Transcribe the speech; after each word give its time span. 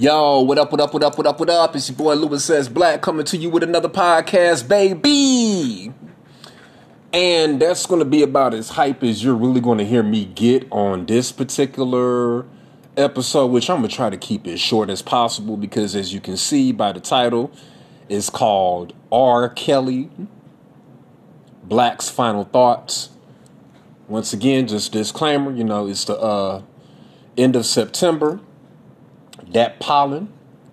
Yo, 0.00 0.42
what 0.42 0.58
up, 0.58 0.70
what 0.70 0.80
up, 0.80 0.94
what 0.94 1.02
up, 1.02 1.18
what 1.18 1.26
up, 1.26 1.40
what 1.40 1.50
up? 1.50 1.74
It's 1.74 1.88
your 1.88 1.98
boy 1.98 2.14
Louis 2.14 2.48
S. 2.50 2.68
Black 2.68 3.02
coming 3.02 3.24
to 3.26 3.36
you 3.36 3.50
with 3.50 3.64
another 3.64 3.88
podcast, 3.88 4.68
baby. 4.68 5.92
And 7.12 7.60
that's 7.60 7.84
going 7.84 7.98
to 7.98 8.04
be 8.04 8.22
about 8.22 8.54
as 8.54 8.68
hype 8.68 9.02
as 9.02 9.24
you're 9.24 9.34
really 9.34 9.60
going 9.60 9.78
to 9.78 9.84
hear 9.84 10.04
me 10.04 10.24
get 10.24 10.68
on 10.70 11.06
this 11.06 11.32
particular 11.32 12.46
episode, 12.96 13.46
which 13.46 13.68
I'm 13.68 13.78
going 13.78 13.88
to 13.88 13.96
try 13.96 14.08
to 14.08 14.16
keep 14.16 14.46
as 14.46 14.60
short 14.60 14.88
as 14.88 15.02
possible 15.02 15.56
because, 15.56 15.96
as 15.96 16.14
you 16.14 16.20
can 16.20 16.36
see 16.36 16.70
by 16.70 16.92
the 16.92 17.00
title, 17.00 17.50
it's 18.08 18.30
called 18.30 18.92
R. 19.10 19.48
Kelly 19.48 20.10
Black's 21.64 22.08
Final 22.08 22.44
Thoughts. 22.44 23.10
Once 24.06 24.32
again, 24.32 24.68
just 24.68 24.92
disclaimer 24.92 25.50
you 25.50 25.64
know, 25.64 25.88
it's 25.88 26.04
the 26.04 26.16
uh, 26.16 26.62
end 27.36 27.56
of 27.56 27.66
September 27.66 28.38
that 29.52 29.80
pollen 29.80 30.32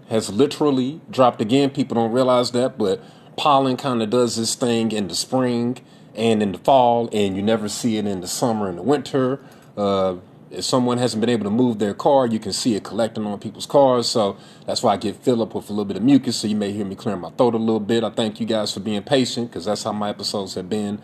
has 0.10 0.30
literally 0.30 1.02
dropped 1.10 1.42
again. 1.42 1.70
People 1.70 1.96
don't 1.96 2.12
realize 2.12 2.52
that, 2.52 2.78
but 2.78 3.04
pollen 3.38 3.78
kind 3.78 4.02
of 4.02 4.10
does 4.10 4.36
this 4.36 4.56
thing 4.56 4.92
in 4.92 5.08
the 5.08 5.16
spring 5.16 5.78
and 6.14 6.42
in 6.42 6.54
the 6.54 6.58
fall, 6.60 7.10
and 7.12 7.36
you 7.36 7.42
never 7.42 7.68
see 7.68 7.98
it 7.98 8.06
in 8.06 8.22
the 8.22 8.28
summer 8.28 8.70
and 8.70 8.78
the 8.78 8.84
winter. 8.84 9.40
Uh, 9.76 10.16
if 10.52 10.64
someone 10.64 10.98
hasn't 10.98 11.20
been 11.20 11.30
able 11.30 11.44
to 11.44 11.50
move 11.50 11.80
their 11.80 11.94
car, 11.94 12.26
you 12.26 12.40
can 12.40 12.54
see 12.54 12.76
it 12.76 12.84
collecting 12.84 13.26
on 13.26 13.38
people's 13.40 13.66
cars. 13.66 14.08
So 14.08 14.38
that's 14.66 14.82
why 14.82 14.94
I 14.94 14.98
get 14.98 15.18
filled 15.18 15.42
up 15.42 15.54
with 15.54 15.70
a 15.70 15.74
little 15.74 15.86
bit 15.86 15.98
of 15.98 16.04
mucus. 16.04 16.38
So 16.38 16.48
you 16.48 16.56
may 16.56 16.72
hear 16.72 16.86
me 16.86 16.96
clearing 16.96 17.22
my 17.22 17.32
throat 17.32 17.56
a 17.56 17.58
little 17.58 17.80
bit. 17.80 18.04
I 18.04 18.10
thank 18.10 18.40
you 18.40 18.46
guys 18.46 18.74
for 18.74 18.80
being 18.80 19.04
patient 19.04 19.50
because 19.50 19.66
that's 19.66 19.84
how 19.84 19.92
my 19.92 20.10
episodes 20.10 20.54
have 20.56 20.70
been 20.70 21.02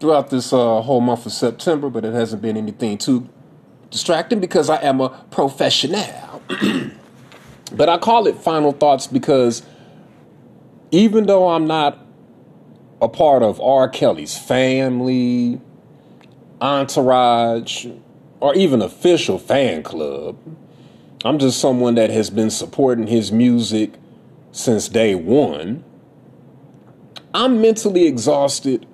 throughout 0.00 0.30
this 0.30 0.52
uh, 0.52 0.80
whole 0.80 1.00
month 1.00 1.26
of 1.26 1.32
September. 1.32 1.90
But 1.90 2.04
it 2.04 2.14
hasn't 2.14 2.40
been 2.40 2.56
anything 2.56 2.96
too 2.96 3.28
distracting 3.90 4.40
because 4.40 4.70
I 4.70 4.80
am 4.82 5.00
a 5.00 5.10
professional. 5.30 6.33
but 7.72 7.88
I 7.88 7.98
call 7.98 8.26
it 8.26 8.36
final 8.36 8.72
thoughts 8.72 9.06
because 9.06 9.62
even 10.90 11.26
though 11.26 11.48
I'm 11.48 11.66
not 11.66 11.98
a 13.00 13.08
part 13.08 13.42
of 13.42 13.60
R. 13.60 13.88
Kelly's 13.88 14.38
family, 14.38 15.60
entourage, 16.60 17.86
or 18.40 18.54
even 18.54 18.82
official 18.82 19.38
fan 19.38 19.82
club, 19.82 20.36
I'm 21.24 21.38
just 21.38 21.60
someone 21.60 21.94
that 21.94 22.10
has 22.10 22.30
been 22.30 22.50
supporting 22.50 23.06
his 23.06 23.32
music 23.32 23.94
since 24.52 24.88
day 24.88 25.14
one. 25.14 25.84
I'm 27.32 27.60
mentally 27.60 28.06
exhausted 28.06 28.86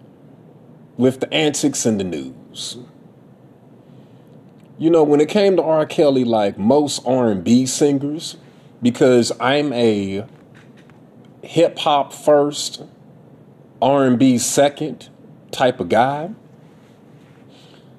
with 0.96 1.20
the 1.20 1.32
antics 1.32 1.84
in 1.84 1.98
the 1.98 2.04
news 2.04 2.78
you 4.80 4.88
know, 4.88 5.04
when 5.04 5.20
it 5.20 5.28
came 5.28 5.56
to 5.56 5.62
R. 5.62 5.84
Kelly, 5.84 6.24
like 6.24 6.58
most 6.58 7.06
R&B 7.06 7.66
singers, 7.66 8.38
because 8.80 9.30
I'm 9.38 9.74
a 9.74 10.24
hip 11.42 11.78
hop 11.78 12.14
first, 12.14 12.82
R&B 13.82 14.38
second 14.38 15.10
type 15.50 15.80
of 15.80 15.90
guy. 15.90 16.30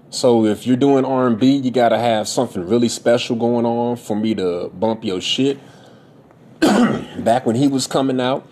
So 0.09 0.45
if 0.45 0.65
you're 0.65 0.75
doing 0.75 1.05
R&B, 1.05 1.57
you 1.57 1.69
got 1.69 1.89
to 1.89 1.99
have 1.99 2.27
something 2.27 2.67
really 2.67 2.89
special 2.89 3.35
going 3.35 3.67
on 3.67 3.95
for 3.95 4.15
me 4.15 4.33
to 4.33 4.69
bump 4.69 5.05
your 5.05 5.21
shit. 5.21 5.59
Back 6.59 7.45
when 7.45 7.55
he 7.55 7.67
was 7.67 7.85
coming 7.85 8.19
out, 8.19 8.47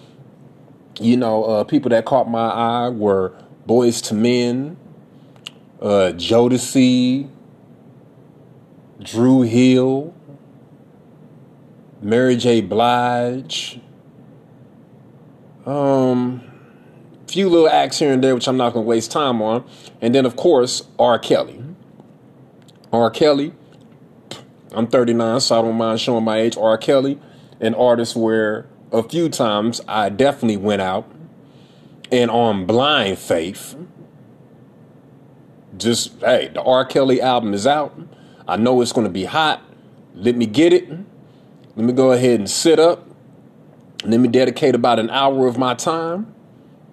you 0.99 1.17
know, 1.17 1.45
uh, 1.45 1.63
people 1.63 1.89
that 1.89 2.05
caught 2.05 2.29
my 2.29 2.49
eye 2.49 2.89
were 2.89 3.33
Boyz 3.67 4.11
II 4.13 4.19
Men, 4.19 4.77
uh, 5.81 6.13
Jodeci, 6.13 7.27
Dru 9.01 9.43
Hill, 9.43 10.13
Mary 12.01 12.35
J. 12.35 12.61
Blige, 12.61 13.79
um, 15.65 16.41
few 17.27 17.47
little 17.47 17.69
acts 17.69 17.99
here 17.99 18.11
and 18.11 18.23
there, 18.23 18.35
which 18.35 18.47
I'm 18.47 18.57
not 18.57 18.73
going 18.73 18.85
to 18.85 18.89
waste 18.89 19.11
time 19.11 19.41
on, 19.41 19.63
and 20.01 20.13
then 20.13 20.25
of 20.25 20.35
course 20.35 20.87
R. 20.97 21.17
Kelly. 21.19 21.63
R. 22.91 23.09
Kelly, 23.11 23.53
I'm 24.71 24.87
39, 24.87 25.39
so 25.39 25.59
I 25.59 25.61
don't 25.61 25.77
mind 25.77 26.01
showing 26.01 26.23
my 26.23 26.39
age. 26.39 26.57
R. 26.57 26.77
Kelly, 26.77 27.19
an 27.59 27.75
artist 27.75 28.15
where 28.15 28.67
a 28.91 29.03
few 29.03 29.29
times 29.29 29.79
I 29.87 30.09
definitely 30.09 30.57
went 30.57 30.81
out 30.81 31.09
and 32.11 32.31
on 32.31 32.65
blind 32.65 33.19
faith. 33.19 33.75
Just 35.77 36.19
hey, 36.19 36.49
the 36.53 36.61
R. 36.61 36.83
Kelly 36.83 37.21
album 37.21 37.53
is 37.53 37.67
out. 37.67 37.97
I 38.49 38.55
know 38.55 38.81
it's 38.81 38.91
going 38.91 39.05
to 39.05 39.13
be 39.13 39.25
hot. 39.25 39.61
Let 40.15 40.35
me 40.35 40.47
get 40.47 40.73
it. 40.73 40.89
Let 40.89 41.85
me 41.85 41.93
go 41.93 42.11
ahead 42.11 42.39
and 42.39 42.49
sit 42.49 42.79
up. 42.79 43.07
Let 44.03 44.19
me 44.19 44.27
dedicate 44.27 44.73
about 44.73 44.97
an 44.97 45.11
hour 45.11 45.45
of 45.45 45.57
my 45.57 45.75
time. 45.75 46.33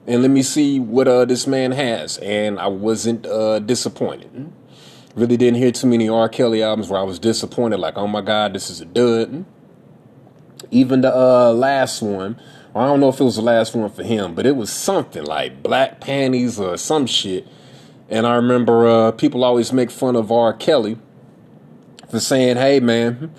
And 0.07 0.21
let 0.21 0.31
me 0.31 0.43
see 0.43 0.79
what 0.79 1.09
uh, 1.09 1.25
this 1.25 1.47
man 1.47 1.73
has. 1.73 2.19
And 2.19 2.61
I 2.61 2.67
wasn't 2.67 3.27
uh, 3.27 3.59
disappointed. 3.61 4.53
Really 5.15 5.39
didn't 5.39 5.57
hear 5.57 5.73
too 5.73 5.87
many 5.87 6.11
R. 6.11 6.29
Kelly 6.29 6.63
albums 6.63 6.91
where 6.91 7.01
I 7.01 7.05
was 7.05 7.19
disappointed, 7.19 7.79
like, 7.79 7.97
oh 7.97 8.07
my 8.07 8.21
God, 8.21 8.53
this 8.53 8.69
is 8.69 8.83
a 8.83 8.85
dud. 8.85 9.47
Even 10.71 11.01
the 11.01 11.17
uh, 11.17 11.53
last 11.53 12.03
one, 12.03 12.39
I 12.75 12.85
don't 12.87 13.01
know 13.01 13.09
if 13.09 13.19
it 13.19 13.25
was 13.25 13.37
the 13.37 13.43
last 13.43 13.75
one 13.75 13.89
for 13.89 14.03
him, 14.03 14.35
but 14.35 14.45
it 14.45 14.57
was 14.57 14.71
something 14.71 15.25
like 15.25 15.63
Black 15.63 16.01
Panties 16.01 16.61
or 16.61 16.77
some 16.77 17.07
shit. 17.07 17.49
And 18.11 18.27
I 18.27 18.35
remember 18.35 18.87
uh, 18.87 19.13
people 19.13 19.43
always 19.43 19.73
make 19.73 19.91
fun 19.91 20.17
of 20.17 20.31
R. 20.31 20.53
Kelly 20.53 20.99
for 22.09 22.21
saying, 22.21 22.57
hey, 22.57 22.81
man, 22.81 23.33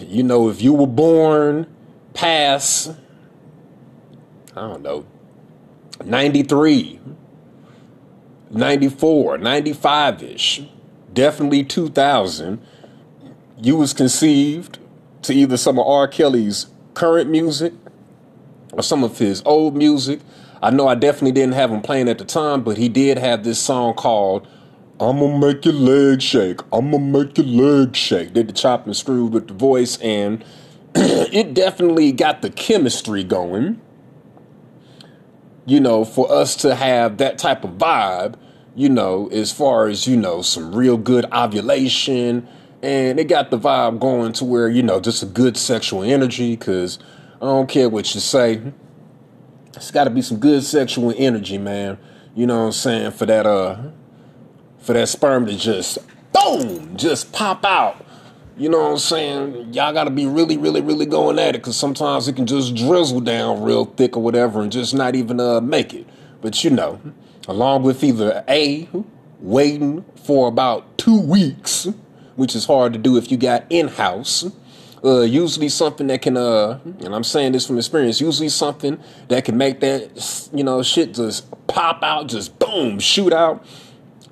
you 0.00 0.22
know, 0.22 0.48
if 0.48 0.62
you 0.62 0.72
were 0.72 0.86
born 0.86 1.66
past, 2.14 2.94
I 4.56 4.60
don't 4.60 4.82
know, 4.82 5.06
93, 6.04 7.00
94, 8.50 9.38
95 9.38 10.22
ish, 10.22 10.62
definitely 11.12 11.64
2000, 11.64 12.60
you 13.58 13.76
was 13.76 13.92
conceived 13.92 14.78
to 15.22 15.34
either 15.34 15.56
some 15.56 15.78
of 15.78 15.86
R. 15.86 16.08
Kelly's 16.08 16.66
current 16.94 17.30
music 17.30 17.72
or 18.72 18.82
some 18.82 19.04
of 19.04 19.18
his 19.18 19.42
old 19.44 19.76
music. 19.76 20.20
I 20.62 20.70
know 20.70 20.88
I 20.88 20.94
definitely 20.94 21.32
didn't 21.32 21.54
have 21.54 21.70
him 21.70 21.82
playing 21.82 22.08
at 22.08 22.18
the 22.18 22.24
time, 22.24 22.62
but 22.62 22.78
he 22.78 22.88
did 22.88 23.18
have 23.18 23.44
this 23.44 23.58
song 23.58 23.94
called 23.94 24.46
I'ma 25.00 25.38
make 25.38 25.64
your 25.64 25.72
legs 25.72 26.22
shake. 26.22 26.60
I'ma 26.70 26.98
make 26.98 27.38
your 27.38 27.46
legs 27.46 27.98
shake. 27.98 28.34
Did 28.34 28.48
the 28.48 28.52
chop 28.52 28.84
and 28.84 28.94
screw 28.94 29.24
with 29.24 29.48
the 29.48 29.54
voice, 29.54 29.96
and 29.96 30.44
it 30.94 31.54
definitely 31.54 32.12
got 32.12 32.42
the 32.42 32.50
chemistry 32.50 33.24
going. 33.24 33.80
You 35.64 35.80
know, 35.80 36.04
for 36.04 36.30
us 36.30 36.54
to 36.56 36.74
have 36.74 37.16
that 37.16 37.38
type 37.38 37.64
of 37.64 37.78
vibe, 37.78 38.34
you 38.74 38.90
know, 38.90 39.28
as 39.28 39.50
far 39.50 39.88
as, 39.88 40.06
you 40.06 40.18
know, 40.18 40.42
some 40.42 40.74
real 40.74 40.98
good 40.98 41.24
ovulation, 41.32 42.46
and 42.82 43.18
it 43.18 43.24
got 43.24 43.50
the 43.50 43.58
vibe 43.58 44.00
going 44.00 44.34
to 44.34 44.44
where, 44.44 44.68
you 44.68 44.82
know, 44.82 45.00
just 45.00 45.22
a 45.22 45.26
good 45.26 45.56
sexual 45.56 46.02
energy, 46.02 46.56
because 46.56 46.98
I 47.36 47.46
don't 47.46 47.70
care 47.70 47.88
what 47.88 48.14
you 48.14 48.20
say. 48.20 48.60
It's 49.76 49.90
got 49.90 50.04
to 50.04 50.10
be 50.10 50.20
some 50.20 50.38
good 50.38 50.62
sexual 50.62 51.14
energy, 51.16 51.56
man. 51.56 51.98
You 52.34 52.46
know 52.46 52.58
what 52.58 52.66
I'm 52.66 52.72
saying? 52.72 53.12
For 53.12 53.24
that, 53.24 53.46
uh, 53.46 53.78
for 54.80 54.92
that 54.94 55.08
sperm 55.08 55.46
to 55.46 55.56
just 55.56 55.98
boom, 56.32 56.96
just 56.96 57.32
pop 57.32 57.64
out. 57.64 58.04
You 58.56 58.68
know 58.68 58.78
what 58.78 58.90
I'm 58.90 58.98
saying? 58.98 59.72
Y'all 59.72 59.92
got 59.92 60.04
to 60.04 60.10
be 60.10 60.26
really, 60.26 60.58
really, 60.58 60.82
really 60.82 61.06
going 61.06 61.38
at 61.38 61.54
it 61.54 61.58
because 61.58 61.76
sometimes 61.76 62.28
it 62.28 62.36
can 62.36 62.46
just 62.46 62.74
drizzle 62.74 63.20
down 63.20 63.62
real 63.62 63.86
thick 63.86 64.16
or 64.16 64.22
whatever 64.22 64.60
and 64.60 64.70
just 64.70 64.92
not 64.92 65.14
even 65.14 65.40
uh, 65.40 65.60
make 65.60 65.94
it. 65.94 66.06
But 66.42 66.62
you 66.62 66.70
know, 66.70 67.00
along 67.48 67.84
with 67.84 68.04
either 68.04 68.44
A, 68.48 68.88
waiting 69.38 70.04
for 70.24 70.48
about 70.48 70.98
two 70.98 71.18
weeks, 71.18 71.88
which 72.36 72.54
is 72.54 72.66
hard 72.66 72.92
to 72.92 72.98
do 72.98 73.16
if 73.16 73.30
you 73.30 73.38
got 73.38 73.64
in 73.70 73.88
house. 73.88 74.44
Uh, 75.02 75.22
usually 75.22 75.70
something 75.70 76.08
that 76.08 76.20
can, 76.20 76.36
uh, 76.36 76.78
and 76.84 77.14
I'm 77.14 77.24
saying 77.24 77.52
this 77.52 77.66
from 77.66 77.78
experience, 77.78 78.20
usually 78.20 78.50
something 78.50 79.00
that 79.28 79.46
can 79.46 79.56
make 79.56 79.80
that, 79.80 80.50
you 80.52 80.62
know, 80.62 80.82
shit 80.82 81.14
just 81.14 81.50
pop 81.66 82.02
out, 82.02 82.28
just 82.28 82.58
boom, 82.58 82.98
shoot 82.98 83.32
out 83.32 83.64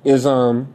is 0.03 0.25
um 0.25 0.73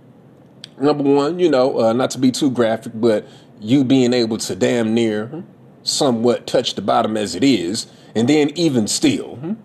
number 0.78 1.04
one, 1.04 1.38
you 1.38 1.48
know, 1.48 1.80
uh, 1.80 1.92
not 1.92 2.10
to 2.10 2.18
be 2.18 2.30
too 2.30 2.50
graphic, 2.50 2.92
but 2.96 3.26
you 3.60 3.84
being 3.84 4.12
able 4.12 4.38
to 4.38 4.56
damn 4.56 4.94
near 4.94 5.44
somewhat 5.82 6.46
touch 6.46 6.74
the 6.74 6.82
bottom 6.82 7.16
as 7.16 7.34
it 7.34 7.44
is, 7.44 7.86
and 8.14 8.28
then 8.28 8.50
even 8.56 8.86
still, 8.88 9.56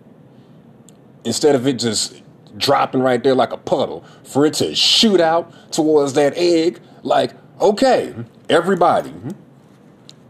instead 1.24 1.54
of 1.54 1.66
it 1.66 1.74
just 1.74 2.22
dropping 2.56 3.00
right 3.00 3.22
there 3.22 3.34
like 3.34 3.52
a 3.52 3.56
puddle, 3.56 4.04
for 4.24 4.44
it 4.46 4.54
to 4.54 4.74
shoot 4.74 5.20
out 5.20 5.52
towards 5.72 6.12
that 6.14 6.32
egg, 6.36 6.80
like, 7.02 7.32
okay, 7.60 8.14
everybody, 8.48 9.12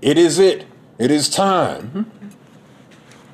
it 0.00 0.16
is 0.18 0.38
it. 0.38 0.66
It 0.98 1.10
is 1.10 1.28
time. 1.28 2.10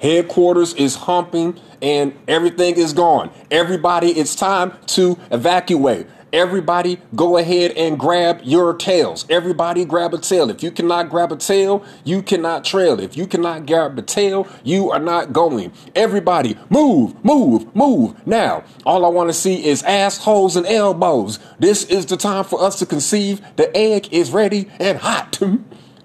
Headquarters 0.00 0.74
is 0.74 0.96
humping 0.96 1.58
and 1.82 2.16
everything 2.28 2.76
is 2.76 2.92
gone. 2.92 3.30
Everybody, 3.50 4.10
it's 4.10 4.34
time 4.34 4.72
to 4.88 5.18
evacuate. 5.30 6.06
Everybody 6.32 7.00
go 7.14 7.38
ahead 7.38 7.70
and 7.72 7.98
grab 7.98 8.40
your 8.42 8.74
tails. 8.74 9.24
Everybody 9.30 9.84
grab 9.84 10.12
a 10.12 10.18
tail. 10.18 10.50
If 10.50 10.62
you 10.62 10.70
cannot 10.70 11.08
grab 11.08 11.32
a 11.32 11.36
tail, 11.36 11.84
you 12.04 12.20
cannot 12.20 12.64
trail. 12.64 13.00
If 13.00 13.16
you 13.16 13.26
cannot 13.26 13.64
grab 13.64 13.98
a 13.98 14.02
tail, 14.02 14.46
you 14.64 14.90
are 14.90 14.98
not 14.98 15.32
going. 15.32 15.72
Everybody 15.94 16.58
move, 16.68 17.24
move, 17.24 17.74
move. 17.74 18.26
Now, 18.26 18.64
all 18.84 19.06
I 19.06 19.08
want 19.08 19.30
to 19.30 19.34
see 19.34 19.64
is 19.66 19.82
assholes 19.84 20.56
and 20.56 20.66
elbows. 20.66 21.38
This 21.58 21.84
is 21.84 22.06
the 22.06 22.16
time 22.16 22.44
for 22.44 22.60
us 22.60 22.78
to 22.80 22.86
conceive. 22.86 23.40
The 23.56 23.74
egg 23.76 24.12
is 24.12 24.30
ready 24.30 24.68
and 24.78 24.98
hot. 24.98 25.40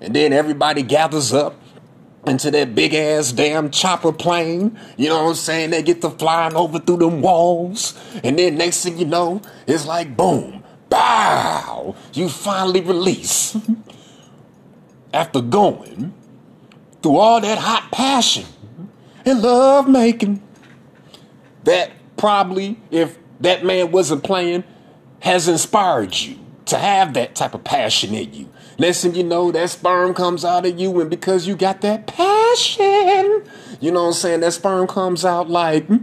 And 0.04 0.16
then 0.16 0.34
everybody 0.34 0.82
gathers 0.82 1.32
up 1.32 1.61
into 2.26 2.52
that 2.52 2.76
big 2.76 2.94
ass 2.94 3.32
damn 3.32 3.72
chopper 3.72 4.12
plane. 4.12 4.78
You 4.98 5.10
know 5.10 5.24
what 5.24 5.30
I'm 5.30 5.36
saying? 5.36 5.72
They 5.72 5.84
get 5.84 6.02
to 6.02 6.10
flying 6.10 6.56
over 6.56 6.80
through 6.80 6.98
them 6.98 7.22
walls. 7.22 8.00
And 8.24 8.38
then 8.38 8.58
next 8.58 8.84
thing 8.84 8.98
you 8.98 9.06
know, 9.06 9.42
it's 9.68 9.86
like 9.86 10.16
boom, 10.16 10.64
bow. 10.90 11.96
You 12.14 12.30
finally 12.30 12.82
release. 12.82 13.58
After 15.14 15.42
going 15.42 16.14
through 17.02 17.18
all 17.18 17.42
that 17.42 17.58
hot 17.58 17.92
passion 17.92 18.46
and 19.26 19.42
love 19.42 19.90
making, 19.90 20.42
that 21.66 21.92
probably, 22.16 22.80
if 22.92 23.18
that 23.42 23.66
man 23.66 23.92
wasn't 23.92 24.24
playing, 24.24 24.64
has 25.20 25.48
inspired 25.48 26.16
you 26.16 26.38
to 26.66 26.78
have 26.78 27.14
that 27.16 27.36
type 27.36 27.54
of 27.54 27.64
passion 27.64 28.14
in 28.14 28.34
you. 28.34 28.50
Listen, 28.82 29.14
you 29.14 29.24
know, 29.24 29.52
that 29.52 29.70
sperm 29.70 30.16
comes 30.16 30.44
out 30.44 30.66
of 30.66 30.80
you, 30.80 31.00
and 31.02 31.08
because 31.08 31.46
you 31.46 31.56
got 31.56 31.82
that 31.82 32.08
passion, 32.08 33.44
you 33.80 33.92
know 33.92 34.02
what 34.02 34.08
I'm 34.08 34.14
saying? 34.14 34.40
That 34.40 34.54
sperm 34.54 34.88
comes 34.88 35.24
out 35.24 35.52
like, 35.52 35.86
hmm, 35.86 35.98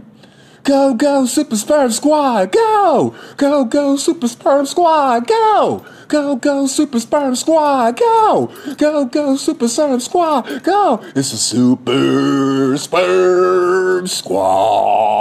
go, 0.63 0.93
go, 0.93 1.25
super 1.25 1.57
sperm 1.57 1.91
squad, 1.91 2.53
go, 2.53 3.13
go, 3.35 3.65
go, 3.65 3.97
super 3.97 4.29
sperm 4.29 4.65
squad, 4.65 5.27
go, 5.27 5.85
go, 6.07 6.37
go, 6.37 6.67
super 6.67 7.01
sperm 7.01 7.35
squad, 7.35 7.97
go, 7.97 8.49
go, 8.77 9.03
go, 9.03 9.35
super 9.35 9.67
sperm 9.67 9.99
squad, 9.99 10.63
go. 10.63 11.01
It's 11.17 11.33
a 11.33 11.37
super 11.37 12.77
sperm 12.77 14.07
squad. 14.07 15.19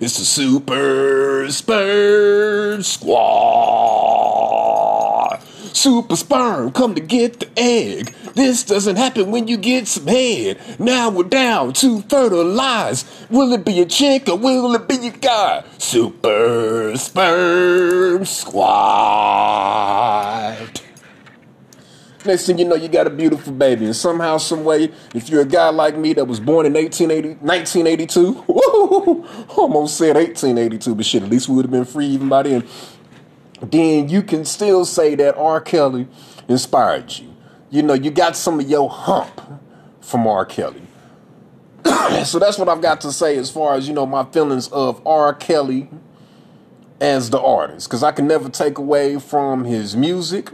It's 0.00 0.18
a 0.18 0.24
super 0.24 1.46
sperm 1.48 2.82
squad. 2.82 4.32
Super 5.74 6.16
sperm 6.16 6.70
come 6.72 6.94
to 6.94 7.00
get 7.00 7.40
the 7.40 7.48
egg. 7.56 8.14
This 8.34 8.62
doesn't 8.62 8.96
happen 8.96 9.30
when 9.30 9.48
you 9.48 9.56
get 9.56 9.88
some 9.88 10.06
head. 10.06 10.60
Now 10.78 11.10
we're 11.10 11.24
down 11.24 11.72
to 11.74 12.02
fertilize. 12.02 13.04
Will 13.30 13.52
it 13.52 13.64
be 13.64 13.80
a 13.80 13.86
chick 13.86 14.28
or 14.28 14.36
will 14.36 14.74
it 14.74 14.86
be 14.86 15.06
a 15.06 15.10
guy? 15.10 15.64
Super 15.78 16.96
sperm 16.96 18.24
squad. 18.24 19.62
Next 22.24 22.46
thing 22.46 22.58
you 22.58 22.64
know, 22.64 22.76
you 22.76 22.88
got 22.88 23.08
a 23.08 23.10
beautiful 23.10 23.52
baby. 23.52 23.86
And 23.86 23.96
somehow, 23.96 24.38
some 24.38 24.62
way, 24.62 24.92
if 25.14 25.28
you're 25.28 25.42
a 25.42 25.46
guy 25.46 25.70
like 25.70 25.96
me 25.96 26.12
that 26.12 26.24
was 26.26 26.38
born 26.38 26.66
in 26.66 26.74
1880, 26.74 27.40
1982, 27.44 28.44
woo, 28.46 29.26
almost 29.56 29.96
said 29.96 30.14
1882, 30.14 30.94
but 30.94 31.04
shit, 31.04 31.24
at 31.24 31.28
least 31.28 31.48
we 31.48 31.56
would 31.56 31.64
have 31.64 31.72
been 31.72 31.84
free 31.84 32.06
even 32.06 32.28
by 32.28 32.44
then. 32.44 32.64
Then 33.62 34.08
you 34.08 34.22
can 34.22 34.44
still 34.44 34.84
say 34.84 35.14
that 35.14 35.36
R. 35.36 35.60
Kelly 35.60 36.08
inspired 36.48 37.18
you. 37.18 37.34
You 37.70 37.82
know, 37.82 37.94
you 37.94 38.10
got 38.10 38.36
some 38.36 38.60
of 38.60 38.68
your 38.68 38.90
hump 38.90 39.40
from 40.00 40.26
R. 40.26 40.44
Kelly. 40.44 40.82
so 42.24 42.38
that's 42.38 42.58
what 42.58 42.68
I've 42.68 42.82
got 42.82 43.00
to 43.02 43.12
say 43.12 43.36
as 43.38 43.50
far 43.50 43.74
as, 43.74 43.88
you 43.88 43.94
know, 43.94 44.06
my 44.06 44.24
feelings 44.24 44.68
of 44.68 45.04
R. 45.06 45.32
Kelly 45.32 45.88
as 47.00 47.30
the 47.30 47.40
artist. 47.40 47.88
Because 47.88 48.02
I 48.02 48.12
can 48.12 48.26
never 48.26 48.48
take 48.48 48.78
away 48.78 49.18
from 49.18 49.64
his 49.64 49.96
music 49.96 50.50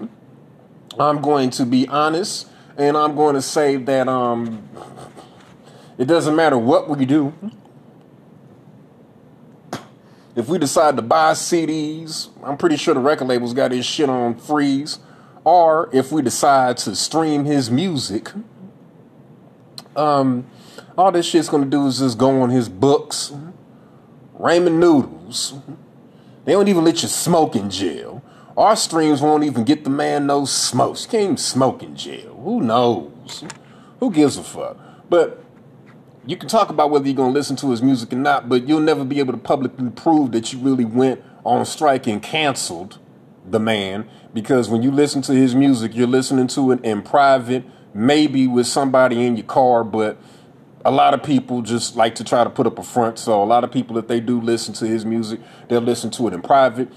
I'm 0.98 1.20
going 1.20 1.50
to 1.50 1.64
be 1.64 1.86
honest 1.86 2.48
and 2.76 2.96
I'm 2.96 3.14
going 3.14 3.34
to 3.34 3.42
say 3.42 3.76
that 3.76 4.08
um, 4.08 4.68
it 5.96 6.06
doesn't 6.06 6.34
matter 6.34 6.58
what 6.58 6.88
we 6.88 7.06
do. 7.06 7.32
If 10.38 10.48
we 10.48 10.56
decide 10.56 10.94
to 10.94 11.02
buy 11.02 11.32
CDs, 11.32 12.28
I'm 12.44 12.56
pretty 12.56 12.76
sure 12.76 12.94
the 12.94 13.00
record 13.00 13.26
labels 13.26 13.52
got 13.52 13.72
his 13.72 13.84
shit 13.84 14.08
on 14.08 14.36
freeze. 14.36 15.00
Or 15.42 15.90
if 15.92 16.12
we 16.12 16.22
decide 16.22 16.76
to 16.78 16.94
stream 16.94 17.44
his 17.44 17.72
music, 17.72 18.30
um, 19.96 20.46
all 20.96 21.10
this 21.10 21.26
shit's 21.26 21.48
gonna 21.48 21.66
do 21.66 21.88
is 21.88 21.98
just 21.98 22.18
go 22.18 22.40
on 22.40 22.50
his 22.50 22.68
books. 22.68 23.32
Ramen 24.38 24.78
noodles. 24.78 25.54
They 26.44 26.52
don't 26.52 26.68
even 26.68 26.84
let 26.84 27.02
you 27.02 27.08
smoke 27.08 27.56
in 27.56 27.68
jail. 27.68 28.22
Our 28.56 28.76
streams 28.76 29.20
won't 29.20 29.42
even 29.42 29.64
get 29.64 29.82
the 29.82 29.90
man 29.90 30.28
no 30.28 30.44
smokes. 30.44 31.02
You 31.02 31.10
can't 31.10 31.24
even 31.24 31.36
smoke 31.36 31.82
in 31.82 31.96
jail. 31.96 32.40
Who 32.44 32.60
knows? 32.60 33.42
Who 33.98 34.12
gives 34.12 34.36
a 34.36 34.44
fuck? 34.44 34.76
But 35.10 35.42
you 36.28 36.36
can 36.36 36.48
talk 36.48 36.68
about 36.68 36.90
whether 36.90 37.06
you're 37.06 37.16
going 37.16 37.32
to 37.32 37.38
listen 37.38 37.56
to 37.56 37.70
his 37.70 37.82
music 37.82 38.12
or 38.12 38.16
not, 38.16 38.48
but 38.48 38.68
you'll 38.68 38.80
never 38.80 39.04
be 39.04 39.18
able 39.18 39.32
to 39.32 39.38
publicly 39.38 39.90
prove 39.90 40.32
that 40.32 40.52
you 40.52 40.58
really 40.60 40.84
went 40.84 41.22
on 41.44 41.64
strike 41.64 42.06
and 42.06 42.22
canceled 42.22 42.98
the 43.44 43.58
man 43.58 44.08
because 44.34 44.68
when 44.68 44.82
you 44.82 44.90
listen 44.90 45.22
to 45.22 45.32
his 45.32 45.54
music, 45.54 45.94
you're 45.94 46.06
listening 46.06 46.46
to 46.46 46.70
it 46.70 46.84
in 46.84 47.02
private, 47.02 47.64
maybe 47.94 48.46
with 48.46 48.66
somebody 48.66 49.24
in 49.24 49.36
your 49.36 49.46
car, 49.46 49.82
but 49.82 50.18
a 50.84 50.90
lot 50.90 51.14
of 51.14 51.22
people 51.22 51.62
just 51.62 51.96
like 51.96 52.14
to 52.14 52.22
try 52.22 52.44
to 52.44 52.50
put 52.50 52.66
up 52.66 52.78
a 52.78 52.82
front. 52.82 53.18
So 53.18 53.42
a 53.42 53.44
lot 53.44 53.64
of 53.64 53.72
people, 53.72 53.98
if 53.98 54.06
they 54.06 54.20
do 54.20 54.40
listen 54.40 54.74
to 54.74 54.86
his 54.86 55.04
music, 55.04 55.40
they'll 55.68 55.80
listen 55.80 56.10
to 56.12 56.28
it 56.28 56.34
in 56.34 56.42
private 56.42 56.88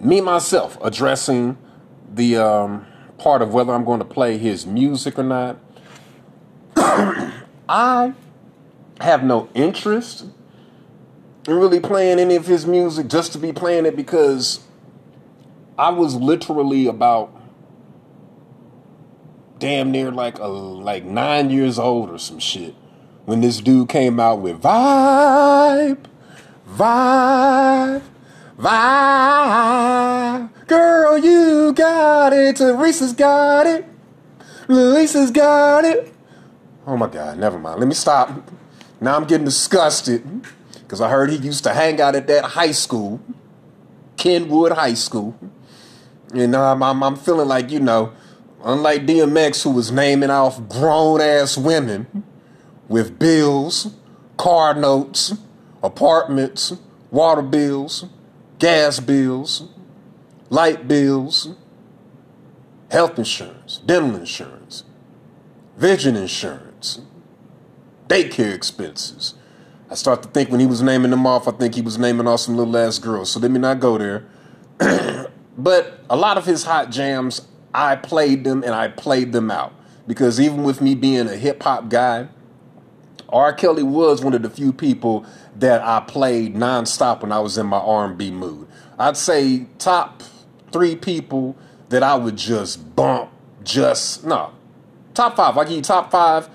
me 0.00 0.20
myself 0.20 0.78
addressing 0.82 1.58
the 2.12 2.36
um, 2.36 2.86
part 3.18 3.42
of 3.42 3.52
whether 3.52 3.72
I'm 3.72 3.84
going 3.84 3.98
to 3.98 4.04
play 4.04 4.38
his 4.38 4.66
music 4.66 5.18
or 5.18 5.24
not. 5.24 5.58
I 7.68 8.14
have 9.00 9.22
no 9.22 9.48
interest 9.54 10.26
in 11.46 11.54
really 11.54 11.80
playing 11.80 12.18
any 12.18 12.36
of 12.36 12.46
his 12.46 12.66
music 12.66 13.08
just 13.08 13.32
to 13.32 13.38
be 13.38 13.52
playing 13.52 13.86
it 13.86 13.96
because 13.96 14.60
I 15.78 15.90
was 15.90 16.14
literally 16.14 16.86
about 16.86 17.34
damn 19.58 19.90
near 19.90 20.10
like 20.10 20.38
a 20.38 20.46
like 20.46 21.04
nine 21.04 21.50
years 21.50 21.78
old 21.78 22.10
or 22.10 22.18
some 22.18 22.38
shit 22.38 22.74
when 23.24 23.40
this 23.40 23.60
dude 23.60 23.88
came 23.88 24.18
out 24.20 24.40
with 24.40 24.62
vibe, 24.62 25.98
vibe, 26.68 28.02
Vibe. 28.58 30.50
Girl, 30.66 31.16
you 31.16 31.72
got 31.72 32.32
it. 32.32 32.56
Teresa's 32.56 33.12
got 33.12 33.66
it. 33.66 33.86
Lisa's 34.66 35.30
got 35.30 35.84
it. 35.84 36.12
Oh 36.86 36.96
my 36.96 37.06
God, 37.06 37.38
never 37.38 37.58
mind. 37.58 37.78
Let 37.78 37.88
me 37.88 37.94
stop. 37.94 38.50
Now 39.00 39.16
I'm 39.16 39.26
getting 39.26 39.44
disgusted 39.44 40.46
because 40.72 41.00
I 41.00 41.08
heard 41.10 41.30
he 41.30 41.36
used 41.36 41.64
to 41.64 41.74
hang 41.74 42.00
out 42.00 42.16
at 42.16 42.26
that 42.26 42.44
high 42.44 42.72
school, 42.72 43.20
Kenwood 44.16 44.72
High 44.72 44.94
School. 44.94 45.38
And 46.34 46.54
uh, 46.54 46.72
I'm, 46.72 46.82
I'm, 46.82 47.02
I'm 47.02 47.16
feeling 47.16 47.48
like, 47.48 47.70
you 47.70 47.80
know, 47.80 48.12
unlike 48.64 49.06
DMX, 49.06 49.62
who 49.62 49.70
was 49.70 49.92
naming 49.92 50.30
off 50.30 50.68
grown 50.68 51.20
ass 51.20 51.56
women 51.56 52.24
with 52.88 53.18
bills, 53.18 53.94
car 54.36 54.74
notes, 54.74 55.34
apartments, 55.82 56.74
water 57.10 57.42
bills, 57.42 58.06
gas 58.58 59.00
bills, 59.00 59.68
light 60.50 60.88
bills, 60.88 61.54
health 62.90 63.18
insurance, 63.18 63.78
dental 63.84 64.16
insurance, 64.16 64.84
vision 65.76 66.16
insurance, 66.16 67.00
daycare 68.08 68.54
expenses. 68.54 69.34
I 69.90 69.94
start 69.94 70.22
to 70.22 70.28
think 70.28 70.50
when 70.50 70.60
he 70.60 70.66
was 70.66 70.82
naming 70.82 71.10
them 71.10 71.26
off, 71.26 71.48
I 71.48 71.52
think 71.52 71.74
he 71.74 71.80
was 71.80 71.98
naming 71.98 72.26
off 72.26 72.40
some 72.40 72.56
little 72.56 72.76
ass 72.76 72.98
girls. 72.98 73.30
So 73.32 73.40
let 73.40 73.50
me 73.50 73.58
not 73.58 73.80
go 73.80 73.96
there. 73.96 74.24
but 75.58 76.00
a 76.10 76.16
lot 76.16 76.36
of 76.36 76.44
his 76.44 76.64
hot 76.64 76.90
jams, 76.90 77.46
I 77.72 77.96
played 77.96 78.44
them 78.44 78.62
and 78.62 78.74
I 78.74 78.88
played 78.88 79.32
them 79.32 79.50
out. 79.50 79.72
Because 80.06 80.40
even 80.40 80.62
with 80.62 80.80
me 80.80 80.94
being 80.94 81.28
a 81.28 81.36
hip 81.36 81.62
hop 81.62 81.88
guy, 81.88 82.28
R. 83.28 83.52
Kelly 83.52 83.82
was 83.82 84.22
one 84.22 84.34
of 84.34 84.42
the 84.42 84.50
few 84.50 84.72
people 84.72 85.26
that 85.56 85.82
I 85.82 86.00
played 86.00 86.54
nonstop 86.54 87.22
when 87.22 87.32
I 87.32 87.40
was 87.40 87.58
in 87.58 87.66
my 87.66 87.78
R&B 87.78 88.30
mood. 88.30 88.68
I'd 88.98 89.16
say 89.16 89.66
top 89.78 90.22
three 90.72 90.96
people 90.96 91.56
that 91.90 92.02
I 92.02 92.14
would 92.14 92.36
just 92.36 92.94
bump. 92.96 93.30
Just 93.64 94.24
no, 94.24 94.52
top 95.12 95.36
five. 95.36 95.58
I 95.58 95.64
give 95.64 95.72
you 95.72 95.82
top 95.82 96.10
five 96.10 96.48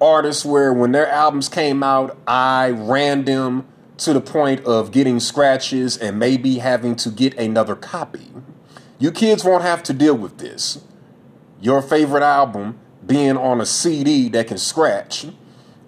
artists 0.00 0.44
where 0.44 0.72
when 0.72 0.92
their 0.92 1.08
albums 1.08 1.48
came 1.48 1.82
out, 1.82 2.16
I 2.26 2.70
ran 2.70 3.24
them 3.24 3.66
to 3.98 4.12
the 4.12 4.20
point 4.20 4.64
of 4.64 4.92
getting 4.92 5.20
scratches 5.20 5.96
and 5.96 6.18
maybe 6.18 6.58
having 6.58 6.94
to 6.96 7.10
get 7.10 7.36
another 7.38 7.74
copy. 7.74 8.30
You 8.98 9.10
kids 9.10 9.44
won't 9.44 9.62
have 9.62 9.82
to 9.84 9.92
deal 9.92 10.16
with 10.16 10.38
this. 10.38 10.84
Your 11.60 11.82
favorite 11.82 12.22
album 12.22 12.78
being 13.04 13.36
on 13.36 13.60
a 13.60 13.66
CD 13.66 14.28
that 14.28 14.46
can 14.46 14.58
scratch 14.58 15.26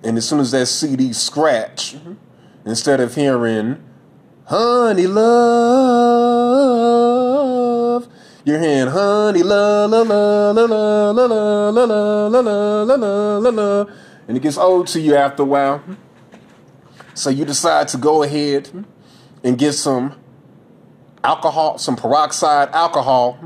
and 0.02 0.16
as 0.16 0.26
soon 0.28 0.40
as 0.40 0.50
that 0.52 0.66
CD 0.66 1.12
scratch, 1.12 1.94
mm-hmm. 1.94 2.14
instead 2.64 3.00
of 3.00 3.14
hearing 3.14 3.82
honey 4.46 5.06
love. 5.06 5.28
You're 8.44 8.58
hearing 8.60 8.88
honey 8.92 9.42
la 9.42 9.84
la 9.84 10.00
la 10.00 10.50
la 10.52 10.70
la 10.70 11.10
la 11.10 11.10
la 11.10 11.68
la 11.68 12.28
la 12.28 12.40
la 12.40 12.84
la 12.84 13.38
la 13.38 13.50
la, 13.50 13.84
and 14.30 14.36
it 14.36 14.44
gets 14.44 14.56
old 14.56 14.86
to 14.86 15.00
you 15.00 15.16
after 15.16 15.42
a 15.42 15.44
while. 15.44 15.82
So 17.14 17.30
you 17.30 17.44
decide 17.44 17.88
to 17.88 17.96
go 17.96 18.22
ahead 18.22 18.70
and 19.42 19.58
get 19.58 19.72
some 19.72 20.14
alcohol, 21.24 21.78
some 21.78 21.96
peroxide 21.96 22.68
alcohol, 22.68 23.40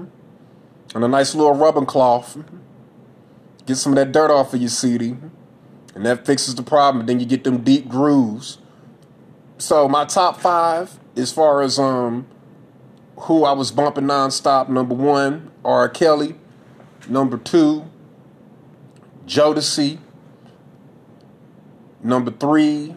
and 0.94 1.02
a 1.02 1.08
nice 1.08 1.34
little 1.34 1.54
rubbing 1.54 1.86
cloth. 1.86 2.36
Get 3.64 3.76
some 3.76 3.92
of 3.92 3.96
that 3.96 4.12
dirt 4.12 4.30
off 4.30 4.52
of 4.52 4.60
your 4.60 4.68
CD, 4.68 5.16
and 5.94 6.04
that 6.04 6.26
fixes 6.26 6.54
the 6.54 6.62
problem. 6.62 7.06
Then 7.06 7.18
you 7.18 7.24
get 7.24 7.44
them 7.44 7.64
deep 7.64 7.88
grooves. 7.88 8.58
So 9.56 9.88
my 9.88 10.04
top 10.04 10.38
five, 10.38 10.98
as 11.16 11.32
far 11.32 11.62
as 11.62 11.78
um 11.78 12.26
who 13.20 13.44
I 13.44 13.52
was 13.52 13.70
bumping 13.70 14.04
nonstop. 14.04 14.68
Number 14.68 14.94
one, 14.94 15.50
R. 15.64 15.88
Kelly. 15.88 16.34
Number 17.08 17.38
two, 17.38 17.86
Jodeci. 19.24 20.00
Number 22.04 22.30
three, 22.30 22.94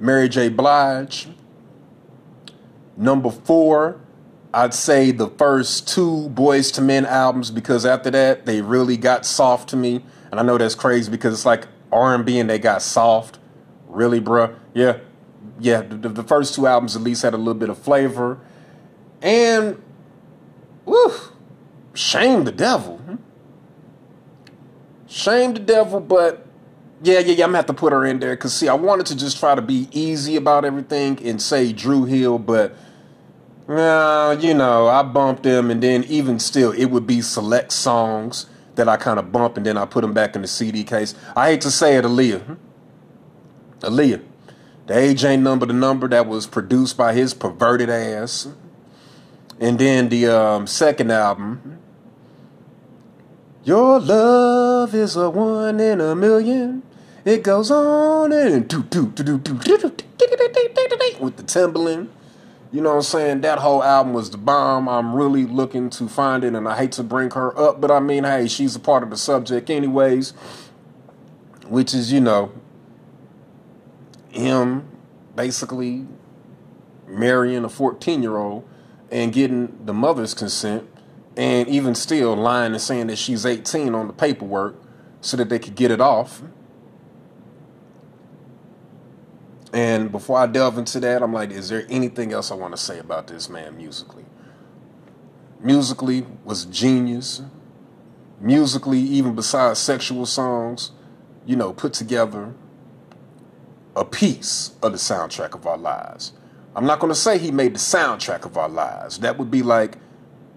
Mary 0.00 0.28
J. 0.28 0.48
Blige. 0.48 1.28
Number 2.96 3.30
four, 3.30 4.00
I'd 4.52 4.74
say 4.74 5.12
the 5.12 5.28
first 5.28 5.86
two 5.86 6.28
Boyz 6.34 6.76
II 6.76 6.84
Men 6.84 7.06
albums 7.06 7.52
because 7.52 7.86
after 7.86 8.10
that 8.10 8.44
they 8.44 8.60
really 8.60 8.96
got 8.96 9.24
soft 9.24 9.68
to 9.68 9.76
me, 9.76 10.04
and 10.32 10.40
I 10.40 10.42
know 10.42 10.58
that's 10.58 10.74
crazy 10.74 11.12
because 11.12 11.32
it's 11.32 11.46
like 11.46 11.68
R 11.92 12.12
and 12.12 12.26
B 12.26 12.40
and 12.40 12.50
they 12.50 12.58
got 12.58 12.82
soft. 12.82 13.38
Really, 13.86 14.20
bruh? 14.20 14.52
Yeah, 14.74 14.98
yeah. 15.60 15.82
The, 15.82 16.08
the, 16.08 16.24
first 16.24 16.56
two 16.56 16.66
albums 16.66 16.96
at 16.96 17.02
least 17.02 17.22
had 17.22 17.34
a 17.34 17.38
little 17.38 17.54
bit 17.54 17.68
of 17.68 17.78
flavor, 17.78 18.40
and 19.22 19.80
woo, 20.84 21.12
shame 21.94 22.42
the 22.42 22.52
devil. 22.52 22.96
Hmm? 22.96 23.14
Shame 25.06 25.54
the 25.54 25.60
devil, 25.60 26.00
but 26.00 26.47
yeah, 27.02 27.20
yeah, 27.20 27.20
yeah. 27.20 27.44
I'm 27.44 27.50
gonna 27.50 27.58
have 27.58 27.66
to 27.66 27.74
put 27.74 27.92
her 27.92 28.04
in 28.04 28.18
there 28.20 28.34
because 28.34 28.54
see, 28.54 28.68
I 28.68 28.74
wanted 28.74 29.06
to 29.06 29.16
just 29.16 29.38
try 29.38 29.54
to 29.54 29.62
be 29.62 29.88
easy 29.92 30.36
about 30.36 30.64
everything 30.64 31.18
and 31.26 31.40
say 31.40 31.72
Dru 31.72 32.04
Hill, 32.04 32.38
but 32.38 32.74
well, 33.66 34.38
you 34.38 34.54
know, 34.54 34.88
I 34.88 35.02
bumped 35.02 35.42
them, 35.42 35.70
and 35.70 35.82
then 35.82 36.04
even 36.04 36.38
still, 36.38 36.72
it 36.72 36.86
would 36.86 37.06
be 37.06 37.20
select 37.20 37.72
songs 37.72 38.46
that 38.76 38.88
I 38.88 38.96
kind 38.96 39.18
of 39.18 39.30
bump, 39.30 39.56
and 39.56 39.66
then 39.66 39.76
I 39.76 39.84
put 39.84 40.00
them 40.00 40.14
back 40.14 40.34
in 40.34 40.42
the 40.42 40.48
CD 40.48 40.84
case. 40.84 41.14
I 41.36 41.50
hate 41.50 41.60
to 41.62 41.70
say 41.70 41.96
it, 41.96 42.04
Aaliyah. 42.04 42.56
Aaliyah. 43.80 44.22
The 44.88 45.28
ain't 45.28 45.42
number 45.42 45.66
the 45.66 45.74
number 45.74 46.08
that 46.08 46.26
was 46.26 46.46
produced 46.46 46.96
by 46.96 47.12
his 47.12 47.34
perverted 47.34 47.90
ass. 47.90 48.48
And 49.60 49.78
then 49.78 50.08
the 50.08 50.28
um, 50.28 50.66
second 50.66 51.12
album, 51.12 51.78
Your 53.64 54.00
Love 54.00 54.94
is 54.94 55.14
a 55.14 55.28
One 55.28 55.78
in 55.78 56.00
a 56.00 56.14
Million. 56.14 56.82
It 57.28 57.42
goes 57.42 57.70
on 57.70 58.32
and 58.32 58.72
with 58.72 58.90
the 61.36 61.42
Timbaland. 61.42 62.08
You 62.72 62.80
know 62.80 62.88
what 62.88 62.96
I'm 62.96 63.02
saying? 63.02 63.42
That 63.42 63.58
whole 63.58 63.84
album 63.84 64.14
was 64.14 64.30
the 64.30 64.38
bomb. 64.38 64.88
I'm 64.88 65.14
really 65.14 65.44
looking 65.44 65.90
to 65.90 66.08
find 66.08 66.42
it, 66.42 66.54
and 66.54 66.66
I 66.66 66.78
hate 66.78 66.92
to 66.92 67.02
bring 67.02 67.30
her 67.32 67.54
up, 67.58 67.82
but 67.82 67.90
I 67.90 68.00
mean, 68.00 68.24
hey, 68.24 68.48
she's 68.48 68.74
a 68.74 68.80
part 68.80 69.02
of 69.02 69.10
the 69.10 69.18
subject, 69.18 69.68
anyways. 69.68 70.30
Which 71.66 71.92
is, 71.92 72.10
you 72.10 72.22
know, 72.22 72.50
him 74.30 74.88
basically 75.36 76.06
marrying 77.06 77.62
a 77.62 77.68
14 77.68 78.22
year 78.22 78.38
old 78.38 78.66
and 79.12 79.34
getting 79.34 79.84
the 79.84 79.92
mother's 79.92 80.32
consent, 80.32 80.88
and 81.36 81.68
even 81.68 81.94
still 81.94 82.34
lying 82.34 82.72
and 82.72 82.80
saying 82.80 83.08
that 83.08 83.18
she's 83.18 83.44
18 83.44 83.94
on 83.94 84.06
the 84.06 84.14
paperwork 84.14 84.76
so 85.20 85.36
that 85.36 85.50
they 85.50 85.58
could 85.58 85.74
get 85.74 85.90
it 85.90 86.00
off. 86.00 86.40
And 89.72 90.10
before 90.10 90.38
I 90.38 90.46
delve 90.46 90.78
into 90.78 91.00
that, 91.00 91.22
I'm 91.22 91.32
like, 91.32 91.50
is 91.50 91.68
there 91.68 91.84
anything 91.88 92.32
else 92.32 92.50
I 92.50 92.54
want 92.54 92.74
to 92.74 92.78
say 92.80 92.98
about 92.98 93.26
this 93.26 93.48
man 93.48 93.76
musically? 93.76 94.24
Musically 95.60 96.26
was 96.44 96.64
genius. 96.64 97.42
Musically, 98.40 99.00
even 99.00 99.34
besides 99.34 99.78
sexual 99.78 100.24
songs, 100.24 100.92
you 101.44 101.56
know, 101.56 101.72
put 101.72 101.92
together 101.92 102.54
a 103.96 104.04
piece 104.04 104.76
of 104.82 104.92
the 104.92 104.98
soundtrack 104.98 105.54
of 105.54 105.66
our 105.66 105.76
lives. 105.76 106.32
I'm 106.76 106.86
not 106.86 107.00
going 107.00 107.10
to 107.10 107.18
say 107.18 107.38
he 107.38 107.50
made 107.50 107.74
the 107.74 107.78
soundtrack 107.78 108.44
of 108.44 108.56
our 108.56 108.68
lives. 108.68 109.18
That 109.18 109.38
would 109.38 109.50
be 109.50 109.62
like 109.62 109.96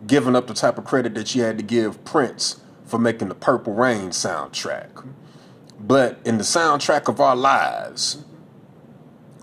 giving 0.05 0.35
up 0.35 0.47
the 0.47 0.53
type 0.53 0.77
of 0.77 0.85
credit 0.85 1.15
that 1.15 1.33
you 1.33 1.41
had 1.41 1.57
to 1.57 1.63
give 1.63 2.03
Prince 2.05 2.61
for 2.85 2.99
making 2.99 3.29
the 3.29 3.35
Purple 3.35 3.73
Rain 3.73 4.09
soundtrack. 4.09 5.07
But 5.79 6.19
in 6.23 6.37
the 6.37 6.43
soundtrack 6.43 7.07
of 7.07 7.19
our 7.19 7.35
lives, 7.35 8.23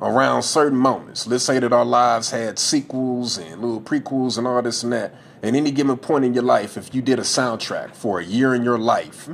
around 0.00 0.42
certain 0.42 0.78
moments. 0.78 1.26
Let's 1.26 1.44
say 1.44 1.58
that 1.58 1.72
our 1.72 1.84
lives 1.84 2.30
had 2.30 2.58
sequels 2.58 3.36
and 3.36 3.60
little 3.60 3.80
prequels 3.80 4.38
and 4.38 4.46
all 4.46 4.62
this 4.62 4.82
and 4.82 4.92
that. 4.92 5.14
At 5.42 5.54
any 5.54 5.70
given 5.70 5.96
point 5.96 6.24
in 6.24 6.34
your 6.34 6.42
life, 6.42 6.76
if 6.76 6.94
you 6.94 7.02
did 7.02 7.18
a 7.18 7.22
soundtrack 7.22 7.94
for 7.94 8.20
a 8.20 8.24
year 8.24 8.54
in 8.54 8.62
your 8.62 8.78
life, 8.78 9.28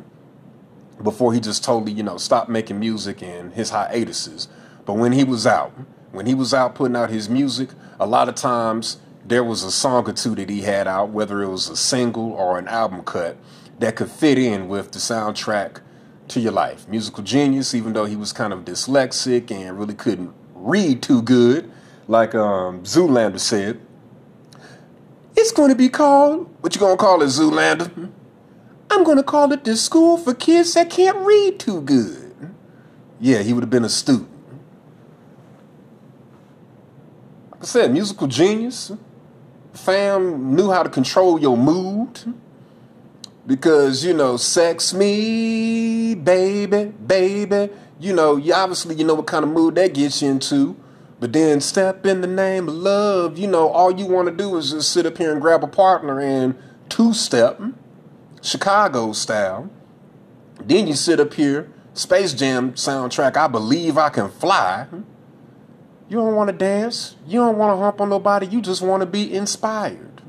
before 1.03 1.33
he 1.33 1.41
just 1.41 1.65
totally, 1.65 1.93
you 1.93 2.03
know, 2.03 2.17
stopped 2.19 2.49
making 2.49 2.79
music 2.79 3.23
and 3.23 3.53
his 3.53 3.71
hiatuses. 3.71 4.49
But 4.85 4.95
when 4.95 5.13
he 5.13 5.25
was 5.25 5.47
out, 5.47 5.73
when 6.13 6.27
he 6.27 6.35
was 6.35 6.55
out 6.55 6.75
putting 6.75 6.97
out 6.97 7.11
his 7.11 7.29
music, 7.29 7.71
a 7.99 8.07
lot 8.07 8.29
of 8.29 8.35
times 8.35 8.99
there 9.25 9.43
was 9.43 9.63
a 9.63 9.73
song 9.73 10.09
or 10.09 10.13
two 10.13 10.35
that 10.35 10.51
he 10.51 10.63
had 10.63 10.87
out, 10.87 11.11
whether 11.11 11.43
it 11.43 11.49
was 11.49 11.69
a 11.69 11.77
single 11.77 12.33
or 12.33 12.59
an 12.59 12.69
album 12.69 13.03
cut, 13.03 13.37
that 13.79 13.97
could 13.97 14.11
fit 14.11 14.39
in 14.39 14.69
with 14.69 14.93
the 14.93 14.99
soundtrack 14.99 15.81
to 16.29 16.41
your 16.41 16.53
life. 16.53 16.87
Musical 16.89 17.25
genius, 17.25 17.75
even 17.75 17.93
though 17.93 18.05
he 18.05 18.17
was 18.17 18.33
kind 18.33 18.53
of 18.53 18.65
dyslexic 18.65 19.51
and 19.51 19.79
really 19.79 19.95
couldn't 19.95 20.33
read 20.65 21.03
too 21.03 21.23
good, 21.23 21.71
like 22.09 22.35
um, 22.35 22.83
Zoolander 22.83 23.39
said. 23.39 23.81
It's 25.37 25.53
going 25.53 25.69
to 25.69 25.75
be 25.75 25.89
called, 25.89 26.49
what 26.61 26.75
you 26.75 26.81
going 26.81 26.97
to 26.97 27.01
call 27.01 27.23
it, 27.23 27.27
Zoolander? 27.27 28.11
I'm 28.91 29.05
going 29.05 29.17
to 29.17 29.23
call 29.23 29.53
it 29.53 29.65
the 29.65 29.77
school 29.77 30.17
for 30.17 30.35
kids 30.35 30.75
that 30.75 30.91
can't 30.91 31.19
read 31.19 31.59
too 31.59 31.81
good. 31.81 32.35
Yeah, 33.21 33.43
he 33.43 33.53
would 33.53 33.63
have 33.63 33.71
been 33.71 33.85
a 33.85 33.89
student. 33.89 34.31
Like 37.51 37.63
I 37.63 37.67
said, 37.67 37.93
musical 37.93 38.27
genius. 38.27 38.93
Fam 39.73 40.55
knew 40.55 40.71
how 40.71 40.83
to 40.83 40.89
control 40.89 41.41
your 41.41 41.57
mood. 41.57 42.35
Because, 43.47 44.05
you 44.05 44.15
know, 44.15 44.37
sex 44.39 44.95
me, 44.95 46.15
baby, 46.15 46.85
baby 46.85 47.71
you 47.99 48.13
know, 48.13 48.37
you 48.37 48.53
obviously 48.53 48.95
you 48.95 49.05
know 49.05 49.15
what 49.15 49.27
kind 49.27 49.45
of 49.45 49.51
mood 49.51 49.75
that 49.77 49.95
gets 49.95 50.23
you 50.23 50.31
into. 50.31 50.77
But 51.21 51.33
then 51.33 51.61
step 51.61 52.05
in 52.05 52.21
the 52.21 52.27
name 52.27 52.69
of 52.69 52.75
love, 52.75 53.39
you 53.39 53.47
know, 53.47 53.69
all 53.69 53.91
you 53.91 54.05
want 54.05 54.29
to 54.29 54.35
do 54.35 54.57
is 54.57 54.73
just 54.73 54.93
sit 54.93 55.07
up 55.07 55.17
here 55.17 55.33
and 55.33 55.41
grab 55.41 55.63
a 55.63 55.67
partner 55.67 56.21
and 56.21 56.55
two 56.89 57.15
step, 57.15 57.61
Chicago 58.43 59.13
style. 59.13 59.71
Then 60.63 60.87
you 60.87 60.95
sit 60.95 61.21
up 61.21 61.35
here, 61.35 61.73
Space 61.95 62.35
Jam 62.35 62.73
soundtrack, 62.73 63.37
I 63.37 63.47
believe 63.47 63.97
I 63.97 64.09
can 64.09 64.29
fly. 64.29 64.87
You 66.09 66.19
don't 66.19 66.35
want 66.35 66.49
to 66.49 66.57
dance. 66.57 67.17
You 67.27 67.41
don't 67.41 67.57
want 67.57 67.77
to 67.77 67.83
hump 67.83 68.01
on 68.01 68.11
nobody. 68.11 68.47
You 68.47 68.61
just 68.61 68.83
want 68.83 69.01
to 69.01 69.07
be 69.07 69.33
inspired. 69.33 70.21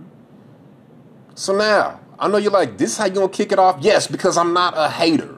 So 1.34 1.56
now, 1.56 2.00
I 2.18 2.30
know 2.30 2.38
you're 2.38 2.52
like, 2.52 2.78
this 2.78 2.98
how 2.98 3.06
you 3.06 3.12
gonna 3.12 3.30
kick 3.30 3.52
it 3.52 3.60
off? 3.60 3.80
Yes, 3.82 4.08
because 4.08 4.38
I'm 4.38 4.54
not 4.54 4.74
a 4.78 4.90
hater. 4.90 5.35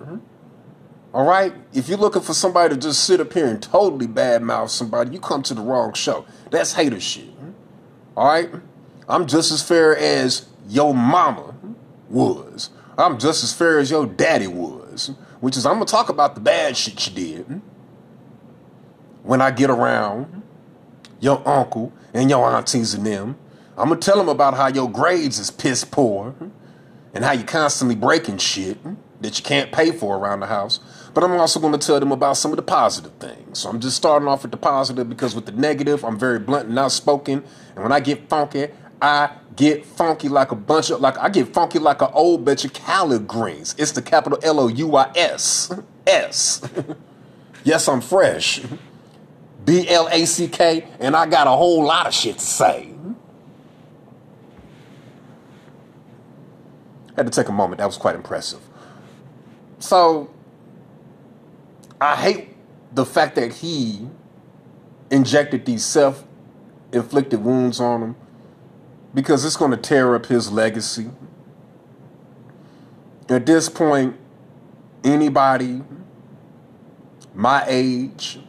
All 1.17 1.25
right? 1.25 1.51
If 1.73 1.89
you're 1.89 1.97
looking 1.97 2.21
for 2.21 2.35
somebody 2.35 2.75
to 2.75 2.79
just 2.79 3.03
sit 3.03 3.19
up 3.19 3.33
here 3.33 3.47
and 3.47 3.59
totally 3.59 4.05
badmouth 4.05 4.69
somebody, 4.69 5.09
you 5.09 5.19
come 5.19 5.41
to 5.41 5.55
the 5.55 5.61
wrong 5.61 5.93
show. 5.93 6.27
That's 6.51 6.73
hater 6.73 6.99
shit. 6.99 7.31
All 8.15 8.27
right? 8.27 8.51
I'm 9.09 9.25
just 9.25 9.51
as 9.51 9.63
fair 9.63 9.97
as 9.97 10.47
your 10.69 10.93
mama 10.93 11.55
was. 12.07 12.69
I'm 12.99 13.17
just 13.17 13.43
as 13.43 13.51
fair 13.51 13.79
as 13.79 13.89
your 13.89 14.05
daddy 14.05 14.45
was. 14.45 15.09
Which 15.39 15.57
is, 15.57 15.65
I'm 15.65 15.77
going 15.77 15.87
to 15.87 15.91
talk 15.91 16.09
about 16.09 16.35
the 16.35 16.41
bad 16.41 16.77
shit 16.77 17.07
you 17.07 17.15
did 17.15 17.61
when 19.23 19.41
I 19.41 19.49
get 19.49 19.71
around 19.71 20.43
your 21.19 21.41
uncle 21.49 21.93
and 22.13 22.29
your 22.29 22.47
aunties 22.47 22.93
and 22.93 23.03
them. 23.03 23.37
I'm 23.75 23.87
going 23.87 23.99
to 23.99 24.05
tell 24.05 24.17
them 24.17 24.29
about 24.29 24.53
how 24.53 24.67
your 24.67 24.87
grades 24.87 25.39
is 25.39 25.49
piss 25.49 25.83
poor 25.83 26.35
and 27.15 27.25
how 27.25 27.31
you 27.31 27.43
constantly 27.43 27.95
breaking 27.95 28.37
shit 28.37 28.77
that 29.21 29.39
you 29.39 29.43
can't 29.43 29.71
pay 29.71 29.91
for 29.91 30.15
around 30.15 30.41
the 30.41 30.45
house. 30.45 30.79
But 31.13 31.23
I'm 31.23 31.31
also 31.33 31.59
going 31.59 31.77
to 31.77 31.85
tell 31.85 31.99
them 31.99 32.11
about 32.11 32.37
some 32.37 32.51
of 32.51 32.57
the 32.57 32.63
positive 32.63 33.13
things. 33.13 33.59
So 33.59 33.69
I'm 33.69 33.79
just 33.79 33.97
starting 33.97 34.27
off 34.27 34.43
with 34.43 34.51
the 34.51 34.57
positive 34.57 35.09
because 35.09 35.33
with 35.35 35.45
the 35.45 35.51
negative, 35.51 36.03
I'm 36.03 36.17
very 36.17 36.39
blunt 36.39 36.69
and 36.69 36.77
outspoken. 36.77 37.43
And 37.75 37.83
when 37.83 37.91
I 37.91 37.99
get 37.99 38.29
funky, 38.29 38.67
I 39.01 39.31
get 39.55 39.85
funky 39.85 40.29
like 40.29 40.51
a 40.51 40.55
bunch 40.55 40.89
of 40.89 41.01
like 41.01 41.17
I 41.17 41.29
get 41.29 41.53
funky 41.53 41.79
like 41.79 42.01
an 42.01 42.09
old 42.13 42.45
batch 42.45 42.65
of 42.65 42.73
collard 42.73 43.27
greens. 43.27 43.75
It's 43.77 43.91
the 43.91 44.01
capital 44.01 44.39
L 44.43 44.59
O 44.59 44.67
U 44.67 44.95
I 44.95 45.11
S 45.15 45.71
S. 46.05 46.61
yes, 47.63 47.87
I'm 47.87 48.01
fresh. 48.01 48.61
B 49.65 49.87
L 49.89 50.07
A 50.09 50.25
C 50.25 50.47
K, 50.47 50.87
and 50.99 51.15
I 51.15 51.25
got 51.25 51.47
a 51.47 51.51
whole 51.51 51.83
lot 51.83 52.07
of 52.07 52.13
shit 52.13 52.37
to 52.37 52.45
say. 52.45 52.93
Had 57.15 57.25
to 57.25 57.31
take 57.31 57.49
a 57.49 57.51
moment. 57.51 57.79
That 57.79 57.87
was 57.87 57.97
quite 57.97 58.15
impressive. 58.15 58.61
So, 59.79 60.29
I 61.99 62.15
hate 62.15 62.55
the 62.93 63.05
fact 63.05 63.35
that 63.35 63.53
he 63.53 64.07
injected 65.09 65.65
these 65.65 65.85
self 65.85 66.23
inflicted 66.91 67.43
wounds 67.43 67.79
on 67.79 68.01
him 68.01 68.15
because 69.13 69.43
it's 69.43 69.57
going 69.57 69.71
to 69.71 69.77
tear 69.77 70.15
up 70.15 70.27
his 70.27 70.51
legacy. 70.51 71.09
At 73.29 73.45
this 73.45 73.67
point, 73.67 74.15
anybody 75.03 75.81
my 77.33 77.63
age, 77.67 78.39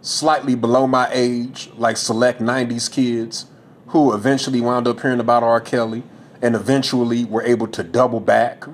slightly 0.00 0.56
below 0.56 0.86
my 0.86 1.08
age, 1.12 1.70
like 1.76 1.96
select 1.96 2.40
90s 2.40 2.90
kids 2.90 3.46
who 3.88 4.12
eventually 4.12 4.60
wound 4.60 4.88
up 4.88 5.00
hearing 5.00 5.20
about 5.20 5.44
R. 5.44 5.60
Kelly 5.60 6.02
and 6.42 6.56
eventually 6.56 7.24
were 7.24 7.42
able 7.42 7.68
to 7.68 7.84
double 7.84 8.18
back 8.18 8.64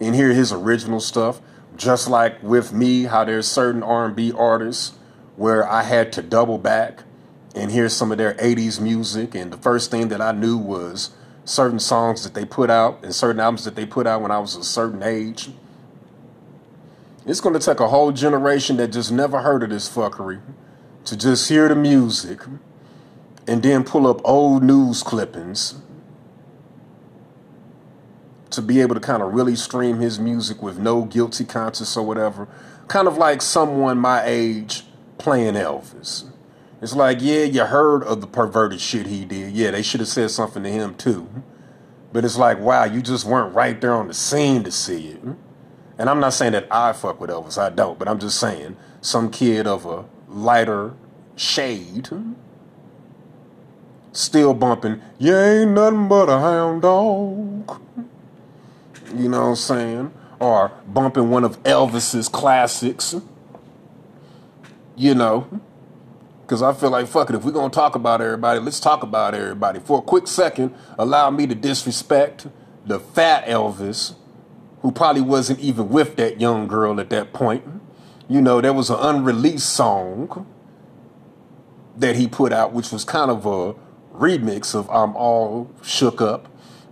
and 0.00 0.14
hear 0.14 0.32
his 0.32 0.50
original 0.50 0.98
stuff. 1.00 1.40
Just 1.76 2.08
like 2.08 2.42
with 2.42 2.72
me, 2.72 3.04
how 3.04 3.24
there's 3.24 3.46
certain 3.46 3.82
R&B 3.82 4.32
artists 4.32 4.96
where 5.36 5.68
I 5.68 5.82
had 5.82 6.12
to 6.14 6.22
double 6.22 6.58
back 6.58 7.04
and 7.54 7.70
hear 7.70 7.88
some 7.88 8.10
of 8.10 8.18
their 8.18 8.34
80s 8.34 8.80
music. 8.80 9.34
And 9.34 9.52
the 9.52 9.58
first 9.58 9.90
thing 9.90 10.08
that 10.08 10.20
I 10.20 10.32
knew 10.32 10.56
was 10.56 11.10
certain 11.44 11.78
songs 11.78 12.24
that 12.24 12.34
they 12.34 12.44
put 12.44 12.70
out 12.70 13.04
and 13.04 13.14
certain 13.14 13.40
albums 13.40 13.64
that 13.64 13.76
they 13.76 13.86
put 13.86 14.06
out 14.06 14.22
when 14.22 14.30
I 14.30 14.38
was 14.38 14.56
a 14.56 14.64
certain 14.64 15.02
age. 15.02 15.50
It's 17.26 17.40
going 17.40 17.54
to 17.54 17.60
take 17.60 17.80
a 17.80 17.88
whole 17.88 18.12
generation 18.12 18.76
that 18.78 18.88
just 18.88 19.12
never 19.12 19.40
heard 19.42 19.62
of 19.62 19.70
this 19.70 19.88
fuckery 19.88 20.40
to 21.04 21.16
just 21.16 21.48
hear 21.48 21.68
the 21.68 21.74
music 21.74 22.40
and 23.46 23.62
then 23.62 23.84
pull 23.84 24.06
up 24.06 24.20
old 24.24 24.62
news 24.62 25.02
clippings 25.02 25.74
to 28.50 28.62
be 28.62 28.80
able 28.80 28.94
to 28.94 29.00
kind 29.00 29.22
of 29.22 29.34
really 29.34 29.56
stream 29.56 29.98
his 29.98 30.18
music 30.18 30.62
with 30.62 30.78
no 30.78 31.04
guilty 31.04 31.44
conscience 31.44 31.96
or 31.96 32.06
whatever. 32.06 32.48
Kind 32.88 33.08
of 33.08 33.16
like 33.16 33.42
someone 33.42 33.98
my 33.98 34.22
age 34.24 34.84
playing 35.18 35.54
Elvis. 35.54 36.24
It's 36.80 36.94
like, 36.94 37.18
yeah, 37.20 37.44
you 37.44 37.64
heard 37.64 38.04
of 38.04 38.20
the 38.20 38.26
perverted 38.26 38.80
shit 38.80 39.06
he 39.06 39.24
did. 39.24 39.52
Yeah, 39.52 39.70
they 39.70 39.82
should 39.82 40.00
have 40.00 40.08
said 40.08 40.30
something 40.30 40.62
to 40.62 40.70
him 40.70 40.94
too. 40.94 41.28
But 42.12 42.24
it's 42.24 42.36
like, 42.36 42.60
wow, 42.60 42.84
you 42.84 43.02
just 43.02 43.24
weren't 43.24 43.54
right 43.54 43.80
there 43.80 43.94
on 43.94 44.08
the 44.08 44.14
scene 44.14 44.62
to 44.64 44.70
see 44.70 45.08
it. 45.08 45.20
And 45.98 46.10
I'm 46.10 46.20
not 46.20 46.34
saying 46.34 46.52
that 46.52 46.68
I 46.70 46.92
fuck 46.92 47.20
with 47.20 47.30
Elvis, 47.30 47.58
I 47.58 47.70
don't, 47.70 47.98
but 47.98 48.06
I'm 48.06 48.18
just 48.18 48.38
saying 48.38 48.76
some 49.00 49.30
kid 49.30 49.66
of 49.66 49.86
a 49.86 50.04
lighter 50.28 50.94
shade 51.34 52.08
still 54.16 54.54
bumping, 54.54 55.00
you 55.18 55.36
ain't 55.36 55.72
nothing 55.72 56.08
but 56.08 56.28
a 56.28 56.38
hound 56.38 56.82
dog. 56.82 57.80
You 59.14 59.28
know 59.28 59.42
what 59.42 59.48
I'm 59.48 59.56
saying? 59.56 60.14
Or 60.40 60.72
bumping 60.86 61.30
one 61.30 61.44
of 61.44 61.62
Elvis's 61.62 62.28
classics. 62.28 63.14
You 64.96 65.14
know, 65.14 65.60
because 66.46 66.62
I 66.62 66.72
feel 66.72 66.90
like, 66.90 67.06
fuck 67.08 67.28
it, 67.28 67.36
if 67.36 67.44
we're 67.44 67.50
going 67.50 67.70
to 67.70 67.74
talk 67.74 67.96
about 67.96 68.20
everybody, 68.20 68.60
let's 68.60 68.80
talk 68.80 69.02
about 69.02 69.34
everybody. 69.34 69.80
For 69.80 69.98
a 69.98 70.02
quick 70.02 70.26
second, 70.26 70.74
allow 70.96 71.28
me 71.28 71.46
to 71.48 71.54
disrespect 71.54 72.46
the 72.86 73.00
fat 73.00 73.46
Elvis, 73.46 74.14
who 74.80 74.92
probably 74.92 75.22
wasn't 75.22 75.58
even 75.58 75.88
with 75.88 76.16
that 76.16 76.40
young 76.40 76.68
girl 76.68 77.00
at 77.00 77.10
that 77.10 77.32
point. 77.32 77.64
You 78.28 78.40
know, 78.40 78.60
there 78.60 78.72
was 78.72 78.90
an 78.90 78.98
unreleased 79.00 79.68
song 79.68 80.46
that 81.96 82.16
he 82.16 82.28
put 82.28 82.52
out, 82.52 82.72
which 82.72 82.92
was 82.92 83.04
kind 83.04 83.30
of 83.30 83.44
a 83.44 83.74
remix 84.14 84.74
of 84.74 84.88
I'm 84.88 85.16
All 85.16 85.70
Shook 85.82 86.20
Up. 86.20 86.48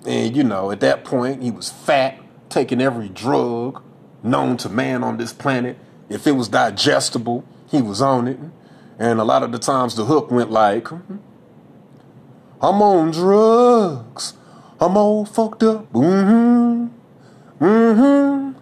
And, 0.06 0.36
you 0.36 0.44
know, 0.44 0.70
at 0.70 0.80
that 0.80 1.04
point, 1.04 1.42
he 1.42 1.50
was 1.50 1.70
fat, 1.70 2.18
taking 2.48 2.80
every 2.80 3.08
drug 3.08 3.82
known 4.22 4.56
to 4.58 4.68
man 4.68 5.04
on 5.04 5.16
this 5.16 5.32
planet. 5.32 5.78
If 6.08 6.26
it 6.26 6.32
was 6.32 6.48
digestible, 6.48 7.44
he 7.70 7.80
was 7.80 8.02
on 8.02 8.28
it. 8.28 8.38
And 8.98 9.20
a 9.20 9.24
lot 9.24 9.42
of 9.42 9.52
the 9.52 9.58
times 9.58 9.96
the 9.96 10.04
hook 10.04 10.30
went 10.30 10.50
like, 10.50 10.90
I'm 10.92 12.82
on 12.82 13.10
drugs. 13.10 14.34
I'm 14.80 14.96
all 14.96 15.24
fucked 15.24 15.62
up. 15.62 15.92
Mm-hmm. 15.92 16.86
Mm-hmm. 17.64 18.52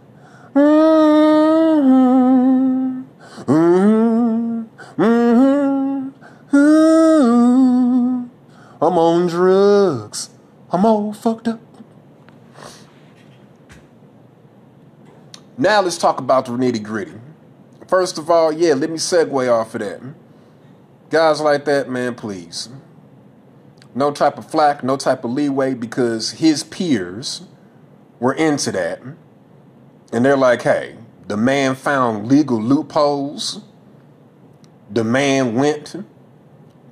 Mm-hmm. 0.59 1.93
Mm-hmm. 3.53 4.63
Mm-hmm. 5.03 6.63
I'm 8.85 8.99
on 8.99 9.27
drugs. 9.27 10.31
I'm 10.73 10.87
all 10.87 11.13
fucked 11.13 11.49
up. 11.49 11.61
Now 15.59 15.83
let's 15.83 15.99
talk 15.99 16.19
about 16.19 16.47
the 16.47 16.53
nitty 16.53 16.83
gritty. 16.83 17.13
First 17.87 18.17
of 18.17 18.31
all, 18.31 18.51
yeah, 18.51 18.73
let 18.73 18.89
me 18.89 18.97
segue 18.97 19.53
off 19.53 19.75
of 19.75 19.81
that. 19.83 20.01
Guys 21.11 21.43
like 21.43 21.67
that, 21.67 21.91
man, 21.91 22.15
please. 22.15 22.71
No 23.95 24.11
type 24.11 24.39
of 24.39 24.51
flack, 24.51 24.83
no 24.83 24.97
type 24.97 25.25
of 25.25 25.33
leeway 25.33 25.75
because 25.75 26.33
his 26.33 26.65
peers 26.65 27.43
were 28.19 28.33
into 28.33 28.73
that. 28.73 29.03
And 30.11 30.25
they're 30.25 30.39
like, 30.39 30.63
hey, 30.63 30.97
the 31.29 31.37
man 31.37 31.75
found 31.75 32.29
legal 32.29 32.61
loopholes. 32.61 33.61
The 34.91 35.05
man 35.05 35.55
went 35.55 35.95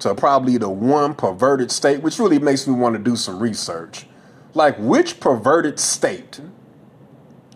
to 0.01 0.15
probably 0.15 0.57
the 0.57 0.69
one 0.71 1.15
perverted 1.15 1.71
state, 1.71 2.03
which 2.03 2.19
really 2.19 2.39
makes 2.39 2.67
me 2.67 2.75
want 2.75 2.97
to 2.97 3.03
do 3.03 3.17
some 3.17 3.39
research. 3.39 4.07
Like, 4.55 4.77
which 4.79 5.21
perverted 5.21 5.79
state 5.79 6.41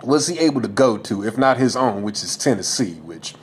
was 0.03 0.27
he 0.29 0.39
able 0.39 0.61
to 0.61 0.69
go 0.69 0.97
to, 0.99 1.25
if 1.25 1.37
not 1.37 1.57
his 1.57 1.77
own, 1.77 2.03
which 2.03 2.23
is 2.23 2.37
Tennessee, 2.37 2.95
which 2.95 3.35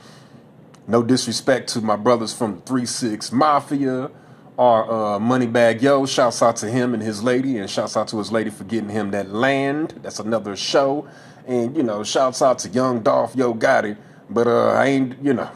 no 0.86 1.02
disrespect 1.02 1.68
to 1.70 1.80
my 1.80 1.96
brothers 1.96 2.32
from 2.32 2.56
the 2.56 2.60
3 2.62 2.86
6 2.86 3.32
Mafia 3.32 4.10
or 4.56 4.84
uh, 4.84 5.18
Moneybagg 5.18 5.80
Yo. 5.82 6.06
Shouts 6.06 6.42
out 6.42 6.56
to 6.56 6.70
him 6.70 6.94
and 6.94 7.02
his 7.02 7.22
lady, 7.22 7.58
and 7.58 7.68
shouts 7.68 7.96
out 7.96 8.08
to 8.08 8.18
his 8.18 8.32
lady 8.32 8.50
for 8.50 8.64
getting 8.64 8.90
him 8.90 9.10
that 9.12 9.30
land. 9.30 9.94
That's 10.02 10.18
another 10.18 10.56
show. 10.56 11.08
And, 11.46 11.76
you 11.76 11.82
know, 11.82 12.04
shouts 12.04 12.42
out 12.42 12.60
to 12.60 12.68
Young 12.68 13.00
Dolph 13.00 13.34
Yo 13.34 13.54
Gotti. 13.54 13.96
But 14.30 14.46
uh, 14.46 14.70
I 14.70 14.86
ain't, 14.86 15.22
you 15.22 15.34
know, 15.34 15.50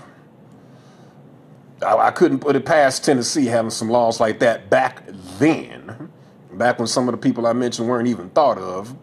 I, 1.82 1.96
I 1.96 2.10
couldn't 2.10 2.40
put 2.40 2.56
it 2.56 2.64
past 2.64 3.04
Tennessee 3.04 3.46
having 3.46 3.70
some 3.70 3.90
laws 3.90 4.20
like 4.20 4.38
that 4.40 4.70
back 4.70 5.02
then. 5.38 6.10
Back 6.52 6.78
when 6.78 6.88
some 6.88 7.08
of 7.08 7.12
the 7.12 7.18
people 7.18 7.46
I 7.46 7.52
mentioned 7.52 7.88
weren't 7.88 8.08
even 8.08 8.30
thought 8.30 8.58
of. 8.58 8.94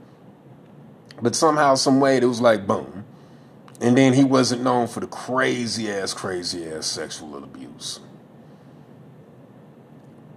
But 1.22 1.36
somehow, 1.36 1.76
some 1.76 2.00
way, 2.00 2.18
it 2.18 2.26
was 2.26 2.42
like, 2.42 2.66
boom. 2.66 3.06
And 3.80 3.98
then 3.98 4.14
he 4.14 4.24
wasn't 4.24 4.64
known 4.64 4.88
for 4.88 5.02
the 5.02 5.08
crazy 5.08 5.92
ass, 5.92 6.14
crazy 6.14 6.66
ass 6.66 6.88
sexual 6.88 7.44
abuse. 7.44 8.00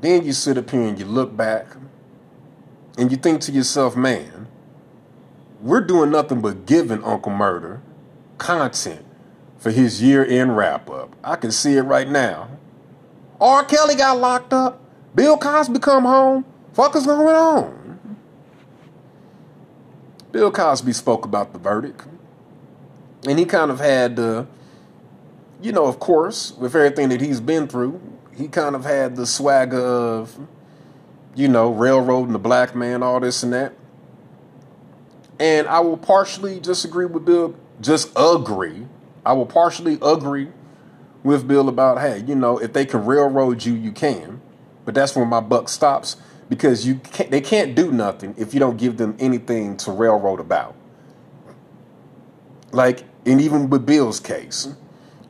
Then 0.00 0.24
you 0.26 0.32
sit 0.32 0.58
up 0.58 0.70
here 0.70 0.82
and 0.82 0.98
you 0.98 1.06
look 1.06 1.36
back 1.36 1.76
and 2.98 3.10
you 3.10 3.16
think 3.16 3.40
to 3.42 3.52
yourself, 3.52 3.96
man, 3.96 4.48
we're 5.60 5.80
doing 5.80 6.10
nothing 6.10 6.42
but 6.42 6.66
giving 6.66 7.02
Uncle 7.02 7.32
Murder 7.32 7.80
content 8.38 9.05
for 9.58 9.70
his 9.70 10.02
year 10.02 10.24
end 10.24 10.56
wrap 10.56 10.88
up. 10.90 11.14
I 11.24 11.36
can 11.36 11.50
see 11.50 11.74
it 11.74 11.82
right 11.82 12.08
now. 12.08 12.48
R. 13.40 13.64
Kelly 13.64 13.94
got 13.94 14.18
locked 14.18 14.52
up. 14.52 14.80
Bill 15.14 15.36
Cosby 15.36 15.78
come 15.78 16.04
home. 16.04 16.44
Fuck 16.72 16.94
is 16.96 17.06
going 17.06 17.26
on? 17.26 18.16
Bill 20.32 20.50
Cosby 20.50 20.92
spoke 20.92 21.24
about 21.24 21.52
the 21.52 21.58
verdict. 21.58 22.06
And 23.26 23.38
he 23.38 23.44
kind 23.44 23.70
of 23.70 23.80
had, 23.80 24.18
uh, 24.18 24.44
you 25.62 25.72
know, 25.72 25.86
of 25.86 25.98
course, 25.98 26.52
with 26.52 26.76
everything 26.76 27.08
that 27.08 27.20
he's 27.20 27.40
been 27.40 27.66
through, 27.66 28.00
he 28.36 28.48
kind 28.48 28.76
of 28.76 28.84
had 28.84 29.16
the 29.16 29.26
swagger 29.26 29.80
of, 29.80 30.38
you 31.34 31.48
know, 31.48 31.70
railroading 31.70 32.32
the 32.32 32.38
black 32.38 32.74
man, 32.74 33.02
all 33.02 33.18
this 33.20 33.42
and 33.42 33.52
that. 33.52 33.72
And 35.38 35.66
I 35.66 35.80
will 35.80 35.96
partially 35.96 36.60
disagree 36.60 37.06
with 37.06 37.24
Bill, 37.24 37.54
just 37.80 38.10
agree. 38.16 38.86
I 39.26 39.32
will 39.32 39.46
partially 39.46 39.98
agree 40.00 40.48
with 41.24 41.48
Bill 41.48 41.68
about, 41.68 42.00
hey, 42.00 42.22
you 42.26 42.36
know, 42.36 42.58
if 42.58 42.72
they 42.72 42.86
can 42.86 43.04
railroad 43.04 43.64
you, 43.64 43.74
you 43.74 43.90
can. 43.90 44.40
But 44.84 44.94
that's 44.94 45.16
where 45.16 45.26
my 45.26 45.40
buck 45.40 45.68
stops 45.68 46.16
because 46.48 46.86
you 46.86 46.96
can't, 46.96 47.32
they 47.32 47.40
can't 47.40 47.74
do 47.74 47.90
nothing 47.90 48.36
if 48.38 48.54
you 48.54 48.60
don't 48.60 48.76
give 48.76 48.98
them 48.98 49.16
anything 49.18 49.76
to 49.78 49.90
railroad 49.90 50.38
about. 50.38 50.76
Like, 52.70 53.02
and 53.26 53.40
even 53.40 53.68
with 53.68 53.84
Bill's 53.84 54.20
case, 54.20 54.68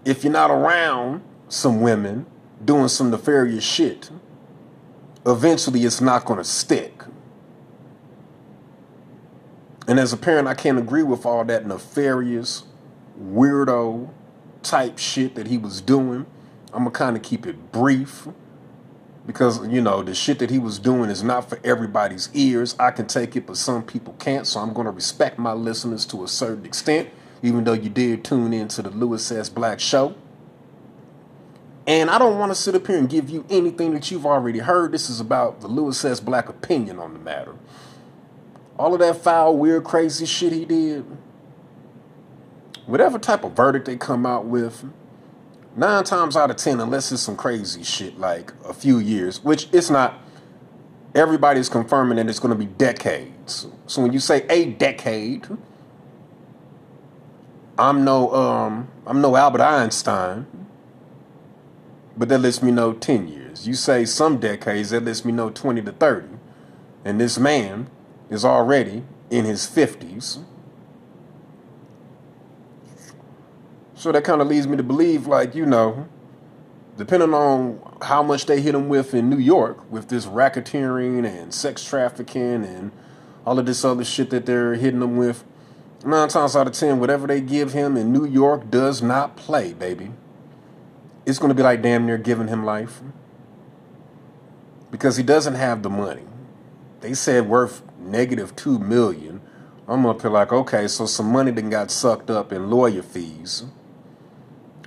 if 0.05 0.23
you're 0.23 0.33
not 0.33 0.51
around 0.51 1.23
some 1.49 1.81
women 1.81 2.27
doing 2.63 2.89
some 2.89 3.11
nefarious 3.11 3.65
shit, 3.65 4.11
eventually 5.25 5.85
it's 5.85 6.03
not 6.03 6.27
going 6.27 6.39
to 6.39 6.45
stick. 6.45 7.03
And 9.89 9.99
as 9.99 10.13
a 10.13 10.19
parent, 10.19 10.49
I 10.49 10.55
can't 10.55 10.79
agree 10.79 11.03
with 11.03 11.25
all 11.25 11.45
that 11.47 11.67
nefarious, 11.67 12.65
weirdo 13.21 14.11
type 14.63 14.99
shit 14.99 15.35
that 15.35 15.47
he 15.47 15.59
was 15.59 15.81
doing 15.81 16.27
I'm 16.77 16.81
gonna 16.81 16.91
kind 16.91 17.17
of 17.17 17.23
keep 17.23 17.47
it 17.47 17.73
brief 17.73 18.29
because 19.27 19.67
you 19.67 19.81
know 19.81 20.03
the 20.03 20.15
shit 20.15 20.39
that 20.41 20.51
he 20.51 20.59
was 20.59 20.79
doing 20.79 21.09
is 21.09 21.23
not 21.23 21.49
for 21.49 21.59
everybody's 21.65 22.29
ears. 22.35 22.77
I 22.79 22.91
can 22.91 23.07
take 23.07 23.35
it, 23.35 23.47
but 23.47 23.57
some 23.57 23.83
people 23.83 24.15
can't. 24.19 24.47
So 24.47 24.61
I'm 24.61 24.75
gonna 24.75 24.91
respect 24.91 25.39
my 25.39 25.53
listeners 25.53 26.05
to 26.07 26.23
a 26.23 26.29
certain 26.29 26.67
extent, 26.67 27.09
even 27.43 27.65
though 27.65 27.73
you 27.73 27.89
did 27.89 28.25
tune 28.25 28.53
in 28.53 28.69
to 28.69 28.83
the 28.83 28.91
Louis 28.91 29.33
S. 29.33 29.49
Black 29.49 29.81
Show. 29.81 30.15
And 31.87 32.11
I 32.11 32.19
don't 32.19 32.39
want 32.39 32.51
to 32.51 32.57
sit 32.57 32.75
up 32.75 32.87
here 32.89 32.99
and 32.99 33.09
give 33.09 33.31
you 33.31 33.47
anything 33.49 33.95
that 33.95 34.11
you've 34.11 34.27
already 34.27 34.59
heard. 34.59 34.93
This 34.93 35.09
is 35.09 35.21
about 35.21 35.61
the 35.61 35.69
Louis 35.69 36.05
S. 36.05 36.21
Black 36.21 36.49
opinion 36.49 36.99
on 36.99 37.15
the 37.15 37.19
matter. 37.21 37.55
All 38.77 38.93
of 38.93 39.01
that 39.01 39.17
foul, 39.17 39.57
weird, 39.57 39.85
crazy 39.85 40.27
shit 40.27 40.53
he 40.53 40.67
did, 40.67 41.07
whatever 42.87 43.19
type 43.19 43.45
of 43.45 43.53
verdict 43.53 43.87
they 43.87 43.97
come 43.97 44.25
out 44.27 44.47
with, 44.47 44.85
nine 45.77 46.05
times 46.05 46.37
out 46.37 46.51
of 46.51 46.57
ten, 46.57 46.81
unless 46.81 47.13
it's 47.13 47.23
some 47.23 47.37
crazy 47.37 47.83
shit 47.83 48.19
like 48.19 48.53
a 48.65 48.73
few 48.73 48.99
years, 48.99 49.43
which 49.45 49.69
it's 49.73 49.91
not, 49.91 50.21
everybody's 51.15 51.69
confirming 51.69 52.17
that 52.17 52.29
it's 52.29 52.39
going 52.39 52.57
to 52.57 52.59
be 52.59 52.71
decades. 52.73 53.67
So 53.87 54.03
when 54.03 54.13
you 54.13 54.21
say 54.21 54.47
a 54.49 54.67
decade, 54.67 55.47
I'm 57.79 58.05
no 58.05 58.33
um 58.35 58.89
I'm 59.07 59.21
no 59.21 59.37
Albert 59.37 59.61
Einstein, 59.61 60.47
but 62.17 62.29
that 62.31 62.39
lets 62.39 62.63
me 62.63 62.73
know 62.73 62.95
10 62.95 63.29
years. 63.29 63.69
You 63.69 63.75
say 63.75 64.05
some 64.05 64.39
decades, 64.39 64.91
that 64.91 65.05
lets 65.05 65.25
me 65.25 65.33
know 65.33 65.51
20 65.51 65.83
to 65.83 65.93
30. 65.93 66.29
And 67.05 67.21
this 67.21 67.39
man 67.39 67.89
is 68.31 68.45
already 68.45 69.05
in 69.31 69.45
his 69.45 69.67
50s. 69.67 70.43
So 74.07 74.13
that 74.13 74.23
kind 74.23 74.41
of 74.41 74.47
leads 74.47 74.69
me 74.69 74.77
to 74.77 74.85
believe, 74.85 75.27
like, 75.27 75.57
you 75.57 75.67
know, 75.67 76.07
depending 76.97 77.35
on 77.35 77.81
how 78.03 78.23
much 78.23 78.47
they 78.47 78.61
hit 78.61 78.73
him 78.73 78.89
with 78.89 79.15
in 79.15 79.29
New 79.29 79.37
York, 79.37 79.91
with 79.91 80.07
this 80.07 80.27
racketeering 80.27 81.27
and 81.27 81.53
sex 81.53 81.83
trafficking 81.83 82.65
and 82.65 82.93
all 83.45 83.59
of 83.59 83.67
this 83.67 83.85
other 83.85 84.05
shit 84.05 84.31
that 84.31 84.47
they're 84.47 84.77
hitting 84.77 85.03
him 85.03 85.17
with, 85.17 85.43
nine 86.05 86.29
times 86.29 86.55
out 86.55 86.69
of 86.69 86.73
ten, 86.73 87.01
whatever 87.01 87.27
they 87.27 87.41
give 87.41 87.73
him 87.73 87.97
in 87.97 88.13
New 88.13 88.25
York 88.25 88.71
does 88.71 89.03
not 89.03 89.37
play, 89.37 89.73
baby. 89.73 90.13
It's 91.27 91.41
going 91.41 91.49
to 91.49 91.57
be 91.57 91.65
like 91.65 91.83
damn 91.83 92.07
near 92.07 92.17
giving 92.17 92.47
him 92.47 92.65
life 92.65 93.01
because 94.93 95.17
he 95.17 95.25
doesn't 95.25 95.57
have 95.57 95.83
the 95.83 95.91
money. 95.91 96.23
They 97.01 97.15
said 97.15 97.49
worth 97.49 97.83
negative 97.99 98.55
two 98.55 98.79
million. 98.79 99.41
I'm 99.89 100.07
up 100.07 100.23
here 100.23 100.31
like, 100.31 100.53
okay, 100.53 100.87
so 100.87 101.07
some 101.07 101.33
money 101.33 101.51
then 101.51 101.71
got 101.71 101.91
sucked 101.91 102.31
up 102.31 102.53
in 102.53 102.71
lawyer 102.71 103.03
fees. 103.03 103.65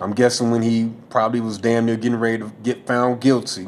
I'm 0.01 0.13
guessing 0.13 0.51
when 0.51 0.61
he 0.61 0.93
probably 1.09 1.41
was 1.41 1.57
damn 1.57 1.85
near 1.85 1.97
getting 1.97 2.19
ready 2.19 2.37
to 2.39 2.51
get 2.63 2.87
found 2.87 3.19
guilty, 3.19 3.67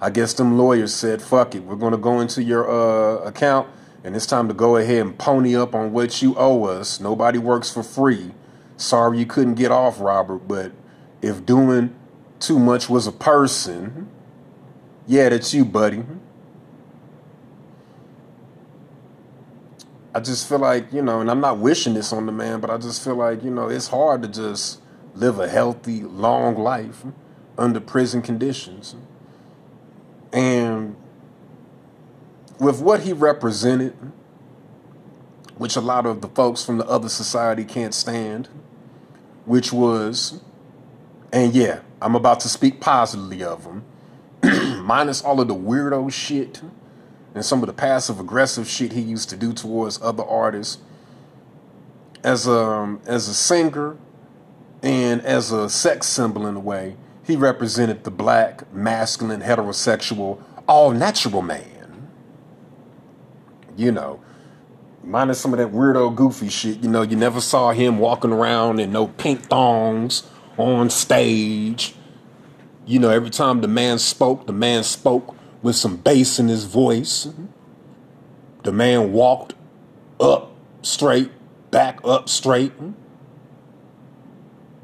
I 0.00 0.10
guess 0.10 0.34
them 0.34 0.58
lawyers 0.58 0.94
said, 0.94 1.22
fuck 1.22 1.54
it, 1.54 1.60
we're 1.60 1.76
going 1.76 1.92
to 1.92 1.98
go 1.98 2.20
into 2.20 2.42
your 2.42 2.68
uh, 2.68 3.24
account 3.24 3.68
and 4.04 4.14
it's 4.14 4.26
time 4.26 4.48
to 4.48 4.54
go 4.54 4.76
ahead 4.76 4.98
and 4.98 5.18
pony 5.18 5.56
up 5.56 5.74
on 5.74 5.92
what 5.92 6.20
you 6.20 6.34
owe 6.36 6.64
us. 6.64 7.00
Nobody 7.00 7.38
works 7.38 7.72
for 7.72 7.82
free. 7.82 8.32
Sorry 8.76 9.18
you 9.18 9.24
couldn't 9.24 9.54
get 9.54 9.72
off, 9.72 9.98
Robert, 9.98 10.46
but 10.46 10.72
if 11.22 11.46
doing 11.46 11.94
too 12.38 12.58
much 12.58 12.90
was 12.90 13.06
a 13.06 13.12
person, 13.12 14.08
yeah, 15.06 15.30
that's 15.30 15.54
you, 15.54 15.64
buddy. 15.64 16.04
I 20.14 20.20
just 20.20 20.46
feel 20.48 20.58
like, 20.58 20.92
you 20.92 21.00
know, 21.00 21.20
and 21.22 21.30
I'm 21.30 21.40
not 21.40 21.58
wishing 21.58 21.94
this 21.94 22.12
on 22.12 22.26
the 22.26 22.32
man, 22.32 22.60
but 22.60 22.70
I 22.70 22.76
just 22.76 23.02
feel 23.02 23.16
like, 23.16 23.42
you 23.42 23.50
know, 23.50 23.68
it's 23.68 23.88
hard 23.88 24.22
to 24.22 24.28
just 24.28 24.80
live 25.14 25.38
a 25.38 25.48
healthy, 25.48 26.02
long 26.02 26.56
life 26.56 27.04
under 27.56 27.80
prison 27.80 28.22
conditions. 28.22 28.96
And 30.32 30.96
with 32.58 32.80
what 32.80 33.00
he 33.00 33.12
represented, 33.12 33.94
which 35.56 35.76
a 35.76 35.80
lot 35.80 36.06
of 36.06 36.20
the 36.20 36.28
folks 36.28 36.64
from 36.64 36.78
the 36.78 36.86
other 36.86 37.08
society 37.08 37.64
can't 37.64 37.94
stand, 37.94 38.48
which 39.44 39.72
was, 39.72 40.40
and 41.32 41.54
yeah, 41.54 41.80
I'm 42.02 42.16
about 42.16 42.40
to 42.40 42.48
speak 42.48 42.80
positively 42.80 43.42
of 43.42 43.64
him, 43.64 43.84
minus 44.84 45.22
all 45.22 45.40
of 45.40 45.48
the 45.48 45.54
weirdo 45.54 46.12
shit 46.12 46.60
and 47.34 47.44
some 47.44 47.62
of 47.62 47.66
the 47.66 47.72
passive 47.72 48.20
aggressive 48.20 48.68
shit 48.68 48.92
he 48.92 49.00
used 49.00 49.28
to 49.30 49.36
do 49.36 49.52
towards 49.52 50.00
other 50.00 50.24
artists. 50.24 50.78
As 52.22 52.46
a 52.46 52.98
as 53.06 53.28
a 53.28 53.34
singer 53.34 53.98
and 54.84 55.20
as 55.22 55.50
a 55.50 55.68
sex 55.68 56.06
symbol 56.06 56.46
in 56.46 56.54
a 56.54 56.60
way, 56.60 56.96
he 57.24 57.34
represented 57.34 58.04
the 58.04 58.10
black, 58.12 58.72
masculine, 58.72 59.40
heterosexual, 59.40 60.40
all 60.68 60.92
natural 60.92 61.42
man 61.42 61.74
you 63.76 63.92
know, 63.92 64.20
minus 65.02 65.40
some 65.40 65.52
of 65.52 65.58
that 65.58 65.72
weirdo 65.72 66.14
goofy 66.14 66.48
shit. 66.48 66.82
You 66.82 66.88
know, 66.88 67.02
you 67.02 67.16
never 67.16 67.40
saw 67.40 67.72
him 67.72 67.98
walking 67.98 68.32
around 68.32 68.80
in 68.80 68.92
no 68.92 69.08
pink 69.08 69.42
thongs 69.42 70.24
on 70.56 70.90
stage. 70.90 71.94
You 72.86 72.98
know, 72.98 73.10
every 73.10 73.30
time 73.30 73.60
the 73.60 73.68
man 73.68 73.98
spoke, 73.98 74.46
the 74.46 74.52
man 74.52 74.84
spoke 74.84 75.36
with 75.62 75.76
some 75.76 75.96
bass 75.96 76.38
in 76.38 76.48
his 76.48 76.64
voice. 76.64 77.28
The 78.62 78.72
man 78.72 79.12
walked 79.12 79.54
up 80.20 80.52
straight, 80.82 81.30
back 81.70 81.98
up 82.04 82.28
straight. 82.28 82.72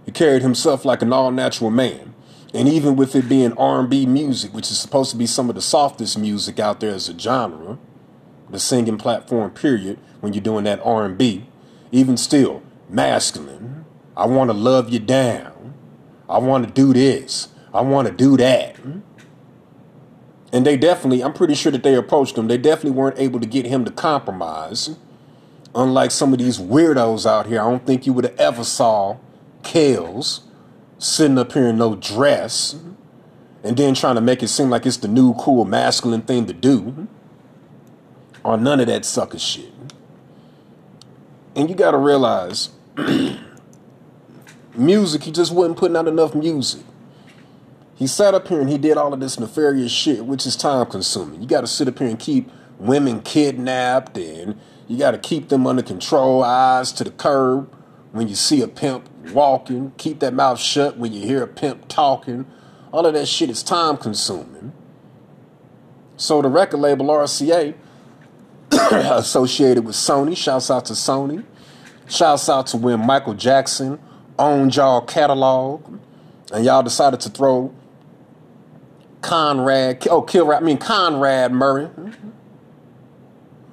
He 0.05 0.13
carried 0.13 0.43
himself 0.43 0.85
like 0.85 1.03
an 1.03 1.13
all-natural 1.13 1.71
man. 1.71 2.15
And 2.53 2.69
even 2.69 2.97
with 2.97 3.15
it 3.15 3.29
being 3.29 3.53
R&B 3.53 4.07
music, 4.07 4.53
which 4.53 4.71
is 4.71 4.79
supposed 4.79 5.11
to 5.13 5.17
be 5.17 5.27
some 5.27 5.49
of 5.49 5.55
the 5.55 5.63
softest 5.63 6.19
music 6.19 6.59
out 6.59 6.81
there 6.81 6.95
as 6.95 7.09
a 7.09 7.17
genre, 7.17 7.79
the 8.49 8.59
singing 8.59 8.99
platform 8.99 9.51
period 9.51 9.99
when 10.21 10.33
you're 10.33 10.43
doing 10.43 10.65
that 10.65 10.81
R&B 10.85 11.47
even 11.93 12.17
still 12.17 12.63
masculine 12.89 13.85
I 14.17 14.27
want 14.27 14.51
to 14.51 14.55
love 14.55 14.91
you 14.91 14.99
down. 14.99 15.73
I 16.29 16.39
want 16.39 16.67
to 16.67 16.73
do 16.73 16.93
this. 16.93 17.49
I 17.73 17.81
want 17.81 18.07
to 18.07 18.13
do 18.13 18.37
that. 18.37 18.77
And 20.53 20.67
they 20.67 20.77
definitely 20.77 21.25
I'm 21.25 21.33
pretty 21.33 21.55
sure 21.55 21.73
that 21.73 21.83
they 21.83 21.95
approached 21.95 22.37
him. 22.37 22.49
They 22.49 22.59
definitely 22.59 22.99
weren't 22.99 23.19
able 23.19 23.41
to 23.41 23.47
get 23.47 23.67
him 23.67 23.85
to 23.87 23.91
compromise. 23.91 24.91
Unlike 25.75 26.11
some 26.11 26.33
of 26.33 26.39
these 26.39 26.59
weirdos 26.59 27.25
out 27.25 27.47
here 27.47 27.61
I 27.61 27.71
don't 27.71 27.87
think 27.87 28.05
you 28.05 28.13
would 28.13 28.25
have 28.25 28.39
ever 28.39 28.65
saw 28.65 29.17
Kells 29.63 30.43
sitting 30.99 31.39
up 31.39 31.53
here 31.53 31.69
in 31.69 31.79
no 31.79 31.97
dress 31.97 32.75
mm-hmm. 32.75 32.93
and 33.65 33.77
then 33.77 33.95
trying 33.95 34.15
to 34.15 34.21
make 34.21 34.43
it 34.43 34.49
seem 34.49 34.71
like 34.71 34.87
it's 34.87 34.99
the 34.99 35.09
new 35.09 35.35
cool 35.35 35.65
masculine 35.65 36.23
thing 36.23 36.47
to 36.47 36.53
do 36.53 36.81
mm-hmm. 36.81 37.05
or 38.45 38.57
none 38.57 38.81
of 38.81 38.87
that 38.87 39.05
sucker 39.05 39.39
shit. 39.39 39.73
And 41.57 41.69
you 41.69 41.75
got 41.75 41.91
to 41.91 41.99
realize, 41.99 42.71
music, 44.75 45.25
he 45.25 45.33
just 45.33 45.53
wasn't 45.53 45.79
putting 45.79 45.97
out 45.97 46.07
enough 46.07 46.35
music. 46.35 46.83
He 47.97 48.07
sat 48.07 48.35
up 48.35 48.49
here 48.49 48.61
and 48.61 48.71
he 48.71 48.79
did 48.79 48.97
all 48.97 49.13
of 49.13 49.21
this 49.21 49.39
nefarious 49.39 49.93
shit, 49.93 50.25
which 50.25 50.47
is 50.47 50.57
time 50.57 50.87
consuming. 50.87 51.43
You 51.43 51.49
got 51.49 51.61
to 51.63 51.67
sit 51.67 51.87
up 51.87 51.99
here 51.99 52.09
and 52.09 52.19
keep 52.19 52.51
women 52.79 53.21
kidnapped 53.21 54.17
and 54.17 54.59
you 54.89 54.97
got 54.97 55.11
to 55.11 55.19
keep 55.19 55.51
them 55.51 55.67
under 55.67 55.83
control, 55.83 56.43
eyes 56.43 56.93
to 56.93 57.05
the 57.05 57.11
curb 57.11 57.71
when 58.13 58.27
you 58.27 58.35
see 58.35 58.63
a 58.63 58.69
pimp 58.69 59.10
walking, 59.33 59.93
keep 59.97 60.21
that 60.21 60.35
mouth 60.35 60.59
shut 60.59 60.97
when 60.97 61.13
you 61.13 61.27
hear 61.27 61.43
a 61.43 61.47
pimp 61.47 61.89
talking. 61.89 62.47
All 62.93 63.07
of 63.07 63.15
that 63.15 63.27
shit 63.27 63.51
is 63.51 63.63
time 63.63 63.97
consuming. 63.97 64.73
So 66.17 66.43
the 66.43 66.49
record 66.49 66.79
label 66.79 67.07
RCA 67.07 67.75
associated 68.73 69.85
with 69.85 69.97
Sony. 69.97 70.37
Shouts 70.37 70.71
out 70.71 70.87
to 70.87 70.93
Sony. 70.93 71.45
Shouts 72.09 72.49
out 72.49 72.67
to 72.69 72.77
when 72.77 73.05
Michael 73.05 73.35
Jackson 73.35 73.99
owned 74.39 74.75
y'all 74.77 75.01
catalog 75.01 75.99
and 76.53 76.65
y'all 76.65 76.83
decided 76.83 77.21
to 77.21 77.29
throw 77.29 77.73
Conrad, 79.23 80.07
oh, 80.09 80.23
Kilrad, 80.23 80.59
I 80.59 80.61
mean 80.61 80.79
Conrad 80.79 81.53
Murray. 81.53 81.89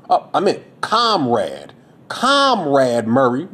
Oh, 0.10 0.30
I 0.34 0.40
meant 0.40 0.64
Comrade, 0.82 1.74
Comrade 2.08 3.08
Murray, 3.08 3.48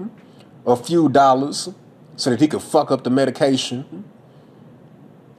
a 0.66 0.76
few 0.76 1.10
dollars 1.10 1.70
so 2.16 2.30
that 2.30 2.40
he 2.40 2.48
could 2.48 2.62
fuck 2.62 2.92
up 2.92 3.04
the 3.04 3.10
medication 3.10 4.06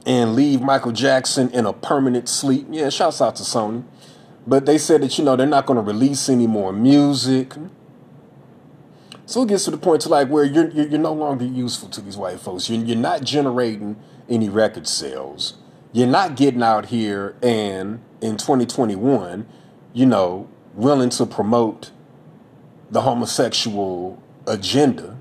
and 0.06 0.34
leave 0.34 0.60
Michael 0.60 0.92
Jackson 0.92 1.50
in 1.50 1.66
a 1.66 1.72
permanent 1.72 2.28
sleep. 2.28 2.66
Yeah, 2.70 2.90
shouts 2.90 3.20
out 3.20 3.36
to 3.36 3.42
Sony. 3.42 3.84
But 4.46 4.66
they 4.66 4.76
said 4.76 5.02
that, 5.02 5.16
you 5.18 5.24
know, 5.24 5.36
they're 5.36 5.46
not 5.46 5.66
going 5.66 5.78
to 5.78 5.82
release 5.82 6.28
any 6.28 6.46
more 6.46 6.72
music. 6.72 7.54
So 9.26 9.42
it 9.42 9.48
gets 9.48 9.64
to 9.64 9.70
the 9.70 9.78
point 9.78 10.02
to 10.02 10.10
like 10.10 10.28
where 10.28 10.44
you're, 10.44 10.68
you're, 10.70 10.88
you're 10.88 11.00
no 11.00 11.14
longer 11.14 11.46
useful 11.46 11.88
to 11.90 12.02
these 12.02 12.16
white 12.16 12.40
folks. 12.40 12.68
You're, 12.68 12.84
you're 12.84 12.96
not 12.96 13.22
generating 13.22 13.96
any 14.28 14.50
record 14.50 14.86
sales. 14.86 15.54
You're 15.92 16.08
not 16.08 16.36
getting 16.36 16.62
out 16.62 16.86
here 16.86 17.36
and 17.42 18.00
in 18.20 18.36
2021, 18.36 19.46
you 19.94 20.06
know, 20.06 20.48
willing 20.74 21.10
to 21.10 21.24
promote 21.24 21.90
the 22.90 23.02
homosexual 23.02 24.22
agenda 24.46 25.13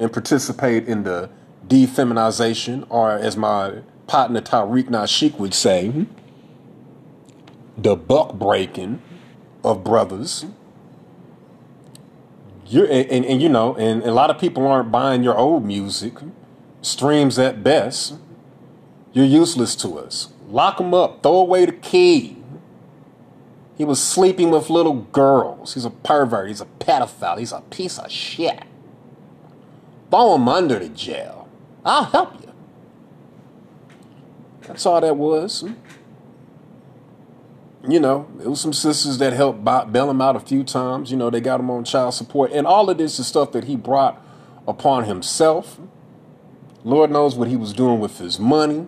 and 0.00 0.12
participate 0.12 0.88
in 0.88 1.04
the 1.04 1.30
defeminization, 1.68 2.86
or 2.88 3.12
as 3.12 3.36
my 3.36 3.82
partner 4.08 4.40
Tariq 4.40 4.88
Nasheed 4.88 5.38
would 5.38 5.54
say, 5.54 6.06
the 7.78 7.94
buck 7.94 8.34
breaking 8.34 9.00
of 9.62 9.84
brothers. 9.84 10.46
You're, 12.66 12.86
and, 12.86 13.08
and, 13.10 13.24
and 13.24 13.42
you 13.42 13.48
know, 13.48 13.74
and, 13.74 14.00
and 14.02 14.10
a 14.10 14.14
lot 14.14 14.30
of 14.30 14.38
people 14.38 14.66
aren't 14.66 14.90
buying 14.90 15.22
your 15.22 15.36
old 15.36 15.64
music, 15.64 16.14
streams 16.82 17.38
at 17.38 17.62
best. 17.62 18.14
You're 19.12 19.26
useless 19.26 19.74
to 19.76 19.98
us. 19.98 20.32
Lock 20.48 20.80
him 20.80 20.94
up. 20.94 21.22
Throw 21.22 21.36
away 21.36 21.66
the 21.66 21.72
key. 21.72 22.36
He 23.76 23.84
was 23.84 24.02
sleeping 24.02 24.50
with 24.50 24.70
little 24.70 24.94
girls. 24.94 25.74
He's 25.74 25.84
a 25.84 25.90
pervert. 25.90 26.48
He's 26.48 26.60
a 26.60 26.66
pedophile. 26.78 27.38
He's 27.38 27.52
a 27.52 27.62
piece 27.70 27.98
of 27.98 28.10
shit. 28.10 28.62
Throw 30.10 30.34
him 30.34 30.48
under 30.48 30.78
the 30.78 30.88
jail. 30.88 31.48
I'll 31.84 32.04
help 32.04 32.40
you. 32.40 32.52
That's 34.62 34.84
all 34.86 35.00
that 35.00 35.16
was. 35.16 35.64
You 37.88 37.98
know, 37.98 38.28
it 38.40 38.46
was 38.46 38.60
some 38.60 38.72
sisters 38.72 39.18
that 39.18 39.32
helped 39.32 39.64
bail 39.64 40.10
him 40.10 40.20
out 40.20 40.36
a 40.36 40.40
few 40.40 40.64
times. 40.64 41.10
You 41.10 41.16
know, 41.16 41.30
they 41.30 41.40
got 41.40 41.60
him 41.60 41.70
on 41.70 41.84
child 41.84 42.14
support. 42.14 42.52
And 42.52 42.66
all 42.66 42.90
of 42.90 42.98
this 42.98 43.18
is 43.18 43.26
stuff 43.26 43.52
that 43.52 43.64
he 43.64 43.76
brought 43.76 44.22
upon 44.68 45.04
himself. 45.04 45.80
Lord 46.84 47.10
knows 47.10 47.36
what 47.36 47.48
he 47.48 47.56
was 47.56 47.72
doing 47.72 48.00
with 48.00 48.18
his 48.18 48.38
money. 48.38 48.86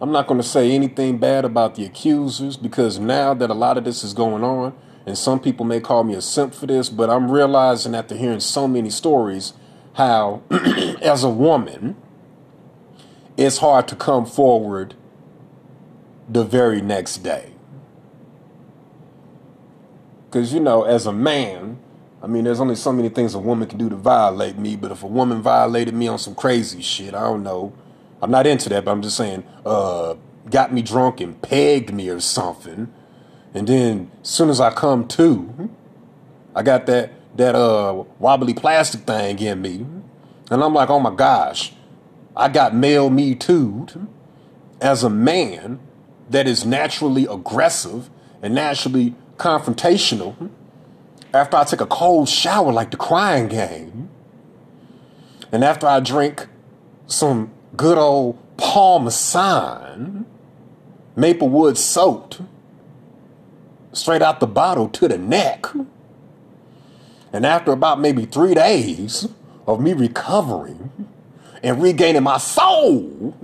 I'm 0.00 0.12
not 0.12 0.26
going 0.26 0.40
to 0.40 0.46
say 0.46 0.72
anything 0.72 1.18
bad 1.18 1.44
about 1.44 1.76
the 1.76 1.84
accusers 1.84 2.56
because 2.56 2.98
now 2.98 3.32
that 3.34 3.48
a 3.48 3.54
lot 3.54 3.78
of 3.78 3.84
this 3.84 4.02
is 4.02 4.12
going 4.12 4.42
on, 4.42 4.74
and 5.06 5.16
some 5.16 5.40
people 5.40 5.66
may 5.66 5.80
call 5.80 6.04
me 6.04 6.14
a 6.14 6.22
simp 6.22 6.54
for 6.54 6.66
this, 6.66 6.88
but 6.88 7.10
I'm 7.10 7.30
realizing 7.30 7.94
after 7.94 8.16
hearing 8.16 8.40
so 8.40 8.66
many 8.66 8.90
stories 8.90 9.52
how, 9.94 10.42
as 11.02 11.22
a 11.24 11.28
woman, 11.28 11.96
it's 13.36 13.58
hard 13.58 13.88
to 13.88 13.96
come 13.96 14.26
forward 14.26 14.94
the 16.28 16.44
very 16.44 16.80
next 16.80 17.18
day. 17.18 17.52
Because, 20.26 20.52
you 20.52 20.60
know, 20.60 20.84
as 20.84 21.06
a 21.06 21.12
man, 21.12 21.78
I 22.22 22.26
mean, 22.26 22.44
there's 22.44 22.60
only 22.60 22.74
so 22.74 22.92
many 22.92 23.08
things 23.08 23.34
a 23.34 23.38
woman 23.38 23.68
can 23.68 23.78
do 23.78 23.88
to 23.88 23.96
violate 23.96 24.56
me, 24.56 24.76
but 24.76 24.90
if 24.90 25.02
a 25.02 25.06
woman 25.06 25.42
violated 25.42 25.94
me 25.94 26.08
on 26.08 26.18
some 26.18 26.34
crazy 26.34 26.80
shit, 26.80 27.14
I 27.14 27.20
don't 27.20 27.42
know 27.42 27.72
I'm 28.24 28.30
not 28.30 28.46
into 28.46 28.70
that, 28.70 28.86
but 28.86 28.90
I'm 28.90 29.02
just 29.02 29.18
saying, 29.18 29.44
uh, 29.66 30.14
got 30.50 30.72
me 30.72 30.80
drunk 30.80 31.20
and 31.20 31.40
pegged 31.42 31.92
me 31.92 32.08
or 32.08 32.20
something. 32.20 32.90
And 33.54 33.66
then 33.68 34.10
as 34.22 34.28
soon 34.28 34.50
as 34.50 34.60
I 34.60 34.72
come 34.72 35.06
to, 35.08 35.70
I 36.54 36.62
got 36.62 36.86
that 36.86 37.12
that 37.36 37.54
uh 37.54 38.04
wobbly 38.18 38.54
plastic 38.54 39.02
thing 39.02 39.38
in 39.38 39.62
me. 39.62 39.86
And 40.50 40.62
I'm 40.62 40.74
like, 40.74 40.90
oh 40.90 41.00
my 41.00 41.14
gosh, 41.14 41.72
I 42.36 42.48
got 42.48 42.74
male 42.74 43.10
me 43.10 43.34
too 43.34 43.86
as 44.80 45.02
a 45.02 45.10
man 45.10 45.80
that 46.30 46.46
is 46.46 46.66
naturally 46.66 47.26
aggressive 47.26 48.10
and 48.42 48.54
naturally 48.54 49.14
confrontational 49.36 50.50
after 51.32 51.56
I 51.56 51.64
take 51.64 51.80
a 51.80 51.86
cold 51.86 52.28
shower 52.28 52.72
like 52.72 52.90
the 52.90 52.96
crying 52.96 53.48
game. 53.48 54.08
And 55.50 55.64
after 55.64 55.86
I 55.86 56.00
drink 56.00 56.48
some 57.06 57.52
good 57.76 57.98
old 57.98 58.38
Palm 58.56 59.02
Parmesan, 59.02 60.26
Maplewood 61.16 61.76
soaked, 61.76 62.40
straight 63.94 64.22
out 64.22 64.40
the 64.40 64.46
bottle 64.46 64.88
to 64.90 65.08
the 65.08 65.18
neck. 65.18 65.66
And 67.32 67.44
after 67.44 67.72
about 67.72 68.00
maybe 68.00 68.26
three 68.26 68.54
days 68.54 69.28
of 69.66 69.80
me 69.80 69.92
recovering 69.92 71.08
and 71.62 71.82
regaining 71.82 72.22
my 72.22 72.38
soul, 72.38 73.34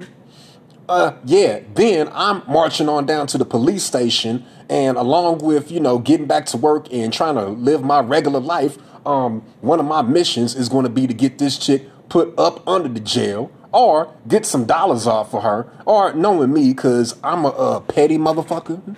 uh, 0.89 1.15
yeah, 1.25 1.61
then 1.75 2.09
I'm 2.13 2.43
marching 2.49 2.89
on 2.89 3.07
down 3.07 3.27
to 3.29 3.39
the 3.39 3.45
police 3.45 3.85
station, 3.85 4.45
and 4.69 4.97
along 4.97 5.39
with 5.39 5.71
you 5.71 5.79
know 5.81 5.99
getting 5.99 6.27
back 6.27 6.47
to 6.47 6.57
work 6.57 6.93
and 6.93 7.13
trying 7.13 7.37
to 7.37 7.47
live 7.47 7.83
my 7.83 8.01
regular 8.01 8.41
life, 8.41 8.77
um, 9.07 9.43
one 9.61 9.81
of 9.81 9.87
my 9.87 10.03
missions 10.03 10.55
is 10.55 10.69
going 10.69 10.85
to 10.85 10.91
be 10.91 11.07
to 11.07 11.15
get 11.15 11.39
this 11.39 11.59
chick 11.59 11.85
put 12.09 12.37
up 12.39 12.67
under 12.69 12.89
the 12.89 13.01
jail 13.01 13.53
or 13.73 14.13
get 14.27 14.45
some 14.45 14.65
dollars 14.65 15.07
off 15.07 15.31
for 15.31 15.43
her, 15.43 15.71
or 15.87 16.13
knowing 16.13 16.53
me, 16.53 16.71
because 16.71 17.17
I'm 17.23 17.45
a, 17.45 17.49
a, 17.49 17.81
petty 17.81 18.19
motherfucker. 18.19 18.97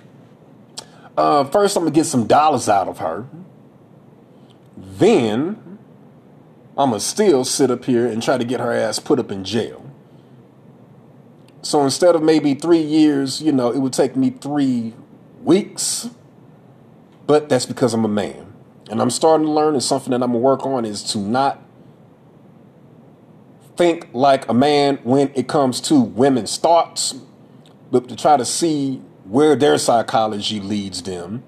Uh, 1.15 1.43
first, 1.43 1.77
I'm 1.77 1.83
gonna 1.83 1.91
get 1.91 2.05
some 2.05 2.25
dollars 2.25 2.67
out 2.67 2.87
of 2.87 2.97
her. 2.99 3.25
Then, 4.77 5.77
I'm 6.77 6.89
gonna 6.89 6.99
still 6.99 7.45
sit 7.45 7.69
up 7.69 7.85
here 7.85 8.07
and 8.07 8.21
try 8.21 8.37
to 8.37 8.43
get 8.43 8.59
her 8.59 8.71
ass 8.71 8.99
put 8.99 9.19
up 9.19 9.31
in 9.31 9.43
jail. 9.43 9.85
So 11.61 11.83
instead 11.83 12.15
of 12.15 12.23
maybe 12.23 12.55
three 12.55 12.81
years, 12.81 13.41
you 13.41 13.51
know, 13.51 13.71
it 13.71 13.79
would 13.79 13.93
take 13.93 14.15
me 14.15 14.31
three 14.31 14.93
weeks. 15.43 16.09
But 17.25 17.47
that's 17.47 17.65
because 17.65 17.93
I'm 17.93 18.03
a 18.03 18.09
man. 18.09 18.51
And 18.89 19.01
I'm 19.01 19.09
starting 19.09 19.45
to 19.45 19.51
learn, 19.51 19.75
and 19.75 19.83
something 19.83 20.11
that 20.11 20.21
I'm 20.21 20.31
gonna 20.31 20.39
work 20.39 20.65
on 20.65 20.83
is 20.83 21.03
to 21.13 21.19
not 21.19 21.61
think 23.77 24.09
like 24.13 24.47
a 24.49 24.53
man 24.53 24.99
when 25.03 25.31
it 25.35 25.47
comes 25.47 25.79
to 25.81 25.99
women's 25.99 26.57
thoughts, 26.57 27.15
but 27.91 28.09
to 28.09 28.15
try 28.15 28.35
to 28.35 28.45
see 28.45 29.01
where 29.25 29.55
their 29.55 29.77
psychology 29.77 30.59
leads 30.59 31.01
them, 31.03 31.43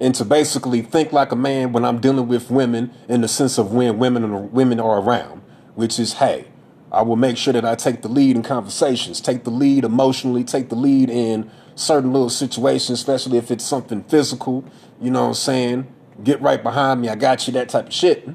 and 0.00 0.14
to 0.16 0.24
basically 0.24 0.82
think 0.82 1.12
like 1.12 1.30
a 1.30 1.36
man 1.36 1.72
when 1.72 1.84
I'm 1.84 2.00
dealing 2.00 2.26
with 2.26 2.50
women 2.50 2.92
in 3.08 3.20
the 3.20 3.28
sense 3.28 3.58
of 3.58 3.72
when 3.72 3.98
women 3.98 4.24
are, 4.24 4.38
women 4.38 4.80
are 4.80 5.00
around, 5.00 5.42
which 5.74 5.98
is, 5.98 6.14
hey, 6.14 6.46
I 6.90 7.02
will 7.02 7.16
make 7.16 7.36
sure 7.36 7.52
that 7.52 7.64
I 7.64 7.74
take 7.74 8.02
the 8.02 8.08
lead 8.08 8.36
in 8.36 8.42
conversations, 8.42 9.20
take 9.20 9.44
the 9.44 9.50
lead 9.50 9.84
emotionally, 9.84 10.44
take 10.44 10.68
the 10.68 10.74
lead 10.74 11.08
in 11.08 11.50
certain 11.74 12.12
little 12.12 12.28
situations, 12.28 12.98
especially 12.98 13.38
if 13.38 13.50
it's 13.50 13.64
something 13.64 14.02
physical, 14.04 14.64
you 15.00 15.10
know 15.10 15.22
what 15.22 15.28
I'm 15.28 15.34
saying? 15.34 15.86
Get 16.22 16.42
right 16.42 16.62
behind 16.62 17.00
me, 17.00 17.08
I 17.08 17.14
got 17.14 17.46
you, 17.46 17.52
that 17.54 17.68
type 17.68 17.86
of 17.86 17.94
shit. 17.94 18.28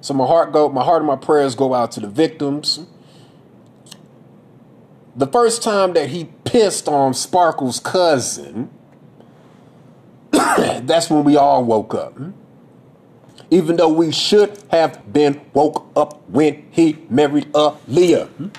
So 0.00 0.14
my 0.14 0.26
heart 0.26 0.52
go, 0.52 0.68
my 0.68 0.82
heart 0.82 1.02
and 1.02 1.06
my 1.06 1.16
prayers 1.16 1.54
go 1.54 1.74
out 1.74 1.92
to 1.92 2.00
the 2.00 2.08
victims. 2.08 2.86
The 5.20 5.26
first 5.26 5.62
time 5.62 5.92
that 5.92 6.08
he 6.08 6.30
pissed 6.44 6.88
on 6.88 7.12
Sparkle's 7.12 7.78
cousin, 7.78 8.70
that's 10.32 11.10
when 11.10 11.24
we 11.24 11.36
all 11.36 11.62
woke 11.62 11.94
up. 11.94 12.18
Even 13.50 13.76
though 13.76 13.92
we 13.92 14.12
should 14.12 14.58
have 14.70 15.12
been 15.12 15.38
woke 15.52 15.92
up 15.94 16.26
when 16.30 16.66
he 16.70 17.04
married 17.10 17.52
Aaliyah. 17.52 18.50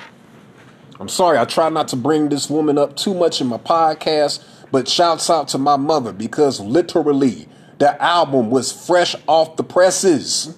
I'm 0.99 1.09
sorry, 1.09 1.39
I 1.39 1.45
try 1.45 1.67
not 1.69 1.87
to 1.87 1.95
bring 1.95 2.29
this 2.29 2.47
woman 2.47 2.77
up 2.77 2.95
too 2.95 3.15
much 3.15 3.41
in 3.41 3.47
my 3.47 3.57
podcast, 3.57 4.43
but 4.71 4.87
shouts 4.87 5.31
out 5.31 5.47
to 5.47 5.57
my 5.57 5.77
mother 5.77 6.13
because 6.13 6.59
literally 6.59 7.47
the 7.79 7.99
album 7.99 8.51
was 8.51 8.71
fresh 8.71 9.15
off 9.25 9.55
the 9.55 9.63
presses. 9.63 10.55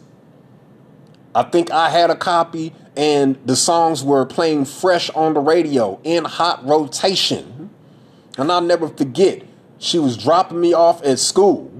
I 1.33 1.43
think 1.43 1.71
I 1.71 1.87
had 1.87 2.09
a 2.09 2.15
copy 2.17 2.73
and 2.95 3.37
the 3.45 3.55
songs 3.55 4.03
were 4.03 4.25
playing 4.25 4.65
fresh 4.65 5.09
on 5.11 5.33
the 5.33 5.39
radio 5.39 5.99
in 6.03 6.25
hot 6.25 6.65
rotation. 6.65 7.69
And 8.37 8.51
I'll 8.51 8.61
never 8.61 8.87
forget, 8.87 9.43
she 9.77 9.99
was 9.99 10.17
dropping 10.17 10.61
me 10.61 10.73
off 10.73 11.03
at 11.03 11.19
school 11.19 11.73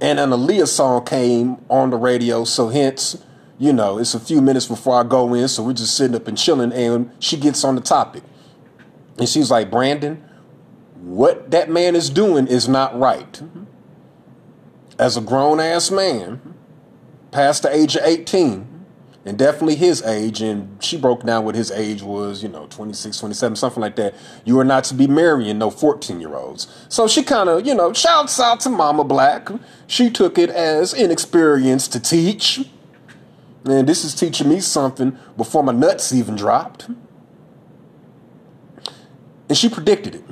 and 0.00 0.18
an 0.18 0.30
Aaliyah 0.30 0.68
song 0.68 1.04
came 1.04 1.56
on 1.68 1.90
the 1.90 1.96
radio. 1.96 2.44
So 2.44 2.68
hence, 2.68 3.22
you 3.58 3.72
know, 3.72 3.98
it's 3.98 4.14
a 4.14 4.20
few 4.20 4.40
minutes 4.40 4.66
before 4.66 5.00
I 5.00 5.02
go 5.02 5.32
in. 5.34 5.48
So 5.48 5.62
we're 5.62 5.72
just 5.72 5.96
sitting 5.96 6.16
up 6.16 6.28
and 6.28 6.36
chilling 6.36 6.72
and 6.72 7.10
she 7.20 7.36
gets 7.36 7.64
on 7.64 7.74
the 7.74 7.80
topic. 7.80 8.22
And 9.18 9.28
she's 9.28 9.50
like, 9.50 9.70
Brandon, 9.70 10.22
what 10.96 11.50
that 11.52 11.70
man 11.70 11.94
is 11.94 12.10
doing 12.10 12.48
is 12.48 12.68
not 12.68 12.98
right. 12.98 13.42
As 14.98 15.16
a 15.16 15.20
grown 15.20 15.60
ass 15.60 15.90
man, 15.90 16.54
past 17.30 17.62
the 17.62 17.74
age 17.74 17.96
of 17.96 18.04
18, 18.04 18.73
and 19.26 19.38
definitely 19.38 19.74
his 19.76 20.02
age 20.02 20.42
and 20.42 20.82
she 20.82 20.98
broke 20.98 21.22
down 21.24 21.44
what 21.44 21.54
his 21.54 21.70
age 21.70 22.02
was 22.02 22.42
you 22.42 22.48
know 22.48 22.66
26 22.66 23.18
27 23.18 23.56
something 23.56 23.80
like 23.80 23.96
that. 23.96 24.14
You 24.44 24.58
are 24.58 24.64
not 24.64 24.84
to 24.84 24.94
be 24.94 25.06
marrying 25.06 25.58
no 25.58 25.70
14 25.70 26.20
year 26.20 26.34
olds 26.34 26.66
so 26.88 27.08
she 27.08 27.22
kind 27.22 27.48
of 27.48 27.66
you 27.66 27.74
know 27.74 27.92
shouts 27.92 28.38
out 28.38 28.60
to 28.60 28.70
mama 28.70 29.04
black. 29.04 29.48
She 29.86 30.10
took 30.10 30.38
it 30.38 30.50
as 30.50 30.92
inexperience 30.94 31.88
to 31.88 32.00
teach. 32.00 32.68
And 33.66 33.88
this 33.88 34.04
is 34.04 34.14
teaching 34.14 34.50
me 34.50 34.60
something 34.60 35.18
before 35.38 35.62
my 35.62 35.72
nuts 35.72 36.12
even 36.12 36.36
dropped. 36.36 36.88
And 39.48 39.56
she 39.56 39.70
predicted 39.70 40.16
it. 40.16 40.24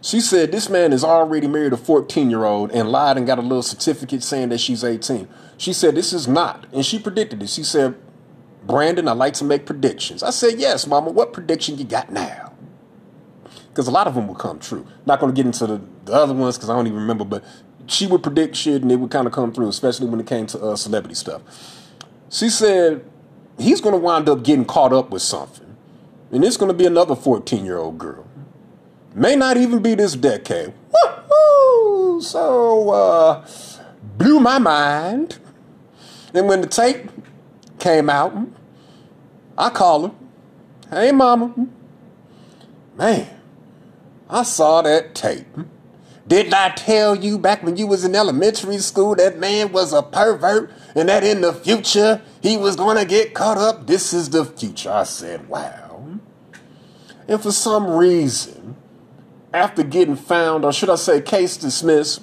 She 0.00 0.20
said 0.20 0.50
this 0.50 0.68
man 0.68 0.92
is 0.92 1.04
already 1.04 1.46
married 1.46 1.72
a 1.72 1.76
14 1.76 2.30
year 2.30 2.44
old 2.44 2.72
and 2.72 2.90
lied 2.90 3.16
and 3.16 3.28
got 3.28 3.38
a 3.38 3.42
little 3.42 3.62
certificate 3.62 4.24
saying 4.24 4.48
that 4.48 4.58
she's 4.58 4.82
18 4.82 5.28
she 5.58 5.72
said 5.72 5.94
this 5.94 6.12
is 6.12 6.26
not 6.26 6.66
and 6.72 6.86
she 6.86 6.98
predicted 6.98 7.42
it. 7.42 7.50
She 7.50 7.64
said 7.64 7.94
Brandon, 8.68 9.08
I 9.08 9.12
like 9.12 9.32
to 9.34 9.44
make 9.44 9.64
predictions. 9.64 10.22
I 10.22 10.30
said, 10.30 10.60
Yes, 10.60 10.86
Mama, 10.86 11.10
what 11.10 11.32
prediction 11.32 11.78
you 11.78 11.84
got 11.84 12.12
now? 12.12 12.52
Because 13.70 13.88
a 13.88 13.90
lot 13.90 14.06
of 14.06 14.14
them 14.14 14.28
will 14.28 14.34
come 14.34 14.58
true. 14.58 14.86
Not 15.06 15.20
going 15.20 15.34
to 15.34 15.36
get 15.36 15.46
into 15.46 15.66
the, 15.66 15.80
the 16.04 16.12
other 16.12 16.34
ones 16.34 16.56
because 16.56 16.68
I 16.68 16.74
don't 16.74 16.86
even 16.86 16.98
remember, 16.98 17.24
but 17.24 17.42
she 17.86 18.06
would 18.06 18.22
predict 18.22 18.56
shit 18.56 18.82
and 18.82 18.92
it 18.92 18.96
would 18.96 19.10
kind 19.10 19.26
of 19.26 19.32
come 19.32 19.52
through, 19.54 19.68
especially 19.68 20.06
when 20.06 20.20
it 20.20 20.26
came 20.26 20.46
to 20.48 20.60
uh, 20.60 20.76
celebrity 20.76 21.14
stuff. 21.14 21.40
She 22.30 22.50
said, 22.50 23.04
He's 23.58 23.80
going 23.80 23.94
to 23.94 23.98
wind 23.98 24.28
up 24.28 24.44
getting 24.44 24.66
caught 24.66 24.92
up 24.92 25.10
with 25.10 25.22
something. 25.22 25.76
And 26.30 26.44
it's 26.44 26.58
going 26.58 26.68
to 26.70 26.76
be 26.76 26.84
another 26.84 27.16
14 27.16 27.64
year 27.64 27.78
old 27.78 27.96
girl. 27.98 28.26
May 29.14 29.34
not 29.34 29.56
even 29.56 29.82
be 29.82 29.94
this 29.94 30.14
decade. 30.14 30.74
Woo-hoo! 30.92 32.20
So, 32.20 32.90
uh, 32.90 33.48
blew 34.18 34.38
my 34.38 34.58
mind. 34.58 35.38
And 36.34 36.46
when 36.46 36.60
the 36.60 36.66
tape 36.66 37.10
came 37.78 38.10
out, 38.10 38.36
I 39.58 39.70
called 39.70 40.12
her. 40.12 41.00
Hey, 41.00 41.10
mama. 41.10 41.52
Man, 42.96 43.28
I 44.30 44.44
saw 44.44 44.82
that 44.82 45.16
tape. 45.16 45.46
Didn't 46.28 46.54
I 46.54 46.70
tell 46.70 47.16
you 47.16 47.38
back 47.38 47.62
when 47.62 47.76
you 47.76 47.86
was 47.86 48.04
in 48.04 48.14
elementary 48.14 48.78
school 48.78 49.16
that 49.16 49.38
man 49.38 49.72
was 49.72 49.92
a 49.92 50.02
pervert 50.02 50.70
and 50.94 51.08
that 51.08 51.24
in 51.24 51.40
the 51.40 51.52
future 51.52 52.22
he 52.40 52.56
was 52.56 52.76
going 52.76 52.98
to 52.98 53.04
get 53.04 53.34
caught 53.34 53.58
up? 53.58 53.86
This 53.86 54.12
is 54.12 54.30
the 54.30 54.44
future. 54.44 54.92
I 54.92 55.02
said, 55.04 55.48
wow. 55.48 56.18
And 57.26 57.42
for 57.42 57.50
some 57.50 57.90
reason, 57.90 58.76
after 59.52 59.82
getting 59.82 60.16
found, 60.16 60.64
or 60.64 60.72
should 60.72 60.90
I 60.90 60.96
say 60.96 61.20
case 61.20 61.56
dismissed, 61.56 62.22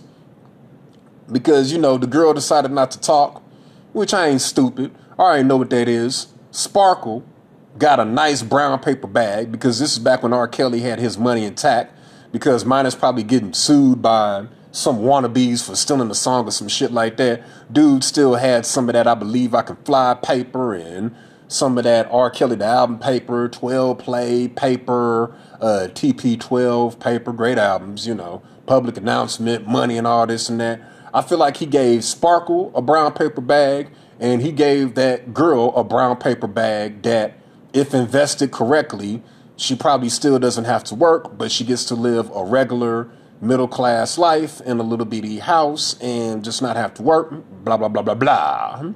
because, 1.32 1.71
you 1.71 1.80
know, 1.80 1.98
the 1.98 2.08
girl 2.08 2.34
decided 2.34 2.71
not 2.71 2.91
to 2.91 3.00
talk, 3.00 3.43
which 3.91 4.13
I 4.13 4.28
ain't 4.28 4.41
stupid. 4.41 4.95
I 5.17 5.21
already 5.21 5.43
know 5.43 5.58
what 5.58 5.71
that 5.71 5.88
is. 5.88 6.28
Sparkle 6.56 7.22
got 7.78 8.00
a 8.00 8.06
nice 8.06 8.41
brown 8.41 8.80
paper 8.80 9.08
bag 9.08 9.52
because 9.52 9.78
this 9.78 9.91
is 9.91 10.00
back 10.00 10.24
when 10.24 10.32
R. 10.32 10.48
Kelly 10.48 10.80
had 10.80 11.00
his 11.00 11.18
money 11.18 11.44
intact 11.44 11.94
because 12.32 12.63
mine 12.63 12.86
is 12.86 12.96
probably 12.96 13.24
getting 13.24 13.52
sued 13.52 14.02
by 14.02 14.48
some 14.72 15.00
wannabes 15.00 15.68
for 15.68 15.76
stealing 15.76 16.10
a 16.10 16.15
song 16.15 16.48
or 16.48 16.52
some 16.52 16.70
shit 16.70 16.91
like 16.94 17.18
that. 17.18 17.44
Dude 17.70 18.06
still 18.06 18.36
had 18.36 18.65
some 18.65 18.88
of 18.88 18.94
that 18.94 19.06
I 19.06 19.15
Believe 19.15 19.54
I 19.54 19.63
Can 19.63 19.76
Fly 19.84 20.13
paper 20.13 20.74
and 20.74 21.13
some 21.50 21.78
of 21.78 21.84
that 21.84 22.08
R. 22.10 22.30
Kelly 22.30 22.56
the 22.56 22.63
album 22.63 23.00
paper, 23.00 23.50
12 23.50 23.98
play 23.98 24.48
paper, 24.48 25.36
uh, 25.60 25.89
TP12 25.91 27.02
paper, 27.02 27.34
great 27.34 27.58
albums, 27.58 28.08
you 28.08 28.15
know, 28.15 28.41
public 28.65 28.96
announcement, 28.96 29.68
money 29.68 29.98
and 29.98 30.08
all 30.08 30.26
this 30.26 30.48
and 30.48 30.62
that. 30.62 30.80
I 31.13 31.22
feel 31.22 31.38
like 31.38 31.58
he 31.58 31.65
gave 31.65 32.06
Sparkle 32.06 32.72
a 32.74 32.82
brown 32.82 33.12
paper 33.12 33.41
bag 33.41 33.89
and 34.19 34.41
he 34.41 34.51
gave 34.51 34.95
that 34.95 35.34
girl 35.34 35.73
a 35.75 35.84
brown 35.84 36.17
paper 36.17 36.47
bag 36.47 37.01
that, 37.04 37.38
if 37.73 37.93
invested 37.93 38.51
correctly, 38.51 39.21
she 39.58 39.75
probably 39.75 40.10
still 40.10 40.39
doesn't 40.39 40.65
have 40.65 40.84
to 40.86 40.95
work, 40.95 41.38
but 41.38 41.51
she 41.51 41.63
gets 41.63 41.86
to 41.86 41.95
live 41.95 42.30
a 42.34 42.43
regular 42.43 43.10
middle 43.41 43.67
class 43.67 44.17
life 44.17 44.62
in 44.62 44.80
a 44.80 44.84
little 44.84 45.06
bitty 45.06 45.39
house 45.39 45.99
and 46.01 46.43
just 46.43 46.62
not 46.62 46.75
have 46.75 46.93
to 46.95 47.01
work, 47.01 47.32
blah, 47.63 47.78
blah, 47.78 47.89
blah, 47.89 48.01
blah, 48.01 48.15
blah. 48.15 48.91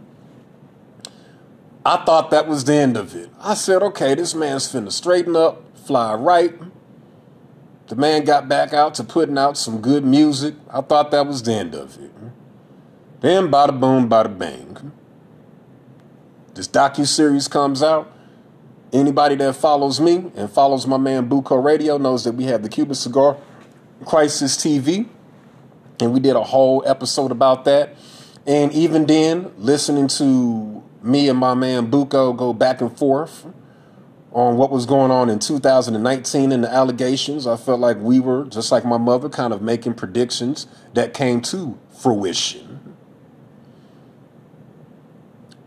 I 1.85 2.03
thought 2.05 2.31
that 2.31 2.47
was 2.47 2.63
the 2.65 2.73
end 2.73 2.97
of 2.97 3.15
it. 3.15 3.29
I 3.39 3.53
said, 3.53 3.81
okay, 3.83 4.15
this 4.15 4.35
man's 4.35 4.71
finna 4.71 4.91
straighten 4.91 5.35
up, 5.35 5.77
fly 5.77 6.13
right. 6.13 6.53
The 7.87 7.95
man 7.95 8.23
got 8.23 8.47
back 8.47 8.73
out 8.73 8.93
to 8.95 9.03
putting 9.03 9.37
out 9.37 9.57
some 9.57 9.81
good 9.81 10.05
music. 10.05 10.55
I 10.69 10.81
thought 10.81 11.11
that 11.11 11.25
was 11.25 11.41
the 11.41 11.53
end 11.53 11.73
of 11.73 11.97
it. 11.97 12.11
Then, 13.21 13.49
bada 13.49 13.77
boom, 13.77 14.09
bada 14.09 14.37
bang. 14.37 14.91
This 16.59 16.67
docu 16.67 17.07
series 17.07 17.47
comes 17.47 17.81
out. 17.81 18.11
Anybody 18.91 19.35
that 19.35 19.55
follows 19.55 20.01
me 20.01 20.29
and 20.35 20.51
follows 20.51 20.85
my 20.85 20.97
man 20.97 21.29
Buco 21.29 21.63
Radio 21.63 21.97
knows 21.97 22.25
that 22.25 22.33
we 22.33 22.43
have 22.47 22.63
the 22.63 22.67
Cuban 22.67 22.95
Cigar 22.95 23.37
Crisis 24.05 24.57
TV, 24.57 25.07
and 26.01 26.13
we 26.13 26.19
did 26.19 26.35
a 26.35 26.43
whole 26.43 26.83
episode 26.85 27.31
about 27.31 27.63
that. 27.63 27.95
And 28.45 28.73
even 28.73 29.05
then, 29.05 29.53
listening 29.57 30.09
to 30.09 30.83
me 31.01 31.29
and 31.29 31.39
my 31.39 31.53
man 31.53 31.89
Buco 31.89 32.35
go 32.35 32.51
back 32.51 32.81
and 32.81 32.91
forth 32.97 33.45
on 34.33 34.57
what 34.57 34.69
was 34.69 34.85
going 34.85 35.11
on 35.11 35.29
in 35.29 35.39
2019 35.39 36.51
and 36.51 36.65
the 36.65 36.69
allegations, 36.69 37.47
I 37.47 37.55
felt 37.55 37.79
like 37.79 37.95
we 37.99 38.19
were, 38.19 38.43
just 38.43 38.69
like 38.69 38.83
my 38.83 38.97
mother, 38.97 39.29
kind 39.29 39.53
of 39.53 39.61
making 39.61 39.93
predictions 39.93 40.67
that 40.93 41.13
came 41.13 41.39
to 41.43 41.79
fruition. 42.01 42.78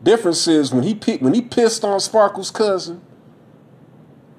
Difference 0.02 0.48
is 0.48 0.72
when 0.72 0.82
he 0.82 0.94
when 1.18 1.34
he 1.34 1.42
pissed 1.42 1.84
on 1.84 2.00
Sparkle's 2.00 2.50
cousin, 2.50 3.02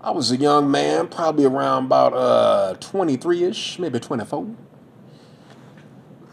I 0.02 0.12
was 0.12 0.32
a 0.32 0.36
young 0.36 0.70
man, 0.70 1.08
probably 1.08 1.46
around 1.46 1.86
about 1.86 2.14
uh, 2.14 2.74
23 2.82 3.46
ish, 3.46 3.80
maybe 3.80 4.00
24. 4.00 4.54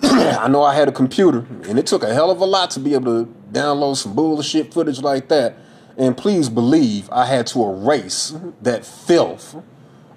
I 0.03 0.49
know 0.49 0.65
I 0.65 0.75
had 0.75 0.89
a 0.89 0.93
computer, 0.93 1.47
and 1.69 1.79
it 1.79 1.87
took 1.87 2.03
a 2.03 2.13
hell 2.13 2.33
of 2.33 2.41
a 2.41 2.45
lot 2.45 2.73
to 2.73 2.81
be 2.81 2.95
able 2.95 3.25
to 3.25 3.33
download 3.53 3.97
some 3.97 4.15
bullshit 4.17 4.75
footage 4.75 5.01
like 5.01 5.29
that. 5.29 5.57
And 5.97 6.17
please 6.17 6.49
believe 6.49 7.09
I 7.13 7.27
had 7.27 7.47
to 7.49 7.63
erase 7.63 8.35
that 8.63 8.85
filth 8.85 9.57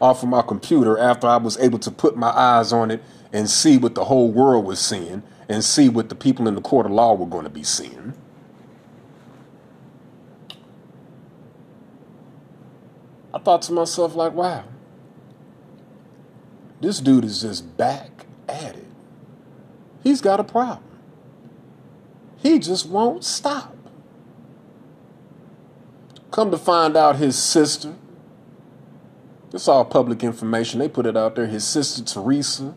off 0.01 0.23
of 0.23 0.29
my 0.29 0.41
computer 0.41 0.97
after 0.97 1.27
I 1.27 1.37
was 1.37 1.57
able 1.59 1.79
to 1.79 1.91
put 1.91 2.17
my 2.17 2.29
eyes 2.29 2.73
on 2.73 2.89
it 2.89 3.03
and 3.31 3.47
see 3.49 3.77
what 3.77 3.93
the 3.93 4.05
whole 4.05 4.31
world 4.31 4.65
was 4.65 4.79
seeing 4.79 5.21
and 5.47 5.63
see 5.63 5.89
what 5.89 6.09
the 6.09 6.15
people 6.15 6.47
in 6.47 6.55
the 6.55 6.61
court 6.61 6.85
of 6.85 6.91
law 6.91 7.13
were 7.13 7.27
going 7.27 7.43
to 7.43 7.49
be 7.49 7.63
seeing. 7.63 8.13
I 13.33 13.39
thought 13.39 13.63
to 13.63 13.73
myself, 13.73 14.15
like, 14.15 14.33
wow, 14.33 14.65
this 16.81 16.99
dude 16.99 17.25
is 17.25 17.41
just 17.41 17.75
back 17.77 18.25
at 18.47 18.75
it. 18.75 18.87
He's 20.03 20.21
got 20.21 20.39
a 20.39 20.43
problem. 20.43 20.83
He 22.37 22.59
just 22.59 22.87
won't 22.87 23.23
stop. 23.23 23.75
Come 26.31 26.51
to 26.51 26.57
find 26.57 26.97
out, 26.97 27.15
his 27.15 27.37
sister, 27.37 27.95
it's 29.53 29.67
all 29.67 29.85
public 29.85 30.23
information, 30.23 30.79
they 30.79 30.89
put 30.89 31.05
it 31.05 31.15
out 31.15 31.35
there. 31.35 31.47
His 31.47 31.65
sister, 31.65 32.03
Teresa, 32.03 32.75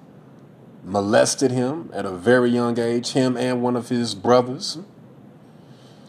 molested 0.85 1.51
him 1.51 1.90
at 1.92 2.07
a 2.07 2.11
very 2.11 2.51
young 2.51 2.79
age, 2.79 3.12
him 3.12 3.37
and 3.37 3.62
one 3.62 3.75
of 3.77 3.88
his 3.88 4.14
brothers. 4.14 4.79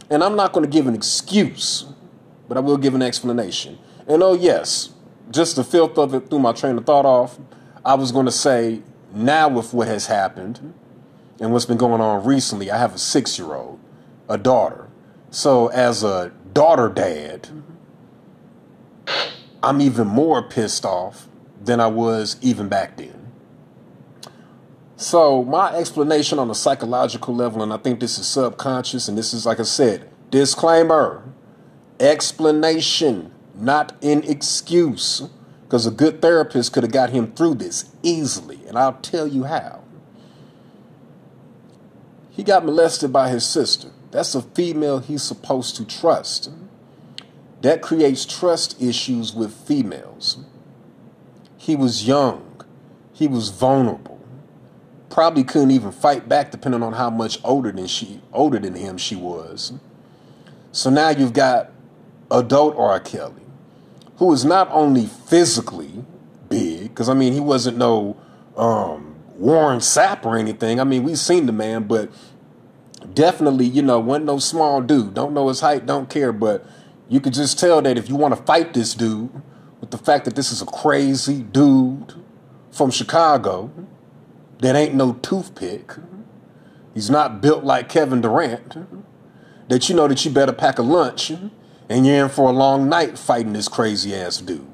And 0.10 0.24
I'm 0.24 0.36
not 0.36 0.54
going 0.54 0.66
to 0.66 0.72
give 0.72 0.88
an 0.88 0.94
excuse, 0.94 1.86
but 2.48 2.58
I 2.58 2.60
will 2.60 2.78
give 2.78 2.94
an 2.94 3.02
explanation. 3.02 3.80
And 4.08 4.24
oh, 4.24 4.34
yes, 4.34 4.94
just 5.30 5.58
the 5.58 5.64
filth 5.64 5.98
of 5.98 6.14
it 6.14 6.30
threw 6.30 6.40
my 6.40 6.54
train 6.54 6.78
of 6.78 6.86
thought 6.86 7.06
off. 7.06 7.38
I 7.84 7.96
was 7.96 8.12
going 8.12 8.26
to 8.26 8.32
say, 8.32 8.82
now 9.14 9.50
with 9.50 9.74
what 9.74 9.88
has 9.88 10.08
happened 10.08 10.74
and 11.40 11.52
what's 11.52 11.66
been 11.66 11.78
going 11.78 12.02
on 12.02 12.26
recently, 12.26 12.72
I 12.72 12.78
have 12.78 12.96
a 12.96 12.98
six 12.98 13.38
year 13.38 13.54
old, 13.54 13.80
a 14.30 14.38
daughter. 14.38 14.88
So, 15.30 15.68
as 15.68 16.04
a 16.04 16.32
daughter 16.54 16.88
dad, 16.88 17.50
I'm 19.62 19.82
even 19.82 20.08
more 20.08 20.42
pissed 20.42 20.86
off 20.86 21.28
than 21.62 21.82
I 21.82 21.88
was 21.88 22.38
even 22.42 22.70
back 22.70 22.96
then. 22.96 23.32
So, 24.96 25.44
my 25.44 25.76
explanation 25.76 26.40
on 26.40 26.50
a 26.50 26.56
psychological 26.56 27.36
level, 27.36 27.62
and 27.62 27.74
I 27.74 27.78
think 27.78 28.00
this 28.00 28.18
is 28.18 28.26
subconscious, 28.26 29.10
and 29.10 29.18
this 29.18 29.34
is, 29.34 29.46
like 29.46 29.60
I 29.60 29.64
said, 29.64 30.10
disclaimer, 30.32 31.24
explanation 32.00 33.34
not 33.60 33.94
an 34.04 34.24
excuse. 34.24 35.24
Because 35.68 35.86
a 35.86 35.92
good 35.92 36.22
therapist 36.22 36.72
could 36.72 36.84
have 36.84 36.94
got 36.94 37.10
him 37.10 37.34
through 37.34 37.56
this 37.56 37.92
easily, 38.02 38.62
and 38.70 38.78
I'll 38.78 38.94
tell 38.94 39.28
you 39.28 39.44
how. 39.44 39.84
He 42.30 42.42
got 42.42 42.64
molested 42.64 43.12
by 43.12 43.28
his 43.30 43.46
sister. 43.46 43.90
That's 44.12 44.34
a 44.34 44.42
female 44.42 45.00
he's 45.00 45.24
supposed 45.24 45.76
to 45.76 45.86
trust. 45.86 46.50
That 47.64 47.82
creates 47.82 48.26
trust 48.26 48.82
issues 48.82 49.34
with 49.34 49.54
females. 49.54 50.38
He 51.58 51.76
was 51.76 52.08
young, 52.08 52.62
he 53.12 53.28
was 53.28 53.50
vulnerable. 53.50 54.22
Probably 55.10 55.44
couldn't 55.44 55.72
even 55.72 55.92
fight 55.92 56.30
back 56.30 56.52
depending 56.52 56.84
on 56.84 56.94
how 56.94 57.10
much 57.10 57.40
older 57.44 57.74
than 57.74 57.88
she 57.88 58.22
older 58.32 58.60
than 58.60 58.76
him 58.76 58.98
she 58.98 59.16
was. 59.16 59.74
So 60.72 60.90
now 60.90 61.10
you've 61.10 61.34
got 61.34 61.72
adult 62.32 62.78
R. 62.78 63.00
Kelly 63.02 63.47
who 64.18 64.34
is 64.34 64.44
not 64.44 64.70
only 64.72 65.06
physically 65.06 66.06
big, 66.50 66.90
because 66.90 67.10
I 67.10 67.14
mean, 67.14 67.34
he 67.34 67.40
wasn't 67.40 67.78
no 67.78 68.18
um, 68.56 69.16
Warren 69.38 69.80
Sapp 69.80 70.26
or 70.26 70.38
anything. 70.38 70.80
I 70.80 70.84
mean, 70.84 71.04
we've 71.04 71.20
seen 71.20 71.46
the 71.46 71.52
man, 71.52 71.84
but 71.84 72.12
definitely, 73.14 73.66
you 73.66 73.82
know, 73.82 74.00
wasn't 74.00 74.26
no 74.26 74.40
small 74.40 74.82
dude. 74.82 75.14
Don't 75.14 75.34
know 75.34 75.48
his 75.48 75.60
height, 75.60 75.86
don't 75.86 76.10
care, 76.10 76.32
but 76.32 76.66
you 77.10 77.20
could 77.20 77.34
just 77.34 77.60
tell 77.60 77.82
that 77.82 77.98
if 77.98 78.10
you 78.10 78.16
want 78.16 78.36
to 78.36 78.42
fight 78.44 78.74
this 78.74 78.94
dude, 78.94 79.30
with 79.80 79.92
the 79.92 79.98
fact 79.98 80.26
that 80.26 80.36
this 80.36 80.52
is 80.52 80.62
a 80.62 80.66
crazy 80.66 81.44
dude 81.44 82.16
from 82.72 82.90
Chicago 82.90 83.72
that 84.60 84.76
ain't 84.76 84.96
no 84.96 85.14
toothpick, 85.14 85.94
he's 86.94 87.10
not 87.10 87.42
built 87.42 87.64
like 87.64 87.88
Kevin 87.88 88.22
Durant, 88.22 88.76
that 89.70 89.88
you 89.88 89.96
know 89.96 90.08
that 90.08 90.26
you 90.26 90.32
better 90.32 90.54
pack 90.54 90.80
a 90.80 90.82
lunch 90.82 91.32
and 91.90 92.06
you're 92.06 92.26
in 92.26 92.30
for 92.30 92.50
a 92.50 92.54
long 92.54 92.90
night 92.90 93.18
fighting 93.18 93.54
this 93.54 93.68
crazy 93.68 94.16
ass 94.16 94.38
dude. 94.38 94.68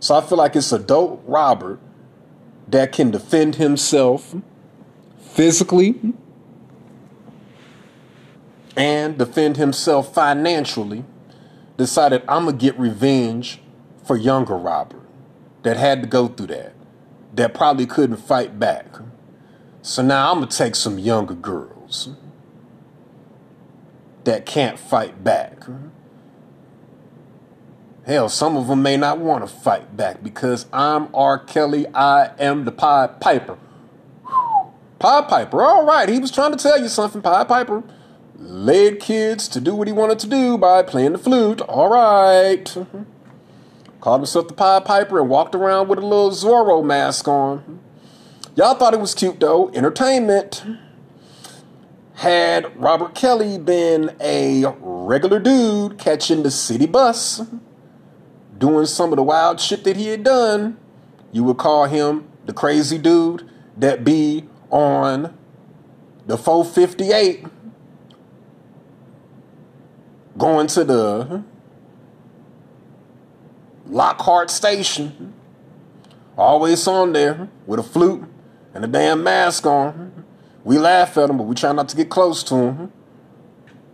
So 0.00 0.14
I 0.14 0.20
feel 0.20 0.38
like 0.38 0.56
it's 0.56 0.72
a 0.72 0.78
dope 0.78 1.22
Robert 1.26 1.80
that 2.68 2.92
can 2.92 3.10
defend 3.10 3.56
himself 3.56 4.34
physically 5.18 6.00
and 8.76 9.16
defend 9.16 9.56
himself 9.56 10.12
financially. 10.14 11.04
Decided 11.76 12.22
I'm 12.28 12.44
gonna 12.44 12.56
get 12.56 12.78
revenge 12.78 13.60
for 14.04 14.16
younger 14.16 14.56
Robert 14.56 15.04
that 15.64 15.76
had 15.76 16.02
to 16.02 16.08
go 16.08 16.28
through 16.28 16.48
that, 16.48 16.74
that 17.34 17.54
probably 17.54 17.86
couldn't 17.86 18.18
fight 18.18 18.58
back. 18.58 18.86
So 19.82 20.02
now 20.02 20.30
I'm 20.30 20.38
going 20.38 20.48
to 20.48 20.56
take 20.56 20.76
some 20.76 20.98
younger 20.98 21.34
girls 21.34 22.10
that 24.24 24.46
can't 24.46 24.78
fight 24.78 25.22
back. 25.22 25.64
Hell, 28.06 28.28
some 28.28 28.56
of 28.56 28.66
them 28.66 28.82
may 28.82 28.98
not 28.98 29.18
want 29.18 29.46
to 29.46 29.54
fight 29.54 29.96
back 29.96 30.22
because 30.22 30.66
I'm 30.72 31.08
R. 31.14 31.38
Kelly. 31.38 31.86
I 31.94 32.32
am 32.38 32.66
the 32.66 32.72
Pied 32.72 33.18
Piper. 33.20 33.56
Pied 34.98 35.28
Piper, 35.28 35.62
all 35.62 35.86
right. 35.86 36.08
He 36.08 36.18
was 36.18 36.30
trying 36.30 36.52
to 36.52 36.58
tell 36.58 36.80
you 36.80 36.88
something, 36.88 37.22
Pied 37.22 37.48
Piper. 37.48 37.82
Led 38.36 39.00
kids 39.00 39.48
to 39.48 39.60
do 39.60 39.74
what 39.74 39.86
he 39.86 39.92
wanted 39.92 40.18
to 40.18 40.26
do 40.26 40.58
by 40.58 40.82
playing 40.82 41.12
the 41.12 41.18
flute. 41.18 41.62
All 41.62 41.88
right. 41.88 42.64
Mm-hmm. 42.64 43.02
Called 44.00 44.20
himself 44.20 44.48
the 44.48 44.54
Pied 44.54 44.84
Piper 44.84 45.18
and 45.18 45.30
walked 45.30 45.54
around 45.54 45.88
with 45.88 45.98
a 45.98 46.02
little 46.02 46.30
Zorro 46.30 46.84
mask 46.84 47.26
on. 47.26 47.80
Y'all 48.54 48.74
thought 48.74 48.92
it 48.92 49.00
was 49.00 49.14
cute 49.14 49.40
though. 49.40 49.70
Entertainment. 49.72 50.62
Had 52.16 52.76
Robert 52.76 53.14
Kelly 53.14 53.58
been 53.58 54.14
a 54.20 54.66
regular 54.80 55.40
dude 55.40 55.98
catching 55.98 56.42
the 56.42 56.50
city 56.50 56.86
bus, 56.86 57.42
doing 58.58 58.86
some 58.86 59.12
of 59.12 59.16
the 59.16 59.22
wild 59.22 59.60
shit 59.60 59.84
that 59.84 59.96
he 59.96 60.08
had 60.08 60.22
done, 60.22 60.78
you 61.32 61.44
would 61.44 61.58
call 61.58 61.86
him 61.86 62.28
the 62.46 62.52
crazy 62.52 62.98
dude 62.98 63.48
that 63.76 64.04
be 64.04 64.44
on 64.70 65.36
the 66.26 66.38
458 66.38 67.44
going 70.36 70.66
to 70.68 70.84
the 70.84 71.44
Lockhart 73.86 74.50
station, 74.50 75.34
always 76.36 76.86
on 76.88 77.12
there 77.12 77.48
with 77.66 77.78
a 77.78 77.82
flute 77.82 78.24
and 78.72 78.84
a 78.84 78.88
damn 78.88 79.22
mask 79.22 79.66
on. 79.66 80.24
We 80.64 80.78
laugh 80.78 81.16
at 81.18 81.28
him, 81.28 81.38
but 81.38 81.44
we 81.44 81.54
try 81.54 81.72
not 81.72 81.88
to 81.90 81.96
get 81.96 82.08
close 82.08 82.42
to 82.44 82.54
him. 82.54 82.92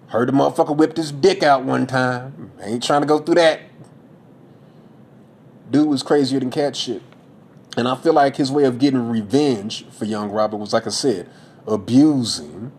Heard 0.07 0.29
the 0.29 0.33
motherfucker 0.33 0.77
whipped 0.77 0.97
his 0.97 1.13
dick 1.13 1.43
out 1.43 1.65
one 1.65 1.87
time. 1.87 2.53
Ain't 2.63 2.83
trying 2.83 3.03
to 3.03 3.07
go 3.07 3.19
through 3.19 3.37
that. 3.37 3.61
Dude 5.71 5.89
was 5.89 6.03
crazier 6.03 6.41
than 6.41 6.51
cat 6.51 6.75
shit. 6.75 7.03
And 7.77 7.87
I 7.87 7.95
feel 7.95 8.13
like 8.13 8.37
his 8.37 8.51
way 8.51 8.65
of 8.65 8.79
getting 8.79 9.09
revenge 9.09 9.87
for 9.91 10.05
young 10.05 10.31
Robert 10.31 10.57
was, 10.57 10.73
like 10.73 10.87
I 10.87 10.91
said, 10.91 11.29
abusing 11.67 12.73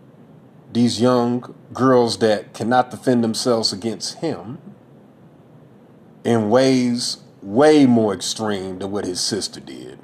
these 0.72 1.00
young 1.00 1.54
girls 1.72 2.18
that 2.18 2.52
cannot 2.52 2.90
defend 2.90 3.24
themselves 3.24 3.72
against 3.72 4.18
him 4.18 4.58
in 6.24 6.50
ways 6.50 7.18
way 7.40 7.86
more 7.86 8.14
extreme 8.14 8.78
than 8.78 8.90
what 8.90 9.04
his 9.04 9.20
sister 9.20 9.60
did. 9.60 9.98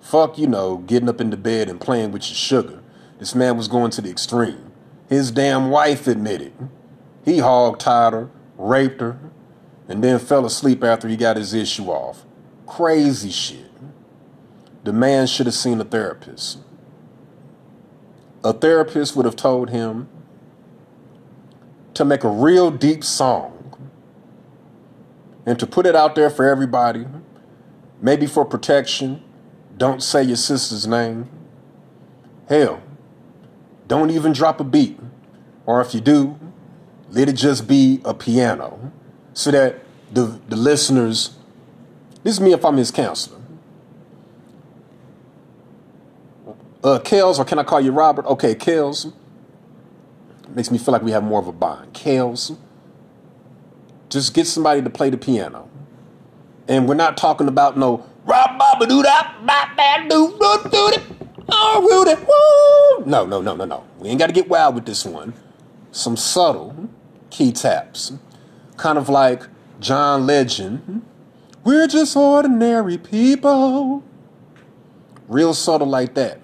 Fuck, 0.00 0.38
you 0.38 0.46
know, 0.46 0.78
getting 0.78 1.08
up 1.08 1.20
in 1.20 1.30
the 1.30 1.36
bed 1.36 1.68
and 1.68 1.80
playing 1.80 2.12
with 2.12 2.28
your 2.28 2.36
sugar. 2.36 2.82
This 3.18 3.34
man 3.34 3.56
was 3.56 3.68
going 3.68 3.90
to 3.92 4.00
the 4.00 4.10
extreme. 4.10 4.72
His 5.08 5.30
damn 5.30 5.70
wife 5.70 6.06
admitted. 6.06 6.52
He 7.24 7.38
hog 7.38 7.78
tied 7.78 8.12
her, 8.12 8.30
raped 8.56 9.00
her, 9.00 9.18
and 9.88 10.02
then 10.02 10.18
fell 10.18 10.46
asleep 10.46 10.82
after 10.82 11.08
he 11.08 11.16
got 11.16 11.36
his 11.36 11.52
issue 11.52 11.86
off. 11.86 12.24
Crazy 12.68 13.30
shit. 13.30 13.70
The 14.84 14.92
man 14.92 15.26
should 15.26 15.46
have 15.46 15.54
seen 15.54 15.80
a 15.80 15.84
therapist. 15.84 16.58
A 18.44 18.52
therapist 18.52 19.16
would 19.16 19.24
have 19.24 19.36
told 19.36 19.70
him 19.70 20.08
to 21.94 22.04
make 22.04 22.22
a 22.22 22.28
real 22.28 22.70
deep 22.70 23.02
song 23.02 23.54
and 25.44 25.58
to 25.58 25.66
put 25.66 25.86
it 25.86 25.96
out 25.96 26.14
there 26.14 26.30
for 26.30 26.48
everybody, 26.48 27.06
maybe 28.00 28.26
for 28.26 28.44
protection. 28.44 29.22
Don't 29.76 30.02
say 30.02 30.22
your 30.22 30.36
sister's 30.36 30.86
name. 30.86 31.28
Hell, 32.48 32.82
don't 33.86 34.10
even 34.10 34.32
drop 34.32 34.60
a 34.60 34.64
beat. 34.64 35.00
Or 35.66 35.80
if 35.80 35.94
you 35.94 36.00
do, 36.00 36.38
let 37.10 37.28
it 37.28 37.34
just 37.34 37.66
be 37.66 38.00
a 38.04 38.12
piano 38.12 38.92
so 39.32 39.50
that 39.50 39.80
the, 40.12 40.40
the 40.48 40.56
listeners, 40.56 41.37
this 42.28 42.34
is 42.34 42.40
me 42.42 42.52
if 42.52 42.62
I'm 42.62 42.76
his 42.76 42.90
counselor. 42.90 43.40
Uh, 46.84 46.98
Kells, 46.98 47.38
or 47.38 47.44
can 47.46 47.58
I 47.58 47.62
call 47.62 47.80
you 47.80 47.90
Robert? 47.90 48.26
Okay, 48.26 48.54
Kells. 48.54 49.10
Makes 50.50 50.70
me 50.70 50.76
feel 50.76 50.92
like 50.92 51.00
we 51.00 51.10
have 51.12 51.24
more 51.24 51.40
of 51.40 51.46
a 51.46 51.52
bond. 51.52 51.94
Kells 51.94 52.52
just 54.10 54.34
get 54.34 54.46
somebody 54.46 54.82
to 54.82 54.90
play 54.90 55.08
the 55.08 55.16
piano. 55.16 55.70
And 56.68 56.86
we're 56.86 56.96
not 56.96 57.16
talking 57.16 57.48
about 57.48 57.78
no 57.78 58.04
rob 58.26 58.58
baba 58.58 58.86
doo 58.86 59.02
da 59.02 59.32
bop 59.46 60.10
doo 60.10 60.36
doo 60.70 61.14
Oh, 61.50 62.04
it? 62.06 62.18
Woo! 62.28 63.10
No, 63.10 63.24
no, 63.24 63.40
no, 63.40 63.56
no, 63.56 63.64
no. 63.64 63.84
We 64.00 64.10
ain't 64.10 64.18
got 64.18 64.26
to 64.26 64.34
get 64.34 64.50
wild 64.50 64.74
with 64.74 64.84
this 64.84 65.02
one. 65.06 65.32
Some 65.92 66.18
subtle 66.18 66.90
key 67.30 67.52
taps, 67.52 68.12
kind 68.76 68.98
of 68.98 69.08
like 69.08 69.44
John 69.80 70.26
Legend. 70.26 71.06
We're 71.68 71.86
just 71.86 72.16
ordinary 72.16 72.96
people. 72.96 74.02
Real 75.28 75.52
subtle 75.52 75.86
like 75.86 76.14
that. 76.14 76.40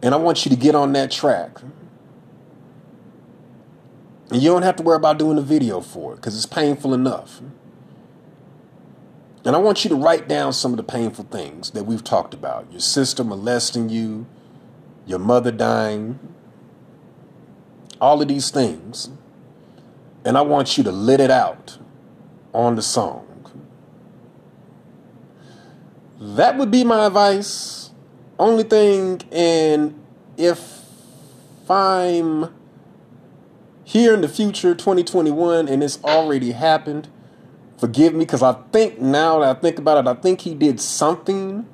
And 0.00 0.14
I 0.14 0.18
want 0.18 0.46
you 0.46 0.50
to 0.50 0.56
get 0.56 0.76
on 0.76 0.92
that 0.92 1.10
track. 1.10 1.60
And 4.30 4.40
you 4.40 4.50
don't 4.50 4.62
have 4.62 4.76
to 4.76 4.84
worry 4.84 4.94
about 4.94 5.18
doing 5.18 5.36
a 5.36 5.42
video 5.42 5.80
for 5.80 6.12
it 6.12 6.16
because 6.18 6.36
it's 6.36 6.46
painful 6.46 6.94
enough. 6.94 7.40
And 9.44 9.56
I 9.56 9.58
want 9.58 9.82
you 9.82 9.88
to 9.90 9.96
write 9.96 10.28
down 10.28 10.52
some 10.52 10.70
of 10.72 10.76
the 10.76 10.84
painful 10.84 11.24
things 11.24 11.72
that 11.72 11.82
we've 11.82 12.04
talked 12.04 12.34
about 12.34 12.70
your 12.70 12.78
sister 12.78 13.24
molesting 13.24 13.88
you, 13.88 14.26
your 15.06 15.18
mother 15.18 15.50
dying, 15.50 16.20
all 18.00 18.22
of 18.22 18.28
these 18.28 18.48
things. 18.52 19.10
And 20.24 20.38
I 20.38 20.42
want 20.42 20.78
you 20.78 20.84
to 20.84 20.92
let 20.92 21.18
it 21.18 21.32
out 21.32 21.78
on 22.54 22.76
the 22.76 22.82
song. 22.82 23.31
That 26.22 26.56
would 26.56 26.70
be 26.70 26.84
my 26.84 27.06
advice. 27.06 27.90
Only 28.38 28.62
thing, 28.62 29.22
and 29.32 30.00
if 30.36 30.84
I'm 31.68 32.54
here 33.82 34.14
in 34.14 34.20
the 34.20 34.28
future, 34.28 34.72
2021, 34.72 35.66
and 35.66 35.82
it's 35.82 36.02
already 36.04 36.52
happened. 36.52 37.08
Forgive 37.76 38.12
me 38.12 38.20
because 38.20 38.40
I 38.40 38.52
think 38.70 39.00
now 39.00 39.40
that 39.40 39.56
I 39.56 39.60
think 39.60 39.80
about 39.80 39.98
it, 39.98 40.08
I 40.08 40.14
think 40.14 40.42
he 40.42 40.54
did 40.54 40.80
something 40.80 41.66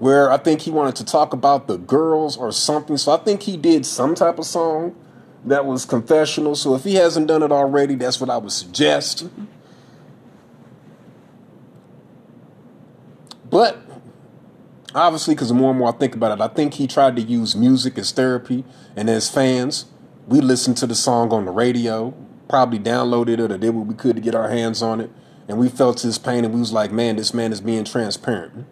where 0.00 0.32
I 0.32 0.36
think 0.36 0.62
he 0.62 0.72
wanted 0.72 0.96
to 0.96 1.04
talk 1.04 1.32
about 1.32 1.68
the 1.68 1.78
girls 1.78 2.36
or 2.36 2.50
something. 2.50 2.96
So 2.96 3.12
I 3.12 3.18
think 3.18 3.44
he 3.44 3.56
did 3.56 3.86
some 3.86 4.16
type 4.16 4.40
of 4.40 4.44
song 4.44 4.96
that 5.44 5.64
was 5.64 5.84
confessional. 5.84 6.56
So 6.56 6.74
if 6.74 6.82
he 6.82 6.96
hasn't 6.96 7.28
done 7.28 7.44
it 7.44 7.52
already, 7.52 7.94
that's 7.94 8.20
what 8.20 8.28
I 8.28 8.38
would 8.38 8.50
suggest. 8.50 9.28
But 13.52 13.78
obviously, 14.94 15.34
because 15.34 15.48
the 15.48 15.54
more 15.54 15.70
and 15.70 15.78
more 15.78 15.94
I 15.94 15.96
think 15.96 16.14
about 16.16 16.38
it, 16.38 16.42
I 16.42 16.48
think 16.48 16.74
he 16.74 16.86
tried 16.86 17.14
to 17.16 17.22
use 17.22 17.54
music 17.54 17.98
as 17.98 18.10
therapy 18.10 18.64
and 18.96 19.08
as 19.10 19.30
fans 19.30 19.84
we 20.26 20.40
listened 20.40 20.78
to 20.78 20.86
the 20.86 20.94
song 20.94 21.32
on 21.32 21.44
the 21.44 21.50
radio, 21.50 22.14
probably 22.48 22.78
downloaded 22.78 23.38
it 23.40 23.52
or 23.52 23.58
did 23.58 23.70
what 23.70 23.86
we 23.86 23.94
could 23.94 24.16
to 24.16 24.22
get 24.22 24.34
our 24.34 24.48
hands 24.48 24.80
on 24.80 25.00
it, 25.00 25.10
and 25.48 25.58
we 25.58 25.68
felt 25.68 26.00
his 26.00 26.16
pain 26.16 26.44
and 26.44 26.54
we 26.54 26.60
was 26.60 26.72
like, 26.72 26.92
man, 26.92 27.16
this 27.16 27.34
man 27.34 27.52
is 27.52 27.60
being 27.60 27.84
transparent. 27.84 28.66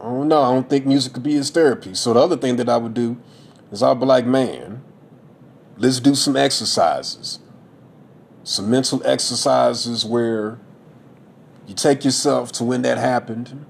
I 0.00 0.04
don't 0.04 0.28
know. 0.28 0.42
I 0.42 0.54
don't 0.54 0.70
think 0.70 0.86
music 0.86 1.12
could 1.12 1.22
be 1.22 1.34
his 1.34 1.50
therapy. 1.50 1.94
So 1.94 2.14
the 2.14 2.20
other 2.20 2.36
thing 2.36 2.56
that 2.56 2.68
I 2.68 2.78
would 2.78 2.94
do 2.94 3.18
is 3.70 3.82
I'd 3.82 4.00
be 4.00 4.06
like, 4.06 4.24
man, 4.24 4.82
let's 5.76 6.00
do 6.00 6.14
some 6.14 6.36
exercises. 6.36 7.40
Some 8.42 8.70
mental 8.70 9.04
exercises 9.06 10.04
where 10.04 10.58
you 11.66 11.74
take 11.74 12.04
yourself 12.04 12.52
to 12.52 12.64
when 12.64 12.82
that 12.82 12.98
happened, 12.98 13.64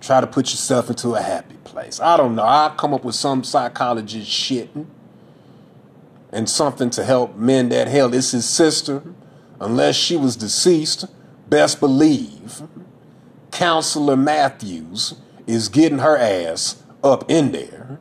try 0.00 0.20
to 0.20 0.26
put 0.26 0.50
yourself 0.50 0.88
into 0.88 1.14
a 1.14 1.22
happy 1.22 1.56
place. 1.64 2.00
I 2.00 2.16
don't 2.16 2.34
know. 2.34 2.42
I'll 2.42 2.70
come 2.70 2.94
up 2.94 3.04
with 3.04 3.14
some 3.14 3.44
psychologist 3.44 4.30
shit 4.30 4.70
and 6.32 6.48
something 6.48 6.90
to 6.90 7.04
help 7.04 7.36
mend 7.36 7.72
that 7.72 7.88
hell. 7.88 8.14
It's 8.14 8.32
his 8.32 8.48
sister. 8.48 9.02
Unless 9.60 9.96
she 9.96 10.16
was 10.16 10.36
deceased, 10.36 11.06
best 11.48 11.80
believe 11.80 12.62
Counselor 13.50 14.16
Matthews 14.16 15.14
is 15.46 15.68
getting 15.68 15.98
her 15.98 16.16
ass 16.16 16.82
up 17.02 17.28
in 17.28 17.50
there. 17.52 17.98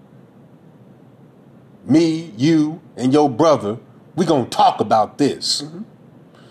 Me, 1.84 2.32
you, 2.38 2.82
and 2.96 3.14
your 3.14 3.30
brother, 3.30 3.80
we 4.16 4.26
gonna 4.26 4.46
talk 4.46 4.80
about 4.80 5.18
this. 5.18 5.64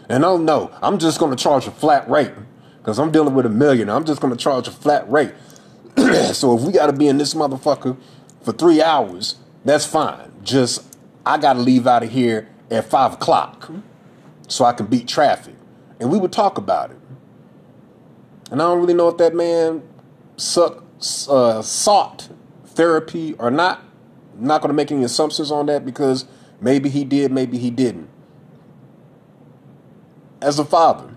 And 0.09 0.25
oh 0.25 0.39
no, 0.39 0.71
I'm 0.83 0.99
just 0.99 1.21
gonna 1.21 1.37
charge 1.37 1.67
a 1.67 1.71
flat 1.71 2.09
rate 2.09 2.33
because 2.87 3.01
I'm 3.01 3.11
dealing 3.11 3.35
with 3.35 3.47
a 3.47 3.49
million. 3.51 3.91
I'm 3.91 4.05
just 4.05 4.21
gonna 4.21 4.37
charge 4.37 4.69
a 4.69 4.71
flat 4.71 5.11
rate. 5.11 5.35
so 6.33 6.57
if 6.57 6.63
we 6.63 6.73
got 6.73 6.87
to 6.87 6.93
be 6.93 7.09
in 7.09 7.19
this 7.19 7.35
motherfucker 7.35 7.97
for 8.43 8.53
three 8.53 8.81
hours, 8.81 9.35
that's 9.65 9.85
fine. 9.85 10.31
Just 10.45 10.97
I 11.25 11.37
got 11.37 11.55
to 11.55 11.59
leave 11.59 11.89
out 11.89 12.05
of 12.05 12.13
here 12.13 12.49
at 12.71 12.85
five 12.85 13.15
o'clock. 13.15 13.73
so 14.47 14.65
I 14.65 14.73
can 14.73 14.87
beat 14.87 15.09
traffic. 15.09 15.57
And 15.99 16.13
we 16.13 16.19
would 16.19 16.31
talk 16.31 16.59
about 16.59 16.93
it. 16.93 16.99
And 18.53 18.63
I 18.63 18.67
don't 18.67 18.79
really 18.79 18.95
know 18.95 19.09
if 19.09 19.17
that 19.17 19.35
man 19.35 19.83
suck, 20.37 20.85
uh, 21.29 21.63
sought 21.63 22.29
therapy 22.67 23.35
or 23.39 23.51
not. 23.51 23.83
I'm 24.39 24.47
not 24.47 24.61
going 24.61 24.69
to 24.69 24.75
make 24.75 24.93
any 24.93 25.03
assumptions 25.03 25.51
on 25.51 25.67
that 25.67 25.85
because 25.85 26.27
maybe 26.61 26.89
he 26.89 27.05
did, 27.05 27.33
maybe 27.33 27.59
he 27.59 27.71
didn't. 27.71 28.09
As 30.41 30.61
a 30.61 30.65
father, 30.65 31.16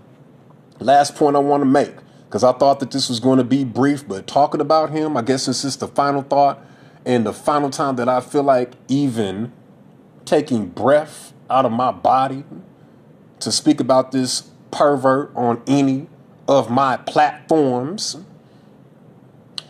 last 0.80 1.14
point 1.14 1.36
I 1.36 1.40
want 1.40 1.62
to 1.62 1.66
make 1.66 1.94
because 2.26 2.44
I 2.44 2.52
thought 2.52 2.80
that 2.80 2.90
this 2.90 3.08
was 3.08 3.20
going 3.20 3.38
to 3.38 3.44
be 3.44 3.64
brief, 3.64 4.06
but 4.06 4.26
talking 4.26 4.60
about 4.60 4.90
him, 4.90 5.16
I 5.16 5.22
guess 5.22 5.46
this 5.46 5.64
is 5.64 5.76
the 5.76 5.88
final 5.88 6.22
thought 6.22 6.64
and 7.04 7.26
the 7.26 7.32
final 7.32 7.70
time 7.70 7.96
that 7.96 8.08
I 8.08 8.20
feel 8.20 8.42
like 8.42 8.72
even 8.88 9.52
taking 10.24 10.66
breath 10.68 11.32
out 11.48 11.64
of 11.64 11.72
my 11.72 11.90
body 11.90 12.44
to 13.40 13.50
speak 13.50 13.80
about 13.80 14.12
this 14.12 14.50
pervert 14.70 15.32
on 15.34 15.62
any 15.66 16.08
of 16.46 16.70
my 16.70 16.96
platforms. 16.98 18.16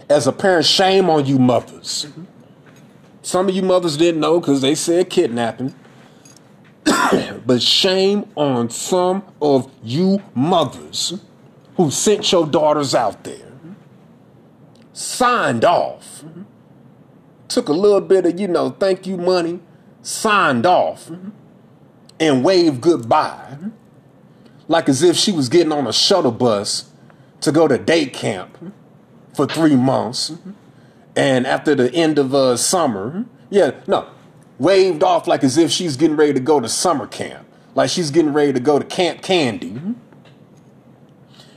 As 0.08 0.26
a 0.26 0.32
parent, 0.32 0.66
shame 0.66 1.08
on 1.08 1.24
you 1.24 1.38
mothers. 1.38 2.06
Mm-hmm. 2.08 2.24
Some 3.22 3.48
of 3.48 3.54
you 3.54 3.62
mothers 3.62 3.96
didn't 3.96 4.20
know 4.20 4.40
because 4.40 4.60
they 4.60 4.74
said 4.74 5.08
kidnapping. 5.08 5.74
but 7.46 7.62
shame 7.62 8.30
on 8.36 8.70
some 8.70 9.22
of 9.40 9.70
you 9.82 10.22
mothers 10.34 11.20
who 11.76 11.90
sent 11.90 12.30
your 12.32 12.46
daughters 12.46 12.94
out 12.94 13.24
there, 13.24 13.52
signed 14.92 15.64
off, 15.64 16.24
took 17.48 17.68
a 17.68 17.72
little 17.72 18.00
bit 18.00 18.26
of, 18.26 18.38
you 18.38 18.48
know, 18.48 18.70
thank 18.70 19.06
you 19.06 19.16
money, 19.16 19.60
signed 20.02 20.66
off, 20.66 21.10
and 22.18 22.44
waved 22.44 22.80
goodbye, 22.80 23.56
like 24.68 24.88
as 24.88 25.02
if 25.02 25.16
she 25.16 25.32
was 25.32 25.48
getting 25.48 25.72
on 25.72 25.86
a 25.86 25.92
shuttle 25.92 26.32
bus 26.32 26.90
to 27.40 27.50
go 27.50 27.66
to 27.66 27.78
day 27.78 28.06
camp 28.06 28.74
for 29.34 29.46
three 29.46 29.76
months. 29.76 30.32
And 31.16 31.46
after 31.46 31.74
the 31.74 31.92
end 31.92 32.18
of 32.18 32.34
uh, 32.34 32.56
summer, 32.56 33.24
yeah, 33.48 33.72
no, 33.86 34.06
waved 34.60 35.02
off 35.02 35.26
like 35.26 35.42
as 35.42 35.56
if 35.56 35.70
she's 35.70 35.96
getting 35.96 36.16
ready 36.16 36.34
to 36.34 36.40
go 36.40 36.60
to 36.60 36.68
summer 36.68 37.06
camp, 37.06 37.46
like 37.74 37.90
she's 37.90 38.10
getting 38.10 38.32
ready 38.32 38.52
to 38.52 38.60
go 38.60 38.78
to 38.78 38.84
Camp 38.84 39.22
Candy. 39.22 39.80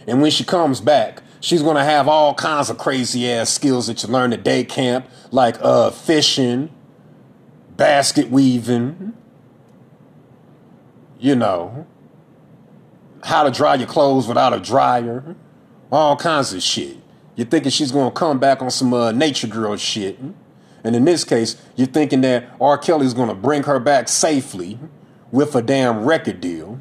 And 0.07 0.21
when 0.21 0.31
she 0.31 0.43
comes 0.43 0.79
back, 0.81 1.21
she's 1.41 1.61
going 1.61 1.75
to 1.75 1.83
have 1.83 2.07
all 2.07 2.33
kinds 2.33 2.69
of 2.69 2.77
crazy 2.77 3.29
ass 3.29 3.49
skills 3.49 3.87
that 3.87 4.01
you 4.01 4.09
learn 4.09 4.31
at 4.31 4.43
day 4.43 4.63
camp, 4.63 5.05
like 5.31 5.57
uh, 5.61 5.91
fishing, 5.91 6.73
basket 7.75 8.29
weaving, 8.29 9.13
you 11.19 11.35
know, 11.35 11.85
how 13.23 13.43
to 13.43 13.51
dry 13.51 13.75
your 13.75 13.87
clothes 13.87 14.27
without 14.27 14.53
a 14.53 14.59
dryer, 14.59 15.35
all 15.91 16.15
kinds 16.15 16.53
of 16.53 16.63
shit. 16.63 16.97
You're 17.35 17.47
thinking 17.47 17.71
she's 17.71 17.91
going 17.91 18.11
to 18.11 18.15
come 18.15 18.39
back 18.39 18.61
on 18.61 18.71
some 18.71 18.93
uh, 18.93 19.11
nature 19.11 19.47
girl 19.47 19.75
shit. 19.75 20.17
And 20.83 20.95
in 20.95 21.05
this 21.05 21.23
case, 21.23 21.61
you're 21.75 21.87
thinking 21.87 22.21
that 22.21 22.49
R. 22.59 22.77
Kelly's 22.77 23.13
going 23.13 23.29
to 23.29 23.35
bring 23.35 23.63
her 23.63 23.79
back 23.79 24.09
safely 24.09 24.77
with 25.31 25.55
a 25.55 25.61
damn 25.61 26.03
record 26.03 26.41
deal. 26.41 26.79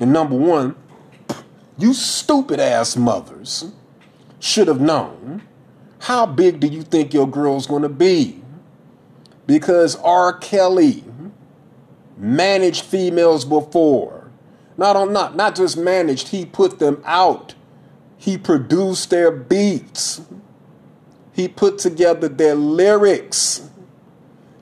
And 0.00 0.12
number 0.12 0.36
one, 0.36 0.76
you 1.78 1.94
stupid 1.94 2.60
ass 2.60 2.96
mothers 2.96 3.72
should 4.38 4.68
have 4.68 4.80
known 4.80 5.42
how 6.00 6.26
big 6.26 6.58
do 6.58 6.66
you 6.66 6.82
think 6.82 7.14
your 7.14 7.28
girl's 7.28 7.66
going 7.66 7.82
to 7.82 7.88
be? 7.88 8.42
Because 9.46 9.94
R. 9.96 10.36
Kelly 10.36 11.04
managed 12.16 12.84
females 12.84 13.44
before. 13.44 14.30
Not 14.76 14.96
on 14.96 15.12
not 15.12 15.36
not 15.36 15.54
just 15.54 15.76
managed, 15.76 16.28
he 16.28 16.44
put 16.44 16.78
them 16.78 17.02
out. 17.04 17.54
He 18.16 18.36
produced 18.36 19.10
their 19.10 19.30
beats. 19.30 20.22
He 21.32 21.48
put 21.48 21.78
together 21.78 22.28
their 22.28 22.54
lyrics. 22.54 23.68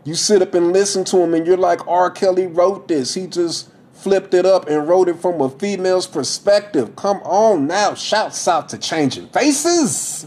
You 0.05 0.15
sit 0.15 0.41
up 0.41 0.55
and 0.55 0.73
listen 0.73 1.05
to 1.07 1.19
him 1.19 1.35
and 1.35 1.47
you're 1.47 1.57
like 1.57 1.87
R. 1.87 2.11
Kelly 2.11 2.47
wrote 2.47 2.89
this. 2.89 3.15
He 3.15 3.27
just 3.27 3.71
flipped 3.93 4.33
it 4.33 4.47
up 4.47 4.69
and 4.69 4.89
wrote 4.89 5.09
it 5.09 5.21
from 5.21 5.41
a 5.41 5.51
female's 5.51 6.07
perspective. 6.07 6.97
Come 6.97 7.19
on 7.19 7.67
now. 7.67 7.95
Shouts 7.95 8.49
out 8.49 8.69
to 8.71 8.79
Changing 8.79 9.29
Faces. 9.29 10.27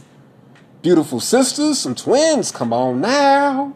Beautiful 0.82 1.20
sisters, 1.20 1.80
some 1.80 1.96
twins. 1.96 2.52
Come 2.52 2.74
on 2.74 3.02
now. 3.02 3.76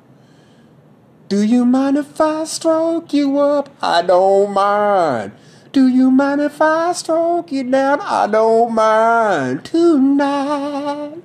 Do 1.29 1.41
you 1.41 1.65
mind 1.65 1.97
if 1.97 2.21
I 2.21 2.43
stroke 2.43 3.13
you 3.13 3.39
up? 3.39 3.69
I 3.81 4.01
don't 4.01 4.51
mind. 4.51 5.31
Do 5.71 5.87
you 5.87 6.11
mind 6.11 6.41
if 6.41 6.61
I 6.61 6.93
stroke 6.93 7.51
you 7.51 7.63
down? 7.63 7.99
I 8.01 8.27
don't 8.27 8.73
mind 8.73 9.65
tonight. 9.65 11.21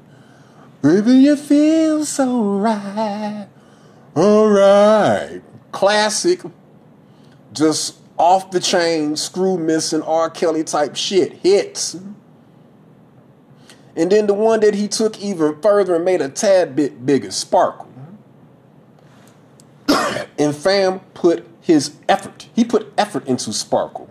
Baby, 0.83 1.13
you 1.13 1.37
feel 1.37 2.05
so 2.05 2.43
right. 2.43 3.47
Alright. 4.17 5.43
Classic. 5.71 6.41
Just 7.53 7.99
off 8.19 8.51
the 8.51 8.59
chain, 8.59 9.17
screw 9.17 9.57
missing 9.57 10.03
R. 10.03 10.29
Kelly 10.29 10.65
type 10.65 10.97
shit. 10.97 11.35
Hits. 11.35 11.95
And 13.95 14.11
then 14.11 14.27
the 14.27 14.35
one 14.35 14.61
that 14.61 14.75
he 14.75 14.89
took 14.89 15.21
even 15.21 15.61
further 15.61 15.95
and 15.95 16.05
made 16.05 16.21
a 16.21 16.29
tad 16.29 16.75
bit 16.75 17.07
bigger, 17.07 17.31
Sparkle. 17.31 17.89
and 20.39 20.55
fam 20.55 21.01
put 21.15 21.47
his 21.61 21.95
effort. 22.09 22.49
He 22.55 22.65
put 22.65 22.93
effort 22.99 23.29
into 23.29 23.53
Sparkle. 23.53 24.09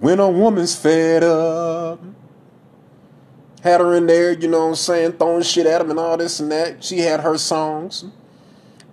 When 0.00 0.18
a 0.18 0.30
woman's 0.30 0.74
fed 0.74 1.22
up, 1.22 2.00
had 3.62 3.80
her 3.80 3.94
in 3.94 4.06
there, 4.06 4.32
you 4.32 4.48
know 4.48 4.64
what 4.64 4.70
I'm 4.70 4.74
saying, 4.74 5.12
throwing 5.12 5.42
shit 5.42 5.66
at 5.66 5.80
him 5.80 5.90
and 5.90 5.98
all 5.98 6.16
this 6.16 6.40
and 6.40 6.50
that. 6.50 6.82
She 6.82 6.98
had 6.98 7.20
her 7.20 7.38
songs. 7.38 8.04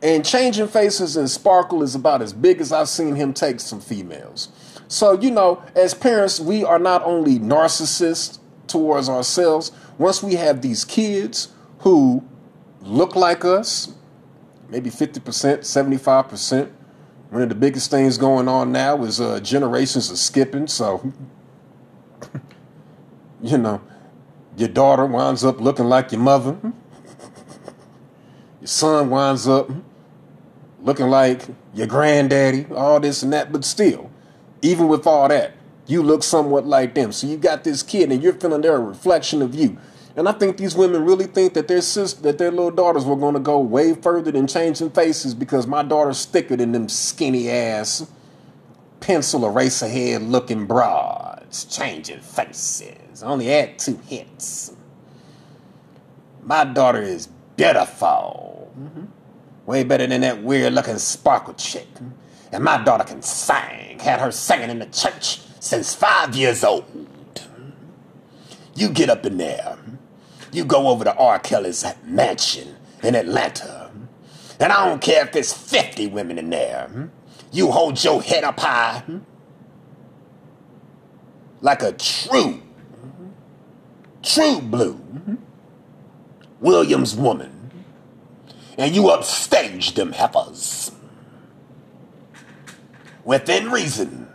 And 0.02 0.24
Changing 0.24 0.68
Faces 0.68 1.18
and 1.18 1.30
Sparkle 1.30 1.84
is 1.84 1.96
about 1.96 2.22
as 2.22 2.32
big 2.32 2.62
as 2.62 2.72
I've 2.72 2.88
seen 2.88 3.16
him 3.16 3.34
take 3.34 3.60
some 3.60 3.82
females. 3.82 4.50
So, 4.88 5.20
you 5.20 5.32
know, 5.32 5.62
as 5.76 5.94
parents, 5.94 6.40
we 6.40 6.64
are 6.64 6.80
not 6.80 7.04
only 7.04 7.40
narcissists 7.40 8.40
towards 8.68 9.10
ourselves, 9.10 9.72
once 9.98 10.24
we 10.24 10.36
have 10.36 10.62
these 10.62 10.86
kids 10.86 11.50
who 11.80 12.24
look 12.82 13.16
like 13.16 13.44
us, 13.44 13.94
maybe 14.70 14.90
50%, 14.90 15.20
75%, 15.20 16.72
one 17.30 17.42
of 17.42 17.50
the 17.50 17.56
biggest 17.56 17.92
things 17.92 18.18
going 18.18 18.48
on 18.48 18.72
now 18.72 19.04
is 19.04 19.20
uh, 19.20 19.40
generations 19.40 20.12
are 20.12 20.16
skipping. 20.16 20.68
So, 20.68 21.12
you 23.42 23.58
know, 23.58 23.82
your 24.60 24.70
daughter 24.70 25.06
winds 25.06 25.46
up 25.46 25.62
looking 25.62 25.86
like 25.86 26.12
your 26.12 26.22
mother. 26.22 26.58
Your 28.62 28.68
son 28.68 29.10
winds 29.10 29.48
up 29.48 29.70
looking 30.82 31.08
like 31.08 31.44
your 31.74 31.88
granddaddy, 31.88 32.66
all 32.76 33.00
this 33.00 33.24
and 33.24 33.32
that. 33.32 33.54
But 33.54 33.64
still, 33.64 34.12
even 34.62 34.90
with 34.90 35.08
all 35.08 35.30
that, 35.30 35.54
you 35.88 36.04
look 36.04 36.24
somewhat 36.24 36.68
like 36.68 36.94
them. 36.94 37.14
So 37.14 37.26
you 37.26 37.38
got 37.38 37.64
this 37.64 37.84
kid 37.84 38.12
and 38.12 38.22
you're 38.22 38.34
feeling 38.34 38.62
they're 38.62 38.76
a 38.76 38.80
reflection 38.80 39.42
of 39.42 39.56
you. 39.56 39.78
And 40.18 40.28
I 40.28 40.34
think 40.34 40.58
these 40.58 40.76
women 40.76 41.06
really 41.06 41.28
think 41.28 41.54
that 41.54 41.70
their 41.70 41.82
sister, 41.82 42.22
that 42.24 42.38
their 42.38 42.52
little 42.52 42.72
daughters 42.72 43.06
were 43.06 43.16
going 43.16 43.36
to 43.36 43.40
go 43.40 43.60
way 43.60 43.94
further 43.94 44.32
than 44.32 44.48
changing 44.48 44.90
faces 44.90 45.34
because 45.34 45.68
my 45.68 45.84
daughter's 45.84 46.26
thicker 46.26 46.58
than 46.58 46.74
them 46.74 46.90
skinny 46.90 47.50
ass 47.50 48.06
pencil 49.00 49.46
eraser 49.46 49.88
head 49.88 50.22
looking 50.22 50.68
broads 51.50 51.66
changing 51.66 52.20
faces. 52.20 53.24
Only 53.24 53.48
had 53.48 53.80
two 53.80 53.98
hits. 54.08 54.74
My 56.44 56.64
daughter 56.64 57.02
is 57.02 57.28
beautiful. 57.56 58.72
Mm-hmm. 58.80 59.06
Way 59.66 59.84
better 59.84 60.08
than 60.08 60.22
that 60.22 60.44
weird 60.44 60.74
looking 60.74 60.98
sparkle 60.98 61.54
chick. 61.56 61.88
And 62.52 62.64
my 62.64 62.84
daughter 62.84 63.04
can 63.04 63.22
sing. 63.22 64.00
Had 64.00 64.20
her 64.20 64.32
singing 64.32 64.70
in 64.70 64.80
the 64.80 64.86
church 64.88 65.42
since 65.60 65.94
five 65.94 66.36
years 66.36 66.64
old. 66.64 66.86
You 68.76 68.90
get 68.90 69.10
up 69.10 69.26
in 69.26 69.38
there. 69.38 69.78
You 70.52 70.66
go 70.66 70.88
over 70.88 71.04
to 71.04 71.16
R. 71.16 71.38
Kelly's 71.40 71.86
mansion 72.06 72.76
in 73.04 73.16
Atlanta. 73.16 73.92
And 74.60 74.72
I 74.72 74.88
don't 74.88 75.02
care 75.02 75.26
if 75.26 75.32
there's 75.32 75.54
50 75.54 76.08
women 76.08 76.38
in 76.38 76.50
there. 76.50 77.12
You 77.52 77.72
hold 77.72 78.04
your 78.04 78.22
head 78.22 78.44
up 78.44 78.60
high 78.60 79.04
like 81.62 81.82
a 81.82 81.92
true, 81.94 82.62
true 84.24 84.62
blue 84.62 85.00
Williams 86.60 87.16
woman. 87.16 87.56
And 88.78 88.96
you 88.96 89.10
upstage 89.10 89.94
them 89.94 90.14
heifers. 90.14 90.92
Within 93.26 93.72
reason. 93.72 94.28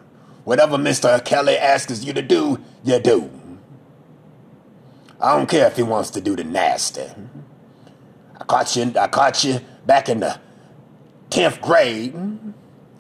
Whatever 0.44 0.76
Mr. 0.76 1.24
Kelly 1.24 1.56
asks 1.56 2.04
you 2.04 2.12
to 2.12 2.20
do, 2.20 2.60
you 2.84 2.98
do. 3.00 3.30
I 5.18 5.36
don't 5.36 5.48
care 5.48 5.66
if 5.66 5.76
he 5.76 5.82
wants 5.82 6.10
to 6.10 6.20
do 6.20 6.36
the 6.36 6.44
nasty. 6.44 7.06
I 8.38 8.44
caught 8.44 8.76
you. 8.76 8.92
I 9.00 9.08
caught 9.08 9.42
you 9.42 9.60
back 9.86 10.10
in 10.10 10.20
the 10.20 10.38
tenth 11.30 11.62
grade, 11.62 12.14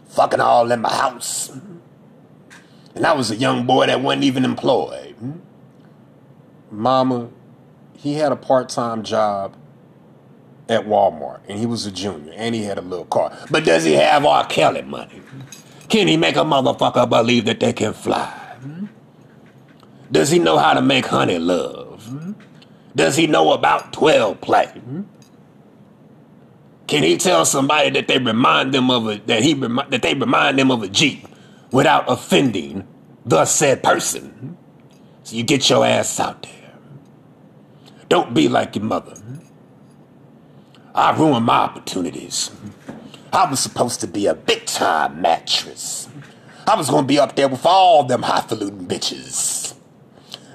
fucking 0.08 0.40
all 0.40 0.72
in 0.72 0.80
my 0.80 0.92
house. 0.92 1.52
And 2.94 3.06
I 3.06 3.12
was 3.12 3.30
a 3.30 3.36
young 3.36 3.66
boy 3.66 3.86
that 3.86 4.00
wasn't 4.00 4.24
even 4.24 4.44
employed. 4.44 5.14
Hmm? 5.16 5.32
Mama, 6.70 7.28
he 7.96 8.14
had 8.14 8.32
a 8.32 8.36
part 8.36 8.68
time 8.68 9.02
job 9.02 9.56
at 10.68 10.86
Walmart 10.86 11.40
and 11.48 11.58
he 11.58 11.66
was 11.66 11.86
a 11.86 11.92
junior 11.92 12.32
and 12.34 12.54
he 12.54 12.62
had 12.62 12.78
a 12.78 12.82
little 12.82 13.04
car. 13.04 13.36
But 13.50 13.64
does 13.64 13.84
he 13.84 13.92
have 13.94 14.24
R. 14.24 14.46
Kelly 14.46 14.82
money? 14.82 15.20
Can 15.88 16.08
he 16.08 16.16
make 16.16 16.36
a 16.36 16.40
motherfucker 16.40 17.08
believe 17.08 17.44
that 17.44 17.60
they 17.60 17.72
can 17.72 17.92
fly? 17.92 18.26
Hmm? 18.26 18.86
Does 20.10 20.30
he 20.30 20.38
know 20.38 20.58
how 20.58 20.74
to 20.74 20.82
make 20.82 21.06
honey 21.06 21.38
love? 21.38 22.04
Hmm? 22.06 22.32
Does 22.96 23.16
he 23.16 23.26
know 23.26 23.52
about 23.52 23.92
12 23.92 24.40
play? 24.40 24.70
Can 26.86 27.02
he 27.02 27.16
tell 27.16 27.44
somebody 27.44 27.90
that 27.90 28.08
they 28.08 28.18
remind 28.18 28.72
them 28.72 28.90
of 28.90 29.08
a 29.08 29.16
that 29.26 29.42
he 29.42 29.54
that 29.54 30.00
they 30.02 30.14
remind 30.14 30.58
them 30.58 30.70
of 30.70 30.82
a 30.82 30.88
Jeep 30.88 31.26
without 31.74 32.04
offending 32.08 32.86
the 33.26 33.44
said 33.44 33.82
person? 33.82 34.56
So 35.24 35.34
you 35.34 35.42
get 35.42 35.68
your 35.68 35.84
ass 35.84 36.20
out 36.20 36.42
there. 36.42 36.72
Don't 38.08 38.32
be 38.32 38.48
like 38.48 38.76
your 38.76 38.84
mother. 38.84 39.16
I 40.94 41.16
ruined 41.16 41.44
my 41.44 41.56
opportunities. 41.56 42.52
I 43.32 43.50
was 43.50 43.58
supposed 43.58 44.00
to 44.00 44.06
be 44.06 44.26
a 44.26 44.34
big 44.34 44.66
time 44.66 45.20
mattress. 45.20 46.08
I 46.68 46.76
was 46.76 46.88
gonna 46.88 47.06
be 47.06 47.18
up 47.18 47.34
there 47.34 47.48
with 47.48 47.66
all 47.66 48.04
them 48.04 48.22
highfalutin 48.22 48.86
bitches. 48.86 49.74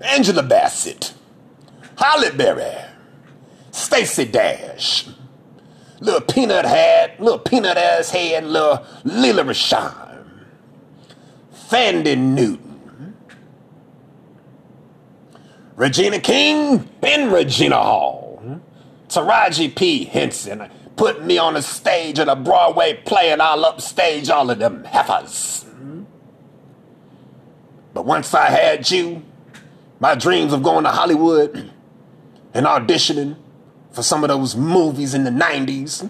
Angela 0.01 0.41
Bassett, 0.41 1.13
Halle 1.97 2.32
Berry, 2.32 2.78
Stacey 3.72 4.24
Dash, 4.24 5.05
little 5.99 6.22
peanut 6.22 6.63
hat, 6.63 7.20
little 7.20 7.39
peanut 7.39 7.76
ass 7.76 8.11
head, 8.11 8.45
little 8.45 8.86
Lela 9.03 9.43
Rochon, 9.43 10.09
Thandie 11.70 12.17
Newton, 12.17 13.15
Regina 15.76 16.20
King, 16.20 16.89
and 17.03 17.32
Regina 17.32 17.78
Hall, 17.78 18.61
Taraji 19.07 19.76
P. 19.76 20.05
Henson 20.05 20.70
put 20.95 21.24
me 21.24 21.38
on 21.38 21.55
a 21.55 21.61
stage 21.61 22.20
at 22.20 22.28
a 22.28 22.36
Broadway 22.36 22.93
play 23.05 23.32
and 23.32 23.41
I'll 23.41 23.63
upstage 23.63 24.30
all 24.30 24.49
of 24.49 24.59
them 24.59 24.84
heifers. 24.84 25.65
But 27.93 28.05
once 28.05 28.34
I 28.34 28.49
had 28.49 28.89
you, 28.91 29.24
my 29.99 30.15
dreams 30.15 30.53
of 30.53 30.63
going 30.63 30.84
to 30.84 30.89
Hollywood 30.89 31.72
and 32.53 32.65
auditioning 32.65 33.38
for 33.91 34.03
some 34.03 34.24
of 34.24 34.28
those 34.28 34.55
movies 34.55 35.13
in 35.13 35.24
the 35.24 35.32
90s. 35.32 36.09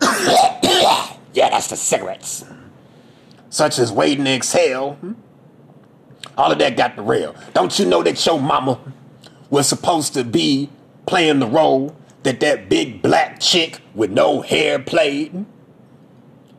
yeah, 1.34 1.50
that's 1.50 1.68
the 1.68 1.76
cigarettes. 1.76 2.44
Such 3.52 3.78
as 3.78 3.92
Waiting 3.92 4.24
to 4.24 4.30
Exhale. 4.30 4.98
All 6.38 6.50
of 6.50 6.58
that 6.58 6.74
got 6.74 6.96
the 6.96 7.02
rail. 7.02 7.36
Don't 7.52 7.78
you 7.78 7.84
know 7.84 8.02
that 8.02 8.24
your 8.24 8.40
mama 8.40 8.80
was 9.50 9.68
supposed 9.68 10.14
to 10.14 10.24
be 10.24 10.70
playing 11.04 11.40
the 11.40 11.46
role 11.46 11.94
that 12.22 12.40
that 12.40 12.70
big 12.70 13.02
black 13.02 13.40
chick 13.40 13.82
with 13.94 14.10
no 14.10 14.40
hair 14.40 14.78
played? 14.78 15.44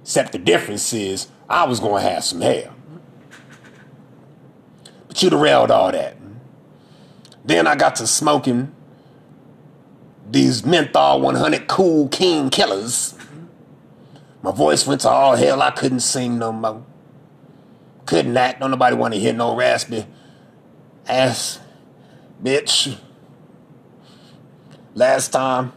Except 0.03 0.33
the 0.33 0.37
difference 0.37 0.93
is 0.93 1.29
I 1.49 1.65
was 1.65 1.79
going 1.79 2.03
to 2.03 2.09
have 2.11 2.23
some 2.23 2.41
hair. 2.41 2.71
But 5.07 5.23
you 5.23 5.31
derailed 5.31 5.71
all 5.71 5.91
that. 5.91 6.15
Then 7.43 7.65
I 7.65 7.75
got 7.75 7.95
to 7.95 8.05
smoking 8.05 8.71
these 10.29 10.63
menthol 10.63 11.21
100 11.21 11.67
cool 11.67 12.07
king 12.09 12.51
killers. 12.51 13.15
My 14.43 14.51
voice 14.51 14.85
went 14.85 15.01
to 15.01 15.09
all 15.09 15.37
hell. 15.37 15.61
I 15.61 15.71
couldn't 15.71 16.01
sing 16.01 16.37
no 16.37 16.51
more. 16.51 16.85
Couldn't 18.05 18.35
act. 18.35 18.59
Don't 18.59 18.71
nobody 18.71 18.95
want 18.95 19.13
to 19.13 19.19
hear 19.19 19.31
no 19.33 19.55
raspy 19.55 20.05
ass 21.07 21.59
bitch. 22.43 22.97
Last 24.93 25.29
time, 25.29 25.71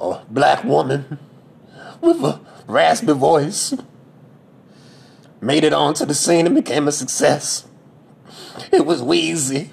a 0.00 0.22
black 0.30 0.64
woman 0.64 1.18
with 2.00 2.24
a 2.24 2.40
raspy 2.66 3.12
voice 3.12 3.74
made 5.42 5.62
it 5.62 5.74
onto 5.74 6.06
the 6.06 6.14
scene 6.14 6.46
and 6.46 6.54
became 6.54 6.88
a 6.88 6.92
success. 6.92 7.68
It 8.72 8.86
was 8.86 9.02
Weezy. 9.02 9.68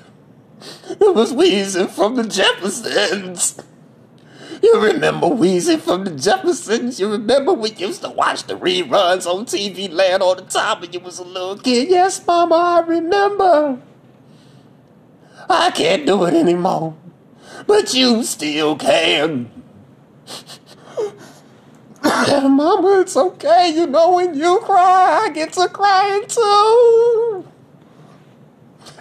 It 0.90 1.16
was 1.16 1.34
Weezy 1.34 1.90
from 1.90 2.16
the 2.16 2.24
Jeffersons. 2.28 3.60
You 4.64 4.80
remember 4.80 5.28
Weezy 5.28 5.78
from 5.78 6.06
the 6.06 6.12
Jeffersons? 6.12 6.98
You 6.98 7.12
remember 7.12 7.52
we 7.52 7.72
used 7.72 8.02
to 8.02 8.10
watch 8.10 8.44
the 8.44 8.56
reruns 8.56 9.26
on 9.28 9.46
TV 9.46 9.92
Land 9.92 10.24
all 10.24 10.36
the 10.36 10.44
time 10.44 10.80
when 10.80 10.94
you 10.94 11.02
was 11.02 11.20
a 11.20 11.26
little 11.26 11.58
kid? 11.58 11.90
Yes, 11.90 12.26
Mama, 12.26 12.56
I 12.56 12.80
remember. 12.80 13.82
I 15.50 15.70
can't 15.72 16.06
do 16.06 16.24
it 16.24 16.34
anymore. 16.34 16.96
But 17.68 17.94
you 17.94 18.24
still 18.24 18.78
can. 18.78 19.52
Mama, 22.02 23.02
it's 23.02 23.18
okay. 23.18 23.70
You 23.76 23.86
know 23.88 24.14
when 24.14 24.34
you 24.34 24.60
cry, 24.64 25.24
I 25.26 25.30
get 25.34 25.52
to 25.54 25.68
crying 25.68 26.26
too. 26.26 27.46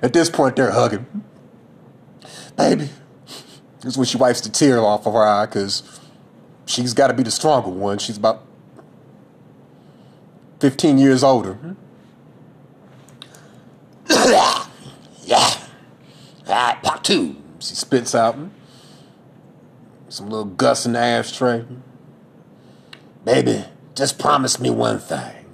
At 0.02 0.12
this 0.12 0.28
point, 0.28 0.56
they're 0.56 0.72
hugging. 0.72 1.06
Baby. 2.56 2.90
This 3.83 3.95
is 3.95 3.99
when 3.99 4.07
she 4.07 4.16
wipes 4.16 4.41
the 4.41 4.49
tear 4.49 4.78
off 4.78 5.07
of 5.07 5.12
her 5.12 5.22
eye 5.22 5.47
because 5.47 6.01
she's 6.66 6.95
got 6.95 7.09
to 7.09 7.14
be 7.14 7.24
the 7.24 7.33
stronger 7.33 7.68
one. 7.68 7.99
She's 7.99 8.16
about 8.16 8.45
15 10.61 10.99
years 10.99 11.24
older. 11.24 11.59
yeah. 14.09 15.57
All 16.47 16.55
right, 16.55 16.80
part 16.80 17.03
two. 17.03 17.37
She 17.59 17.74
spits 17.74 18.14
out 18.14 18.39
some 20.09 20.28
little 20.28 20.45
Gus 20.45 20.87
in 20.87 20.93
the 20.93 21.01
ashtray. 21.01 21.64
Baby, 23.24 23.64
just 23.97 24.18
promise 24.18 24.61
me 24.61 24.70
one 24.70 25.01
thing. 25.01 25.47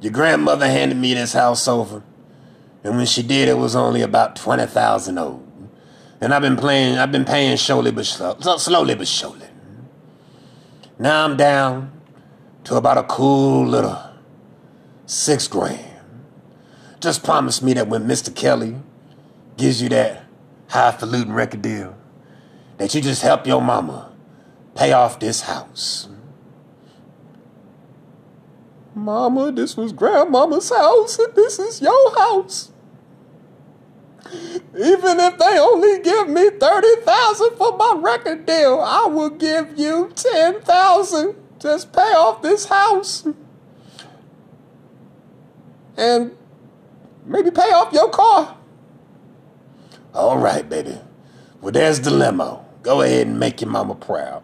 Your 0.00 0.12
grandmother 0.12 0.66
handed 0.66 0.96
me 0.96 1.14
this 1.14 1.32
house 1.32 1.66
over, 1.66 2.02
and 2.82 2.96
when 2.96 3.06
she 3.06 3.22
did, 3.22 3.48
it 3.48 3.56
was 3.56 3.74
only 3.74 4.02
about 4.02 4.36
twenty 4.36 4.66
thousand 4.66 5.18
old. 5.18 5.50
And 6.24 6.32
I've 6.32 6.40
been 6.40 6.56
playing, 6.56 6.96
I've 6.96 7.12
been 7.12 7.26
paying 7.26 7.54
slowly 7.58 7.90
but 7.90 8.06
slow, 8.06 8.34
slowly 8.56 8.94
but 8.94 9.06
surely. 9.06 9.46
Now 10.98 11.26
I'm 11.26 11.36
down 11.36 11.92
to 12.64 12.76
about 12.76 12.96
a 12.96 13.02
cool 13.02 13.66
little 13.66 13.98
six 15.04 15.46
grand. 15.46 15.84
Just 16.98 17.22
promise 17.24 17.60
me 17.60 17.74
that 17.74 17.88
when 17.88 18.06
Mr. 18.06 18.34
Kelly 18.34 18.74
gives 19.58 19.82
you 19.82 19.90
that 19.90 20.24
highfalutin 20.68 21.34
record 21.34 21.60
deal, 21.60 21.94
that 22.78 22.94
you 22.94 23.02
just 23.02 23.20
help 23.20 23.46
your 23.46 23.60
mama 23.60 24.10
pay 24.74 24.92
off 24.94 25.20
this 25.20 25.42
house. 25.42 26.08
Mama, 28.94 29.52
this 29.52 29.76
was 29.76 29.92
grandmama's 29.92 30.70
house, 30.70 31.18
and 31.18 31.34
this 31.34 31.58
is 31.58 31.82
your 31.82 32.16
house. 32.16 32.70
Even 34.32 35.20
if 35.20 35.38
they 35.38 35.58
only 35.58 36.00
give 36.00 36.28
me 36.28 36.50
30,000 36.50 37.56
for 37.56 37.76
my 37.76 37.94
record 37.98 38.46
deal, 38.46 38.80
I 38.80 39.06
will 39.06 39.30
give 39.30 39.78
you 39.78 40.10
10,000. 40.14 41.34
Just 41.58 41.92
pay 41.92 42.00
off 42.00 42.42
this 42.42 42.66
house. 42.66 43.26
And 45.96 46.36
maybe 47.24 47.50
pay 47.50 47.70
off 47.70 47.92
your 47.92 48.10
car. 48.10 48.56
All 50.12 50.38
right, 50.38 50.68
baby. 50.68 50.98
Well, 51.60 51.72
there's 51.72 52.00
the 52.00 52.10
limo. 52.10 52.64
Go 52.82 53.02
ahead 53.02 53.26
and 53.26 53.38
make 53.38 53.60
your 53.60 53.70
mama 53.70 53.94
proud. 53.94 54.42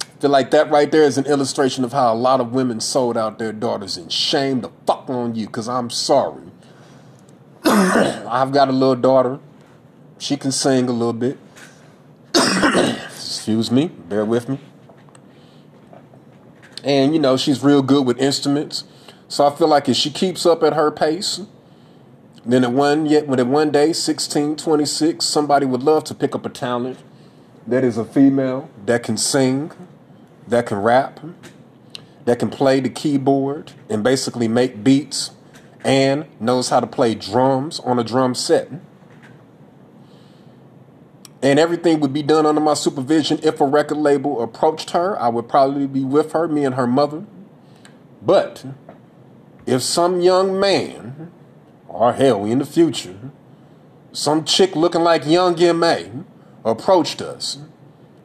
I 0.00 0.20
feel 0.20 0.30
like 0.30 0.50
that 0.50 0.70
right 0.70 0.90
there 0.90 1.02
is 1.02 1.18
an 1.18 1.26
illustration 1.26 1.84
of 1.84 1.92
how 1.92 2.12
a 2.12 2.16
lot 2.16 2.40
of 2.40 2.52
women 2.52 2.80
sold 2.80 3.18
out 3.18 3.38
their 3.38 3.52
daughters 3.52 3.96
and 3.98 4.10
shame 4.10 4.62
the 4.62 4.70
fuck 4.86 5.10
on 5.10 5.34
you, 5.34 5.46
because 5.46 5.68
I'm 5.68 5.90
sorry. 5.90 6.44
I've 7.64 8.52
got 8.52 8.68
a 8.68 8.72
little 8.72 8.96
daughter. 8.96 9.38
She 10.18 10.36
can 10.36 10.52
sing 10.52 10.88
a 10.88 10.92
little 10.92 11.12
bit. 11.12 11.38
Excuse 12.34 13.70
me, 13.70 13.88
bear 13.88 14.24
with 14.24 14.48
me. 14.48 14.58
And 16.84 17.12
you 17.12 17.18
know, 17.18 17.36
she's 17.36 17.62
real 17.62 17.82
good 17.82 18.06
with 18.06 18.18
instruments. 18.18 18.84
So 19.28 19.46
I 19.46 19.54
feel 19.54 19.68
like 19.68 19.88
if 19.88 19.96
she 19.96 20.10
keeps 20.10 20.46
up 20.46 20.62
at 20.62 20.74
her 20.74 20.90
pace, 20.90 21.40
then 22.44 22.62
at 22.62 22.72
one 22.72 23.06
yet 23.06 23.26
when 23.26 23.40
at 23.40 23.46
one 23.46 23.72
day, 23.72 23.92
16, 23.92 24.56
26, 24.56 25.24
somebody 25.24 25.66
would 25.66 25.82
love 25.82 26.04
to 26.04 26.14
pick 26.14 26.34
up 26.34 26.46
a 26.46 26.48
talent 26.48 26.98
that 27.66 27.82
is 27.82 27.98
a 27.98 28.04
female 28.04 28.70
that 28.84 29.02
can 29.02 29.16
sing, 29.16 29.72
that 30.46 30.66
can 30.66 30.78
rap, 30.78 31.18
that 32.24 32.38
can 32.38 32.48
play 32.48 32.80
the 32.80 32.88
keyboard 32.88 33.72
and 33.88 34.04
basically 34.04 34.46
make 34.46 34.84
beats 34.84 35.30
and 35.86 36.26
knows 36.40 36.68
how 36.68 36.80
to 36.80 36.86
play 36.86 37.14
drums 37.14 37.78
on 37.80 37.98
a 37.98 38.04
drum 38.04 38.34
set. 38.34 38.68
and 41.42 41.60
everything 41.60 42.00
would 42.00 42.12
be 42.12 42.22
done 42.22 42.44
under 42.44 42.60
my 42.60 42.74
supervision. 42.74 43.38
If 43.42 43.60
a 43.60 43.66
record 43.66 43.98
label 43.98 44.42
approached 44.42 44.90
her, 44.90 45.16
I 45.20 45.28
would 45.28 45.48
probably 45.48 45.86
be 45.86 46.02
with 46.02 46.32
her, 46.32 46.48
me 46.48 46.64
and 46.64 46.74
her 46.74 46.88
mother. 46.88 47.24
But 48.20 48.64
if 49.64 49.82
some 49.82 50.20
young 50.20 50.58
man, 50.58 51.30
or 51.86 52.14
hell, 52.14 52.44
in 52.44 52.58
the 52.58 52.66
future, 52.66 53.30
some 54.12 54.44
chick 54.44 54.74
looking 54.74 55.02
like 55.02 55.24
young 55.24 55.62
M.A. 55.62 56.10
approached 56.64 57.22
us 57.22 57.58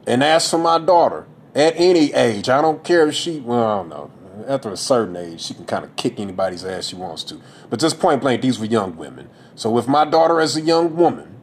and 0.04 0.24
asked 0.24 0.50
for 0.50 0.58
my 0.58 0.78
daughter 0.80 1.26
at 1.54 1.74
any 1.76 2.12
age, 2.14 2.48
I 2.48 2.60
don't 2.60 2.82
care 2.82 3.06
if 3.06 3.14
she, 3.14 3.38
well, 3.38 3.64
I 3.64 3.76
don't 3.76 3.88
know. 3.88 4.10
After 4.46 4.70
a 4.70 4.76
certain 4.76 5.16
age, 5.16 5.40
she 5.40 5.54
can 5.54 5.64
kind 5.64 5.84
of 5.84 5.94
kick 5.96 6.18
anybody's 6.18 6.64
ass 6.64 6.88
she 6.88 6.96
wants 6.96 7.24
to. 7.24 7.40
But 7.70 7.80
just 7.80 7.98
point 7.98 8.20
blank, 8.20 8.42
these 8.42 8.58
were 8.58 8.66
young 8.66 8.96
women. 8.96 9.28
So 9.54 9.78
if 9.78 9.86
my 9.86 10.04
daughter 10.04 10.40
as 10.40 10.56
a 10.56 10.60
young 10.60 10.96
woman, 10.96 11.40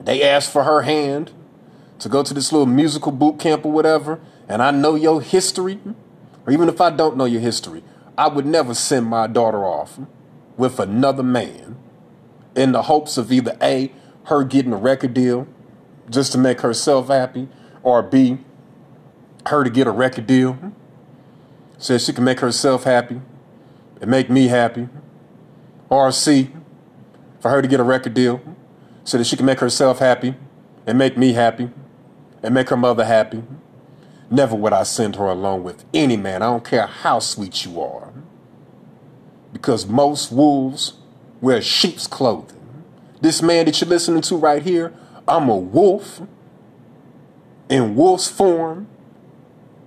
they 0.00 0.22
asked 0.22 0.50
for 0.50 0.64
her 0.64 0.82
hand 0.82 1.32
to 1.98 2.08
go 2.08 2.22
to 2.22 2.34
this 2.34 2.50
little 2.50 2.66
musical 2.66 3.12
boot 3.12 3.38
camp 3.38 3.64
or 3.64 3.72
whatever, 3.72 4.20
and 4.48 4.62
I 4.62 4.70
know 4.70 4.94
your 4.94 5.20
history, 5.20 5.78
or 6.46 6.52
even 6.52 6.68
if 6.68 6.80
I 6.80 6.90
don't 6.90 7.16
know 7.16 7.24
your 7.24 7.40
history, 7.40 7.84
I 8.18 8.28
would 8.28 8.46
never 8.46 8.74
send 8.74 9.06
my 9.06 9.26
daughter 9.26 9.64
off 9.64 9.98
with 10.56 10.80
another 10.80 11.22
man 11.22 11.76
in 12.56 12.72
the 12.72 12.82
hopes 12.82 13.16
of 13.16 13.32
either 13.32 13.56
A, 13.62 13.92
her 14.24 14.44
getting 14.44 14.72
a 14.72 14.76
record 14.76 15.14
deal 15.14 15.46
just 16.10 16.32
to 16.32 16.38
make 16.38 16.60
herself 16.60 17.08
happy, 17.08 17.48
or 17.82 18.02
B, 18.02 18.38
her 19.46 19.64
to 19.64 19.70
get 19.70 19.86
a 19.86 19.90
record 19.90 20.26
deal 20.26 20.72
so 21.82 21.98
she 21.98 22.12
can 22.12 22.22
make 22.22 22.38
herself 22.38 22.84
happy 22.84 23.20
and 24.00 24.08
make 24.08 24.30
me 24.30 24.46
happy, 24.46 24.88
or 25.88 26.12
C, 26.12 26.52
for 27.40 27.50
her 27.50 27.60
to 27.60 27.66
get 27.66 27.80
a 27.80 27.82
record 27.82 28.14
deal 28.14 28.40
so 29.02 29.18
that 29.18 29.24
she 29.24 29.36
can 29.36 29.44
make 29.44 29.58
herself 29.58 29.98
happy 29.98 30.36
and 30.86 30.96
make 30.96 31.18
me 31.18 31.32
happy 31.32 31.70
and 32.40 32.54
make 32.54 32.68
her 32.68 32.76
mother 32.76 33.04
happy. 33.04 33.42
Never 34.30 34.54
would 34.54 34.72
I 34.72 34.84
send 34.84 35.16
her 35.16 35.26
along 35.26 35.64
with 35.64 35.84
any 35.92 36.16
man. 36.16 36.40
I 36.40 36.46
don't 36.46 36.64
care 36.64 36.86
how 36.86 37.18
sweet 37.18 37.64
you 37.64 37.82
are. 37.82 38.12
Because 39.52 39.84
most 39.84 40.30
wolves 40.30 40.94
wear 41.40 41.60
sheep's 41.60 42.06
clothing. 42.06 42.84
This 43.20 43.42
man 43.42 43.66
that 43.66 43.80
you're 43.80 43.90
listening 43.90 44.22
to 44.22 44.36
right 44.36 44.62
here, 44.62 44.94
I'm 45.26 45.48
a 45.48 45.56
wolf 45.56 46.22
in 47.68 47.96
wolf's 47.96 48.28
form, 48.28 48.86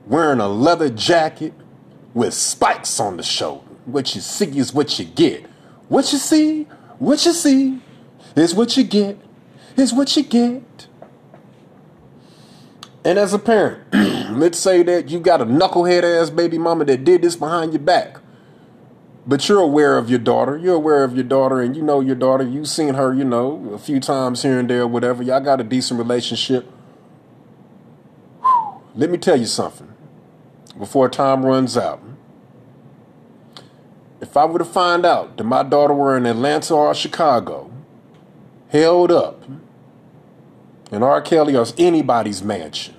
wearing 0.06 0.42
a 0.42 0.50
leather 0.50 0.90
jacket 0.90 1.54
with 2.16 2.34
spikes 2.34 3.00
on 3.00 3.18
the 3.18 3.24
shoulder. 3.24 3.68
What 3.86 4.16
you 4.16 4.22
see 4.22 4.58
is 4.58 4.74
what 4.74 4.98
you 4.98 5.06
get. 5.06 5.46
What 5.90 6.12
you 6.12 6.18
see, 6.18 6.64
what 6.98 7.24
you 7.26 7.34
see 7.34 7.82
is 8.36 8.56
what 8.56 8.76
you 8.76 8.84
get, 8.84 9.20
is 9.76 9.94
what 9.94 10.16
you 10.18 10.24
get. 10.24 10.88
And 13.04 13.20
as 13.20 13.34
a 13.34 13.38
parent, 13.38 13.84
let's 14.32 14.58
say 14.58 14.82
that 14.82 15.10
you 15.10 15.20
got 15.20 15.42
a 15.42 15.46
knucklehead 15.46 16.04
ass 16.04 16.32
baby 16.32 16.58
mama 16.58 16.86
that 16.86 17.04
did 17.04 17.22
this 17.22 17.36
behind 17.36 17.74
your 17.74 17.82
back. 17.82 18.18
But 19.28 19.48
you're 19.50 19.60
aware 19.60 19.98
of 19.98 20.10
your 20.10 20.20
daughter. 20.20 20.58
You're 20.58 20.76
aware 20.76 21.04
of 21.04 21.16
your 21.16 21.24
daughter, 21.24 21.60
and 21.60 21.76
you 21.76 21.82
know 21.82 22.00
your 22.00 22.16
daughter. 22.16 22.44
You've 22.44 22.68
seen 22.68 22.94
her, 22.94 23.14
you 23.14 23.26
know, 23.26 23.72
a 23.74 23.80
few 23.80 24.00
times 24.00 24.44
here 24.44 24.60
and 24.60 24.70
there, 24.70 24.88
whatever. 24.88 25.22
Y'all 25.22 25.40
got 25.40 25.60
a 25.60 25.64
decent 25.64 25.98
relationship. 25.98 26.72
Let 28.94 29.10
me 29.10 29.18
tell 29.18 29.36
you 29.36 29.48
something 29.48 29.95
before 30.78 31.10
time 31.10 31.46
runs 31.46 31.78
out. 31.78 32.02
If 34.22 34.36
I 34.36 34.46
were 34.46 34.60
to 34.60 34.66
find 34.66 35.06
out 35.06 35.38
that 35.38 35.44
my 35.44 35.64
daughter 35.64 35.94
were 35.94 36.18
in 36.18 36.26
Atlanta 36.26 36.74
or 36.74 36.94
Chicago, 36.94 37.72
held 38.70 39.12
up 39.12 39.44
in 40.92 41.04
R. 41.04 41.22
Kelly 41.22 41.56
or 41.56 41.66
anybody's 41.78 42.42
mansion, 42.42 42.96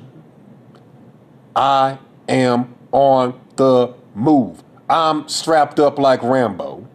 I 1.55 1.99
am 2.29 2.74
on 2.93 3.39
the 3.57 3.95
move. 4.14 4.62
I'm 4.89 5.29
strapped 5.29 5.81
up 5.81 5.99
like 5.99 6.22
Rambo. 6.22 6.87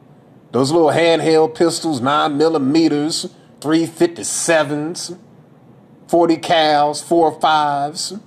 Those 0.52 0.72
little 0.72 0.90
handheld 0.90 1.56
pistols, 1.56 2.02
9 2.02 2.38
millimeters, 2.38 3.34
357s, 3.60 5.18
40 6.08 6.38
cals, 6.38 7.04
4 7.04 7.40
5s, 7.40 8.22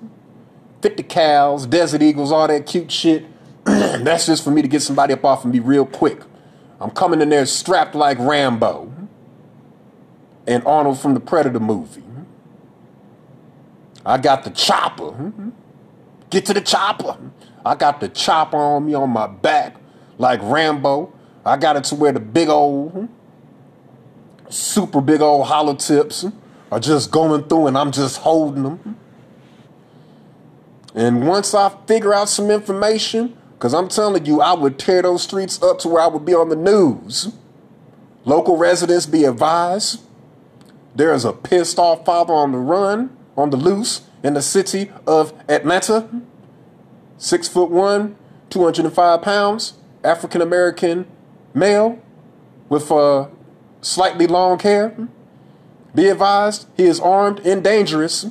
50 0.85 1.03
cows, 1.05 1.65
Desert 1.65 2.03
Eagles, 2.03 2.31
all 2.31 2.47
that 2.47 2.67
cute 2.67 2.93
shit. 2.93 3.25
That's 3.65 4.27
just 4.27 4.45
for 4.45 4.51
me 4.51 4.61
to 4.61 4.69
get 4.69 4.83
somebody 4.83 5.15
up 5.15 5.25
off 5.25 5.43
of 5.43 5.51
me 5.51 5.59
real 5.59 5.87
quick. 5.87 6.21
I'm 6.79 6.91
coming 6.91 7.23
in 7.23 7.31
there 7.31 7.47
strapped 7.47 7.95
like 7.95 8.19
Rambo 8.19 8.93
and 10.47 10.63
Arnold 10.67 11.01
from 11.01 11.15
the 11.15 11.21
Predator 11.21 11.59
movie. 11.59 12.03
I 14.05 14.19
got 14.19 14.45
the 14.45 14.51
chopper. 14.51 15.33
Get 16.29 16.45
to 16.47 16.53
the 16.53 16.61
chopper. 16.61 17.17
I 17.65 17.77
got 17.77 18.01
the 18.01 18.11
chopper 18.11 18.59
on 18.59 18.85
me 18.85 18.93
on 18.93 19.09
my 19.09 19.27
back 19.27 19.77
like 20.19 20.41
Rambo. 20.43 21.15
I 21.47 21.57
got 21.57 21.77
it 21.77 21.85
to 21.85 21.95
where 21.95 22.13
the 22.13 22.21
big 22.21 22.51
old, 22.51 23.09
super 24.51 25.01
big 25.01 25.23
old 25.23 25.47
hollow 25.47 25.77
tips 25.77 26.27
are 26.71 26.79
just 26.79 27.11
going 27.11 27.45
through 27.45 27.69
and 27.69 27.79
I'm 27.79 27.91
just 27.91 28.19
holding 28.19 28.65
them. 28.65 28.99
And 30.95 31.27
once 31.27 31.55
I 31.55 31.71
figure 31.87 32.15
out 32.15 32.29
some 32.29 32.51
information, 32.51 33.37
because 33.55 33.75
I'm 33.75 33.89
telling 33.89 34.27
you, 34.27 34.41
I 34.41 34.53
would 34.55 34.79
tear 34.79 35.03
those 35.03 35.23
streets 35.23 35.63
up 35.63 35.79
to 35.81 35.89
where 35.89 36.03
I 36.03 36.07
would 36.07 36.25
be 36.25 36.35
on 36.35 36.49
the 36.49 36.57
news. 36.57 37.33
Local 38.25 38.57
residents 38.57 39.07
be 39.07 39.25
advised 39.25 40.01
there 40.95 41.13
is 41.13 41.25
a 41.25 41.33
pissed 41.33 41.79
off 41.79 42.05
father 42.05 42.33
on 42.33 42.53
the 42.53 42.59
run, 42.59 43.17
on 43.37 43.51
the 43.51 43.57
loose, 43.57 44.03
in 44.23 44.35
the 44.35 44.43
city 44.43 44.91
of 45.07 45.33
Atlanta. 45.49 46.09
Six 47.19 47.49
foot 47.49 47.71
one, 47.71 48.17
205 48.51 49.23
pounds, 49.23 49.75
African 50.05 50.41
American 50.41 51.07
male 51.53 52.01
with 52.69 52.91
uh, 52.93 53.27
slightly 53.81 54.27
long 54.27 54.59
hair. 54.61 54.97
Be 55.95 56.09
advised, 56.09 56.67
he 56.77 56.85
is 56.85 57.01
armed 57.01 57.41
and 57.41 57.63
dangerous, 57.63 58.27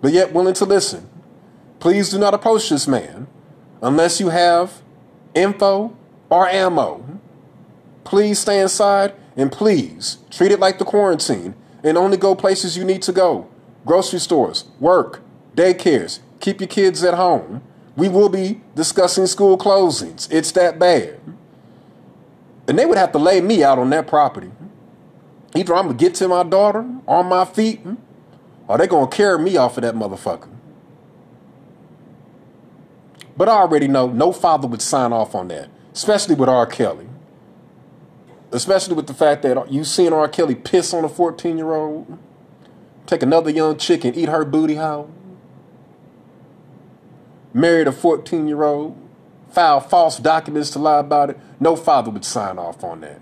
but 0.00 0.12
yet 0.12 0.32
willing 0.32 0.54
to 0.54 0.64
listen. 0.64 1.08
Please 1.84 2.08
do 2.08 2.18
not 2.18 2.32
approach 2.32 2.70
this 2.70 2.88
man 2.88 3.26
unless 3.82 4.18
you 4.18 4.30
have 4.30 4.80
info 5.34 5.94
or 6.30 6.48
ammo. 6.48 7.20
Please 8.04 8.38
stay 8.38 8.58
inside 8.58 9.12
and 9.36 9.52
please 9.52 10.16
treat 10.30 10.50
it 10.50 10.58
like 10.58 10.78
the 10.78 10.86
quarantine 10.86 11.54
and 11.82 11.98
only 11.98 12.16
go 12.16 12.34
places 12.34 12.74
you 12.74 12.84
need 12.84 13.02
to 13.02 13.12
go 13.12 13.46
grocery 13.84 14.18
stores, 14.18 14.64
work, 14.80 15.20
daycares. 15.56 16.20
Keep 16.40 16.62
your 16.62 16.68
kids 16.68 17.04
at 17.04 17.12
home. 17.12 17.60
We 17.96 18.08
will 18.08 18.30
be 18.30 18.62
discussing 18.74 19.26
school 19.26 19.58
closings. 19.58 20.26
It's 20.32 20.52
that 20.52 20.78
bad. 20.78 21.20
And 22.66 22.78
they 22.78 22.86
would 22.86 22.96
have 22.96 23.12
to 23.12 23.18
lay 23.18 23.42
me 23.42 23.62
out 23.62 23.78
on 23.78 23.90
that 23.90 24.06
property. 24.06 24.50
Either 25.54 25.74
I'm 25.74 25.84
going 25.84 25.98
to 25.98 26.02
get 26.02 26.14
to 26.14 26.28
my 26.28 26.44
daughter 26.44 26.88
on 27.06 27.26
my 27.26 27.44
feet, 27.44 27.82
or 28.68 28.78
they're 28.78 28.86
going 28.86 29.10
to 29.10 29.14
carry 29.14 29.38
me 29.38 29.58
off 29.58 29.76
of 29.76 29.82
that 29.82 29.94
motherfucker. 29.94 30.53
But 33.36 33.48
I 33.48 33.52
already 33.52 33.88
know 33.88 34.08
no 34.08 34.32
father 34.32 34.68
would 34.68 34.82
sign 34.82 35.12
off 35.12 35.34
on 35.34 35.48
that, 35.48 35.68
especially 35.92 36.34
with 36.34 36.48
R. 36.48 36.66
Kelly 36.66 37.08
especially 38.54 38.94
with 38.94 39.08
the 39.08 39.14
fact 39.14 39.42
that 39.42 39.70
you 39.70 39.82
seen 39.82 40.12
R. 40.12 40.28
Kelly 40.28 40.54
piss 40.54 40.94
on 40.94 41.04
a 41.04 41.08
14 41.08 41.58
year 41.58 41.72
old, 41.72 42.18
take 43.04 43.22
another 43.22 43.50
young 43.50 43.76
chick 43.76 44.04
and 44.04 44.16
eat 44.16 44.28
her 44.28 44.44
booty 44.44 44.76
hole, 44.76 45.10
married 47.52 47.88
a 47.88 47.92
14 47.92 48.46
year 48.46 48.62
old, 48.62 48.96
file 49.50 49.80
false 49.80 50.18
documents 50.18 50.70
to 50.70 50.78
lie 50.78 51.00
about 51.00 51.30
it. 51.30 51.38
No 51.58 51.74
father 51.74 52.10
would 52.10 52.24
sign 52.24 52.56
off 52.58 52.84
on 52.84 53.00
that. 53.00 53.20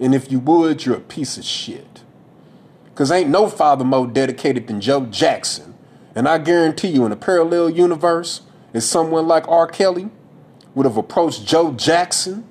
And 0.00 0.12
if 0.12 0.30
you 0.30 0.40
would, 0.40 0.84
you're 0.84 0.96
a 0.96 1.00
piece 1.00 1.38
of 1.38 1.44
shit. 1.44 2.02
Because 2.86 3.12
ain't 3.12 3.30
no 3.30 3.48
father 3.48 3.84
more 3.84 4.08
dedicated 4.08 4.66
than 4.66 4.80
Joe 4.80 5.06
Jackson. 5.06 5.74
And 6.16 6.28
I 6.28 6.38
guarantee 6.38 6.88
you, 6.88 7.04
in 7.06 7.12
a 7.12 7.16
parallel 7.16 7.70
universe, 7.70 8.42
if 8.74 8.82
someone 8.82 9.26
like 9.26 9.48
R. 9.48 9.66
Kelly 9.66 10.10
would 10.74 10.84
have 10.84 10.98
approached 10.98 11.46
Joe 11.46 11.72
Jackson 11.72 12.44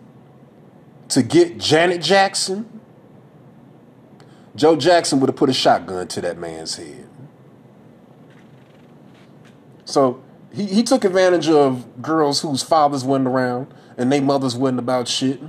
to 1.09 1.21
get 1.21 1.59
Janet 1.59 2.01
Jackson, 2.01 2.80
Joe 4.55 4.76
Jackson 4.76 5.19
would 5.19 5.30
have 5.30 5.36
put 5.36 5.49
a 5.49 5.53
shotgun 5.53 6.07
to 6.07 6.21
that 6.21 6.38
man's 6.38 6.78
head. 6.78 7.07
So 9.86 10.24
he, 10.53 10.65
he 10.65 10.84
took 10.84 11.03
advantage 11.03 11.49
of 11.49 12.01
girls 12.01 12.41
whose 12.41 12.63
fathers 12.63 13.03
wasn't 13.03 13.28
around 13.28 13.74
and 13.97 14.11
their 14.11 14.21
mothers 14.21 14.55
wasn't 14.55 14.80
about 14.80 15.07
shit. 15.07 15.41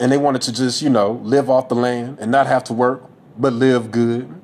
And 0.00 0.10
they 0.10 0.18
wanted 0.18 0.42
to 0.42 0.52
just, 0.52 0.82
you 0.82 0.90
know, 0.90 1.12
live 1.22 1.48
off 1.48 1.68
the 1.68 1.76
land 1.76 2.18
and 2.20 2.32
not 2.32 2.48
have 2.48 2.64
to 2.64 2.72
work, 2.72 3.04
but 3.38 3.52
live 3.52 3.92
good. 3.92 4.34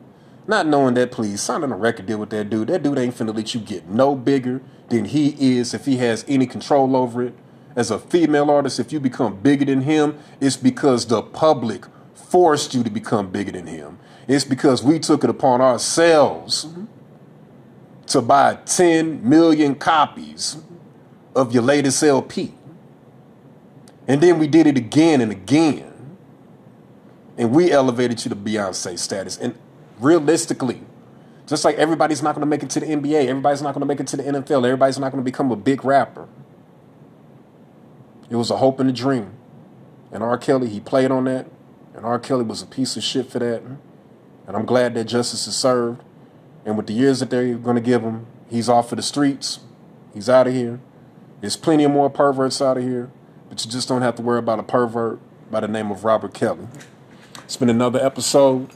Not 0.50 0.66
knowing 0.66 0.94
that, 0.94 1.12
please, 1.12 1.40
signing 1.40 1.70
a 1.70 1.76
record 1.76 2.06
deal 2.06 2.18
with 2.18 2.30
that 2.30 2.50
dude. 2.50 2.66
That 2.66 2.82
dude 2.82 2.98
ain't 2.98 3.14
finna 3.14 3.32
let 3.32 3.54
you 3.54 3.60
get 3.60 3.86
no 3.86 4.16
bigger 4.16 4.60
than 4.88 5.04
he 5.04 5.58
is 5.58 5.72
if 5.74 5.86
he 5.86 5.98
has 5.98 6.24
any 6.26 6.44
control 6.44 6.96
over 6.96 7.22
it 7.22 7.34
as 7.76 7.92
a 7.92 8.00
female 8.00 8.50
artist, 8.50 8.80
if 8.80 8.92
you 8.92 8.98
become 8.98 9.36
bigger 9.36 9.64
than 9.64 9.82
him, 9.82 10.18
it's 10.40 10.56
because 10.56 11.06
the 11.06 11.22
public 11.22 11.86
forced 12.14 12.74
you 12.74 12.82
to 12.82 12.90
become 12.90 13.30
bigger 13.30 13.52
than 13.52 13.68
him. 13.68 14.00
It's 14.26 14.44
because 14.44 14.82
we 14.82 14.98
took 14.98 15.22
it 15.22 15.30
upon 15.30 15.60
ourselves 15.60 16.66
to 18.08 18.20
buy 18.20 18.56
10 18.56 19.28
million 19.28 19.76
copies 19.76 20.56
of 21.32 21.54
your 21.54 21.62
latest 21.62 22.02
LP. 22.02 22.54
And 24.08 24.20
then 24.20 24.40
we 24.40 24.48
did 24.48 24.66
it 24.66 24.76
again 24.76 25.20
and 25.20 25.30
again. 25.30 26.16
And 27.38 27.52
we 27.52 27.70
elevated 27.70 28.24
you 28.24 28.30
to 28.30 28.34
Beyonce 28.34 28.98
status. 28.98 29.38
And 29.38 29.54
realistically, 30.00 30.82
just 31.46 31.64
like 31.64 31.76
everybody's 31.76 32.22
not 32.22 32.34
going 32.34 32.42
to 32.42 32.46
make 32.46 32.62
it 32.62 32.70
to 32.70 32.80
the 32.80 32.86
NBA, 32.86 33.26
everybody's 33.26 33.62
not 33.62 33.74
going 33.74 33.80
to 33.80 33.86
make 33.86 34.00
it 34.00 34.06
to 34.08 34.16
the 34.16 34.22
NFL, 34.22 34.64
everybody's 34.64 34.98
not 34.98 35.12
going 35.12 35.22
to 35.22 35.24
become 35.24 35.50
a 35.50 35.56
big 35.56 35.84
rapper. 35.84 36.28
It 38.30 38.36
was 38.36 38.50
a 38.50 38.58
hope 38.58 38.78
and 38.78 38.88
a 38.88 38.92
dream. 38.92 39.32
And 40.12 40.22
R. 40.22 40.38
Kelly, 40.38 40.68
he 40.68 40.80
played 40.80 41.10
on 41.10 41.24
that. 41.24 41.46
And 41.94 42.04
R. 42.04 42.18
Kelly 42.18 42.44
was 42.44 42.62
a 42.62 42.66
piece 42.66 42.96
of 42.96 43.02
shit 43.02 43.30
for 43.30 43.40
that. 43.40 43.62
And 43.62 44.56
I'm 44.56 44.64
glad 44.64 44.94
that 44.94 45.04
justice 45.04 45.46
is 45.46 45.56
served. 45.56 46.02
And 46.64 46.76
with 46.76 46.86
the 46.86 46.92
years 46.92 47.20
that 47.20 47.30
they're 47.30 47.54
going 47.54 47.76
to 47.76 47.82
give 47.82 48.02
him, 48.02 48.26
he's 48.48 48.68
off 48.68 48.92
of 48.92 48.96
the 48.96 49.02
streets. 49.02 49.60
He's 50.14 50.28
out 50.28 50.46
of 50.46 50.54
here. 50.54 50.80
There's 51.40 51.56
plenty 51.56 51.84
of 51.84 51.90
more 51.90 52.10
perverts 52.10 52.62
out 52.62 52.76
of 52.76 52.84
here. 52.84 53.10
But 53.48 53.64
you 53.64 53.70
just 53.70 53.88
don't 53.88 54.02
have 54.02 54.14
to 54.16 54.22
worry 54.22 54.38
about 54.38 54.60
a 54.60 54.62
pervert 54.62 55.18
by 55.50 55.60
the 55.60 55.68
name 55.68 55.90
of 55.90 56.04
Robert 56.04 56.34
Kelly. 56.34 56.68
It's 57.42 57.56
been 57.56 57.70
another 57.70 57.98
episode 57.98 58.70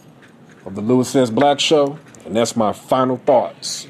of 0.65 0.75
the 0.75 0.81
Louis 0.81 1.15
S. 1.15 1.31
Black 1.31 1.61
Show. 1.61 1.99
And 2.25 2.35
that's 2.35 2.57
my 2.57 2.73
final 2.73 3.17
thoughts 3.19 3.87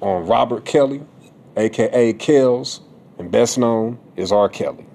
on 0.00 0.26
Robert 0.26 0.64
Kelly, 0.64 1.02
aka 1.56 2.12
Kells, 2.14 2.80
and 3.18 3.30
best 3.30 3.58
known 3.58 3.98
is 4.16 4.32
R. 4.32 4.48
Kelly. 4.48 4.86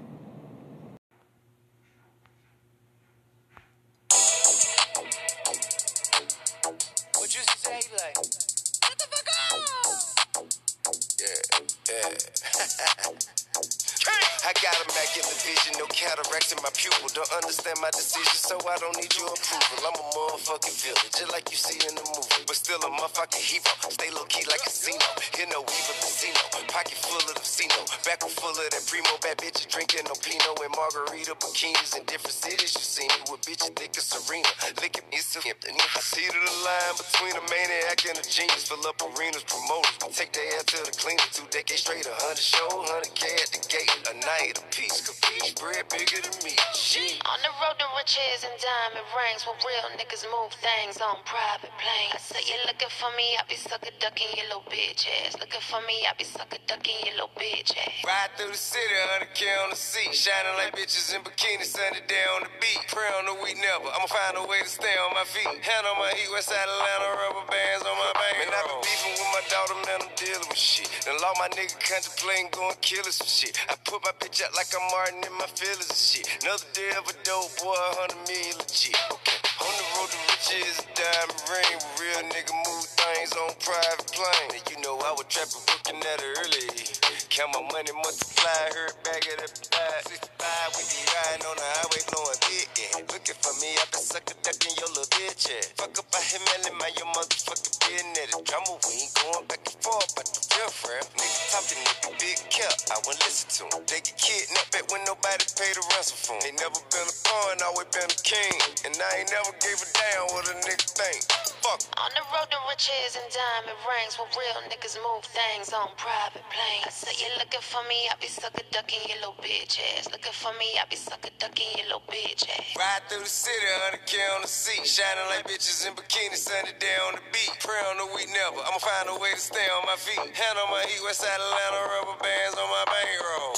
cataracts 14.55 15.17
in 15.19 15.25
the 15.25 15.37
vision. 15.43 15.73
No 15.79 15.85
cataracting. 15.87 16.61
my 16.63 16.69
pupil. 16.73 17.09
Don't 17.13 17.31
understand 17.33 17.77
my 17.81 17.91
decision, 17.91 18.37
so 18.39 18.57
I 18.67 18.77
don't 18.77 18.95
need 18.97 19.13
your 19.15 19.27
approval. 19.27 19.77
I'm 19.85 19.99
a 19.99 20.14
motherfucking 20.35 20.75
villain, 20.83 21.09
just 21.15 21.31
like 21.31 21.47
you 21.51 21.57
see 21.57 21.79
in 21.87 21.95
the 21.95 22.03
movie. 22.11 22.43
But 22.47 22.55
still 22.59 22.79
a 22.83 22.91
motherfucking 22.91 23.39
hero. 23.39 23.71
Stay 23.87 24.11
low 24.11 24.27
key 24.27 24.43
like 24.51 24.59
a 24.59 24.67
casino. 24.67 24.99
Hear 25.31 25.47
no 25.47 25.63
evil 25.63 25.95
casino. 26.03 26.39
Pocket 26.67 26.99
full 26.99 27.23
of 27.23 27.35
casino. 27.39 27.79
Back 28.03 28.19
full 28.27 28.51
of 28.51 28.67
that 28.67 28.83
primo. 28.87 29.15
Bad 29.23 29.39
bitches 29.39 29.67
drinking 29.71 30.03
no 30.11 30.15
pino 30.19 30.51
and 30.59 30.73
margarita 30.75 31.35
bikinis 31.39 31.95
in 31.95 32.03
different 32.03 32.35
cities. 32.35 32.75
You 32.75 32.83
see 32.83 33.07
me 33.07 33.19
with 33.31 33.47
bitches 33.47 33.71
thick 33.79 33.95
as 33.95 34.03
Serena. 34.11 34.51
Licking 34.83 35.07
me 35.11 35.23
so. 35.23 35.39
I 35.39 35.99
see 36.03 36.27
the 36.27 36.41
line 36.67 36.95
between 36.99 37.35
a 37.39 37.43
maniac 37.47 38.03
and 38.11 38.19
a 38.19 38.25
genius. 38.27 38.67
Fill 38.67 38.83
up 38.87 38.99
arenas, 38.99 39.47
promoters. 39.47 39.95
Take 40.11 40.35
their 40.35 40.47
ass 40.59 40.67
to 40.75 40.83
the 40.83 40.91
cleaners. 40.99 41.31
Two 41.31 41.47
decades 41.47 41.79
straight, 41.87 42.03
a 42.03 42.15
hundred 42.27 42.43
show, 42.43 42.67
hundred 42.83 43.15
K 43.15 43.31
at 43.39 43.49
the 43.55 43.61
gate. 43.71 43.91
A 44.11 44.13
night, 44.19 44.59
a 44.59 44.63
piece, 44.75 44.99
capiche, 44.99 45.55
bread 45.55 45.87
bigger 45.87 46.19
than 46.19 46.35
me. 46.43 46.59
She. 46.75 47.23
On 47.23 47.39
the 47.39 47.53
road 47.63 47.79
to 47.79 47.87
riches 47.95 48.43
and 48.43 48.55
diamond 48.59 49.07
rings, 49.15 49.45
with 49.47 49.61
real 49.63 49.87
niggas 49.95 50.24
move 50.31 50.53
things 50.57 51.01
on 51.01 51.17
private 51.25 51.73
planes. 51.77 52.13
I 52.13 52.19
said 52.21 52.43
you 52.47 52.57
looking 52.65 52.89
for 52.89 53.09
me, 53.17 53.37
I 53.37 53.43
be 53.49 53.57
sucker 53.57 53.93
ducking 53.99 54.31
your 54.37 54.47
little 54.49 54.67
bitch 54.71 55.05
ass. 55.21 55.37
Looking 55.39 55.61
for 55.61 55.81
me, 55.85 56.05
I 56.07 56.13
be 56.17 56.25
sucker 56.25 56.61
ducking 56.65 56.99
your 57.05 57.15
little 57.19 57.35
bitch 57.37 57.75
ass. 57.77 58.05
Ride 58.05 58.31
through 58.37 58.53
the 58.53 58.57
city, 58.57 58.95
100K 59.21 59.41
on 59.65 59.69
the 59.73 59.79
seat, 59.79 60.13
shining 60.15 60.55
like 60.57 60.73
bitches 60.73 61.13
in 61.13 61.21
bikinis, 61.21 61.73
sunny 61.75 62.01
day 62.07 62.25
on 62.37 62.47
the 62.47 62.51
beat. 62.61 62.81
Pray 62.89 63.09
on 63.19 63.29
the 63.29 63.35
week 63.43 63.57
never, 63.59 63.89
I'ma 63.91 64.07
find 64.07 64.37
a 64.39 64.45
way 64.47 64.61
to 64.63 64.69
stay 64.69 64.95
on 65.05 65.11
my 65.13 65.25
feet. 65.29 65.49
Hand 65.49 65.85
on 65.85 65.97
my 65.99 66.11
heat, 66.15 66.29
west 66.31 66.49
Atlanta, 66.49 67.09
rubber 67.19 67.45
bands 67.51 67.83
on 67.85 67.95
my 67.99 68.11
back. 68.15 68.33
Man, 68.39 68.49
I 68.53 68.61
been 68.65 68.81
beefing 68.81 69.15
with 69.19 69.31
my 69.35 69.43
daughter, 69.51 69.77
man, 69.85 69.99
I'm 70.05 70.13
dealing 70.15 70.47
with 70.49 70.59
shit. 70.61 70.89
Then 71.05 71.19
lost 71.21 71.37
my 71.37 71.49
nigga 71.53 71.75
contemplating 71.81 72.49
going 72.55 72.75
kill 72.81 73.05
us 73.05 73.19
some 73.21 73.29
shit. 73.29 73.53
I 73.67 73.75
put 73.83 74.01
my 74.05 74.13
bitch 74.17 74.41
out 74.41 74.55
like 74.55 74.71
I'm 74.71 74.85
Martin 74.89 75.21
in 75.25 75.33
my 75.37 75.49
feelings 75.53 75.89
and 75.91 75.99
shit. 75.99 76.25
Another 76.41 76.67
day 76.73 76.91
of 76.97 77.05
a 77.09 77.15
dope 77.27 77.51
boy, 77.59 77.75
100 78.09 78.15
million 78.29 78.55
legit. 78.57 78.95
Okay. 79.11 79.37
On 79.61 79.73
the 79.75 79.85
road 79.97 80.14
riches, 80.29 80.79
a 80.79 80.87
diamond 80.95 81.43
ring. 81.49 81.77
Real 81.99 82.23
nigga 82.31 82.53
move 82.67 82.85
things 82.85 83.33
on 83.33 83.51
private 83.59 84.07
plane. 84.13 84.61
You 84.71 84.81
know 84.83 84.97
I 84.99 85.11
was 85.13 85.25
trapping, 85.29 85.63
working 85.67 86.01
at 86.07 86.21
early. 86.23 87.24
Count 87.35 87.51
my 87.51 87.59
money, 87.67 87.91
multiply, 87.91 88.63
heard 88.71 88.95
back 89.03 89.19
at 89.27 89.43
the 89.43 89.67
back. 89.75 90.07
65, 90.07 90.79
we 90.79 90.87
be 90.87 91.03
riding 91.03 91.43
on 91.51 91.59
the 91.59 91.67
highway, 91.67 91.99
blowing 92.07 92.39
big. 92.47 92.63
Yeah. 92.79 93.03
Looking 93.11 93.35
for 93.43 93.51
me, 93.59 93.75
I 93.75 93.83
been 93.91 93.99
sucker 94.07 94.39
ducking 94.39 94.71
your 94.79 94.87
little 94.95 95.03
bitch. 95.19 95.51
Yeah. 95.51 95.59
Fuck 95.75 95.99
up, 95.99 96.07
I 96.15 96.23
hit 96.23 96.39
Melly, 96.47 96.71
my 96.79 96.87
your 96.95 97.11
motherfucking 97.11 97.75
business. 97.83 98.31
Drama, 98.39 98.79
we 98.87 99.03
ain't 99.03 99.11
going 99.19 99.43
back 99.51 99.67
and 99.67 99.79
forth, 99.83 100.15
but 100.15 100.31
the 100.31 100.39
real 100.55 100.71
friend. 100.79 101.03
Nigga 101.19 101.39
talking, 101.51 101.83
nigga 101.83 102.15
big 102.23 102.39
cap, 102.47 102.71
I 102.87 103.03
wouldn't 103.03 103.19
listen 103.27 103.51
to 103.51 103.63
him. 103.67 103.83
They 103.83 103.99
get 103.99 104.15
kidnapped 104.15 104.71
back 104.71 104.87
when 104.87 105.03
nobody 105.03 105.43
paid 105.59 105.75
the 105.75 105.83
ransom 105.91 106.15
for 106.15 106.39
him. 106.39 106.55
Ain't 106.55 106.63
never 106.63 106.79
been 106.87 107.03
a 107.03 107.15
pawn, 107.27 107.59
always 107.67 107.91
been 107.91 108.07
a 108.07 108.19
king. 108.23 108.55
And 108.87 108.95
I 108.95 109.27
ain't 109.27 109.31
never 109.35 109.51
gave 109.59 109.75
a 109.75 109.87
damn 109.91 110.31
what 110.31 110.47
a 110.47 110.55
nigga 110.63 110.87
think. 110.87 111.19
Fuck. 111.59 111.83
On 111.99 112.11
the 112.15 112.23
road 112.31 112.47
to 112.47 112.59
riches 112.71 113.19
and 113.19 113.27
diamond 113.27 113.79
rings, 113.83 114.15
where 114.15 114.31
real 114.39 114.59
niggas 114.71 114.95
move 115.03 115.27
things 115.35 115.73
on 115.75 115.91
private 115.99 116.45
planes. 116.47 117.03
I 117.03 117.24
you 117.25 117.33
looking 117.41 117.61
for 117.61 117.81
me, 117.89 118.05
I 118.05 118.13
be 118.21 118.27
sucker 118.27 118.61
ducking 118.69 119.01
your 119.09 119.17
little 119.17 119.39
bitch 119.41 119.81
ass. 119.81 120.05
Looking 120.11 120.33
for 120.33 120.53
me, 120.61 120.77
I 120.77 120.85
be 120.89 120.95
sucker 120.95 121.33
ducking 121.39 121.73
your 121.77 121.97
little 121.97 122.05
bitch 122.05 122.45
ass. 122.45 122.77
Ride 122.77 123.01
through 123.09 123.25
the 123.25 123.29
city, 123.29 123.65
100K 123.89 124.13
on 124.37 124.41
the 124.45 124.47
seat, 124.47 124.85
shining 124.85 125.25
like 125.33 125.47
bitches 125.49 125.87
in 125.87 125.97
bikinis, 125.97 126.45
sunny 126.45 126.77
day 126.77 126.97
on 127.09 127.17
the 127.17 127.23
beat. 127.33 127.49
Pray 127.65 127.81
on 127.89 127.97
the 127.97 128.09
week 128.13 128.29
never, 128.29 128.61
I'ma 128.61 128.77
find 128.77 129.09
a 129.09 129.17
way 129.17 129.33
to 129.33 129.41
stay 129.41 129.65
on 129.73 129.85
my 129.89 129.97
feet. 129.97 130.21
Hand 130.21 130.57
on 130.61 130.69
my 130.69 130.85
heat, 130.85 131.01
west 131.01 131.25
Atlanta, 131.25 131.81
rubber 131.97 132.17
bands 132.21 132.55
on 132.61 132.69
my 132.69 132.85
bankroll. 132.85 133.57